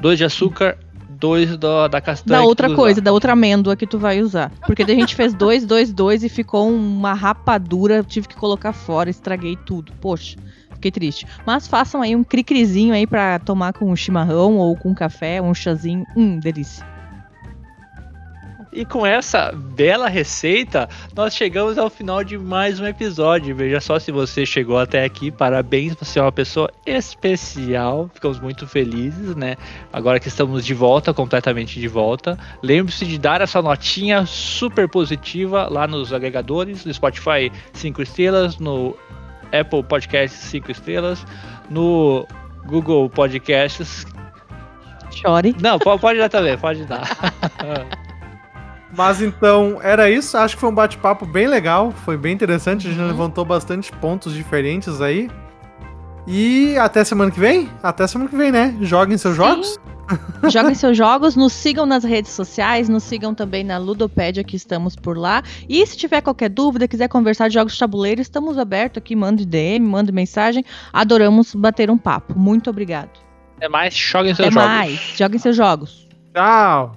dois 0.01 0.17
de 0.17 0.25
açúcar, 0.25 0.77
dois 1.09 1.55
do, 1.57 1.87
da 1.87 2.01
castanha. 2.01 2.39
Da 2.39 2.45
outra 2.45 2.73
coisa, 2.75 2.99
da 2.99 3.13
outra 3.13 3.33
amêndoa 3.33 3.75
que 3.75 3.87
tu 3.87 3.97
vai 3.97 4.21
usar. 4.21 4.51
Porque 4.65 4.83
daí 4.83 4.97
a 4.97 4.99
gente 4.99 5.15
fez 5.15 5.33
dois, 5.33 5.65
dois, 5.65 5.93
dois 5.93 6.23
e 6.23 6.29
ficou 6.29 6.69
uma 6.69 7.13
rapadura. 7.13 8.03
Tive 8.03 8.27
que 8.27 8.35
colocar 8.35 8.73
fora, 8.73 9.09
estraguei 9.09 9.57
tudo. 9.65 9.93
Poxa. 10.01 10.37
Fiquei 10.73 10.91
triste. 10.91 11.27
Mas 11.45 11.67
façam 11.67 12.01
aí 12.01 12.15
um 12.15 12.23
cricrizinho 12.23 12.93
aí 12.93 13.05
para 13.05 13.37
tomar 13.39 13.73
com 13.73 13.93
chimarrão 13.95 14.57
ou 14.57 14.77
com 14.77 14.95
café, 14.95 15.41
um 15.41 15.53
chazinho. 15.53 16.05
Hum, 16.15 16.39
delícia. 16.39 16.85
E 18.71 18.85
com 18.85 19.03
essa 19.03 19.51
bela 19.51 20.07
receita, 20.07 20.87
nós 21.15 21.33
chegamos 21.33 21.77
ao 21.77 21.89
final 21.89 22.23
de 22.23 22.37
mais 22.37 22.79
um 22.79 22.85
episódio. 22.85 23.55
Veja 23.55 23.79
só 23.81 23.97
se 23.97 24.11
você 24.11 24.45
chegou 24.45 24.77
até 24.77 25.03
aqui. 25.03 25.31
Parabéns, 25.31 25.95
você 25.95 26.19
é 26.19 26.21
uma 26.21 26.31
pessoa 26.31 26.69
especial. 26.85 28.09
Ficamos 28.13 28.39
muito 28.39 28.67
felizes, 28.67 29.35
né? 29.35 29.55
Agora 29.91 30.19
que 30.19 30.27
estamos 30.27 30.63
de 30.63 30.75
volta, 30.75 31.11
completamente 31.13 31.79
de 31.79 31.87
volta. 31.87 32.37
Lembre-se 32.61 33.05
de 33.05 33.17
dar 33.17 33.41
essa 33.41 33.59
notinha 33.59 34.25
super 34.27 34.87
positiva 34.87 35.67
lá 35.67 35.87
nos 35.87 36.13
agregadores, 36.13 36.85
no 36.85 36.93
Spotify 36.93 37.51
5 37.73 38.01
estrelas, 38.03 38.59
no 38.59 38.95
Apple 39.51 39.81
Podcasts 39.81 40.41
5 40.41 40.71
estrelas, 40.71 41.25
no 41.71 42.27
Google 42.67 43.09
Podcasts. 43.09 44.05
Chore. 45.09 45.55
Não, 45.59 45.79
pode, 45.79 45.99
pode 45.99 46.19
dar 46.19 46.29
também, 46.29 46.55
pode 46.55 46.85
dar. 46.85 47.09
Mas 48.95 49.21
então, 49.21 49.79
era 49.83 50.09
isso. 50.09 50.37
Acho 50.37 50.55
que 50.55 50.61
foi 50.61 50.69
um 50.69 50.73
bate-papo 50.75 51.25
bem 51.25 51.47
legal. 51.47 51.91
Foi 52.05 52.17
bem 52.17 52.33
interessante. 52.33 52.87
A 52.87 52.89
gente 52.91 52.99
Uhum. 53.01 53.07
levantou 53.07 53.45
bastante 53.45 53.91
pontos 53.93 54.33
diferentes 54.33 54.99
aí. 55.01 55.29
E 56.27 56.77
até 56.77 57.03
semana 57.03 57.31
que 57.31 57.39
vem? 57.39 57.69
Até 57.81 58.05
semana 58.07 58.29
que 58.29 58.35
vem, 58.35 58.51
né? 58.51 58.75
Joguem 58.81 59.17
seus 59.17 59.35
Sim. 59.35 59.41
jogos. 59.43 59.79
Joguem 60.51 60.73
seus 60.73 60.95
jogos, 60.97 61.35
nos 61.35 61.53
sigam 61.53 61.85
nas 61.85 62.03
redes 62.03 62.31
sociais, 62.31 62.89
nos 62.89 63.03
sigam 63.03 63.33
também 63.33 63.63
na 63.63 63.77
Ludopédia, 63.77 64.43
que 64.43 64.55
estamos 64.55 64.95
por 64.95 65.17
lá. 65.17 65.43
E 65.67 65.85
se 65.85 65.95
tiver 65.95 66.21
qualquer 66.21 66.49
dúvida, 66.49 66.87
quiser 66.87 67.07
conversar 67.07 67.47
de 67.47 67.53
jogos 67.55 67.73
de 67.73 67.79
tabuleiro, 67.79 68.19
estamos 68.21 68.57
abertos 68.57 68.97
aqui. 68.97 69.15
Mande 69.15 69.45
DM, 69.45 69.85
mande 69.87 70.11
mensagem. 70.11 70.63
Adoramos 70.91 71.53
bater 71.53 71.89
um 71.91 71.97
papo. 71.97 72.37
Muito 72.37 72.69
obrigado. 72.71 73.11
Até 73.57 73.69
mais, 73.69 73.93
joguem 73.93 74.33
seus 74.33 74.47
Até 74.47 74.53
jogos. 74.53 74.69
mais. 74.69 74.99
Joguem 75.15 75.39
seus 75.39 75.55
jogos. 75.55 76.07
Tchau. 76.33 76.95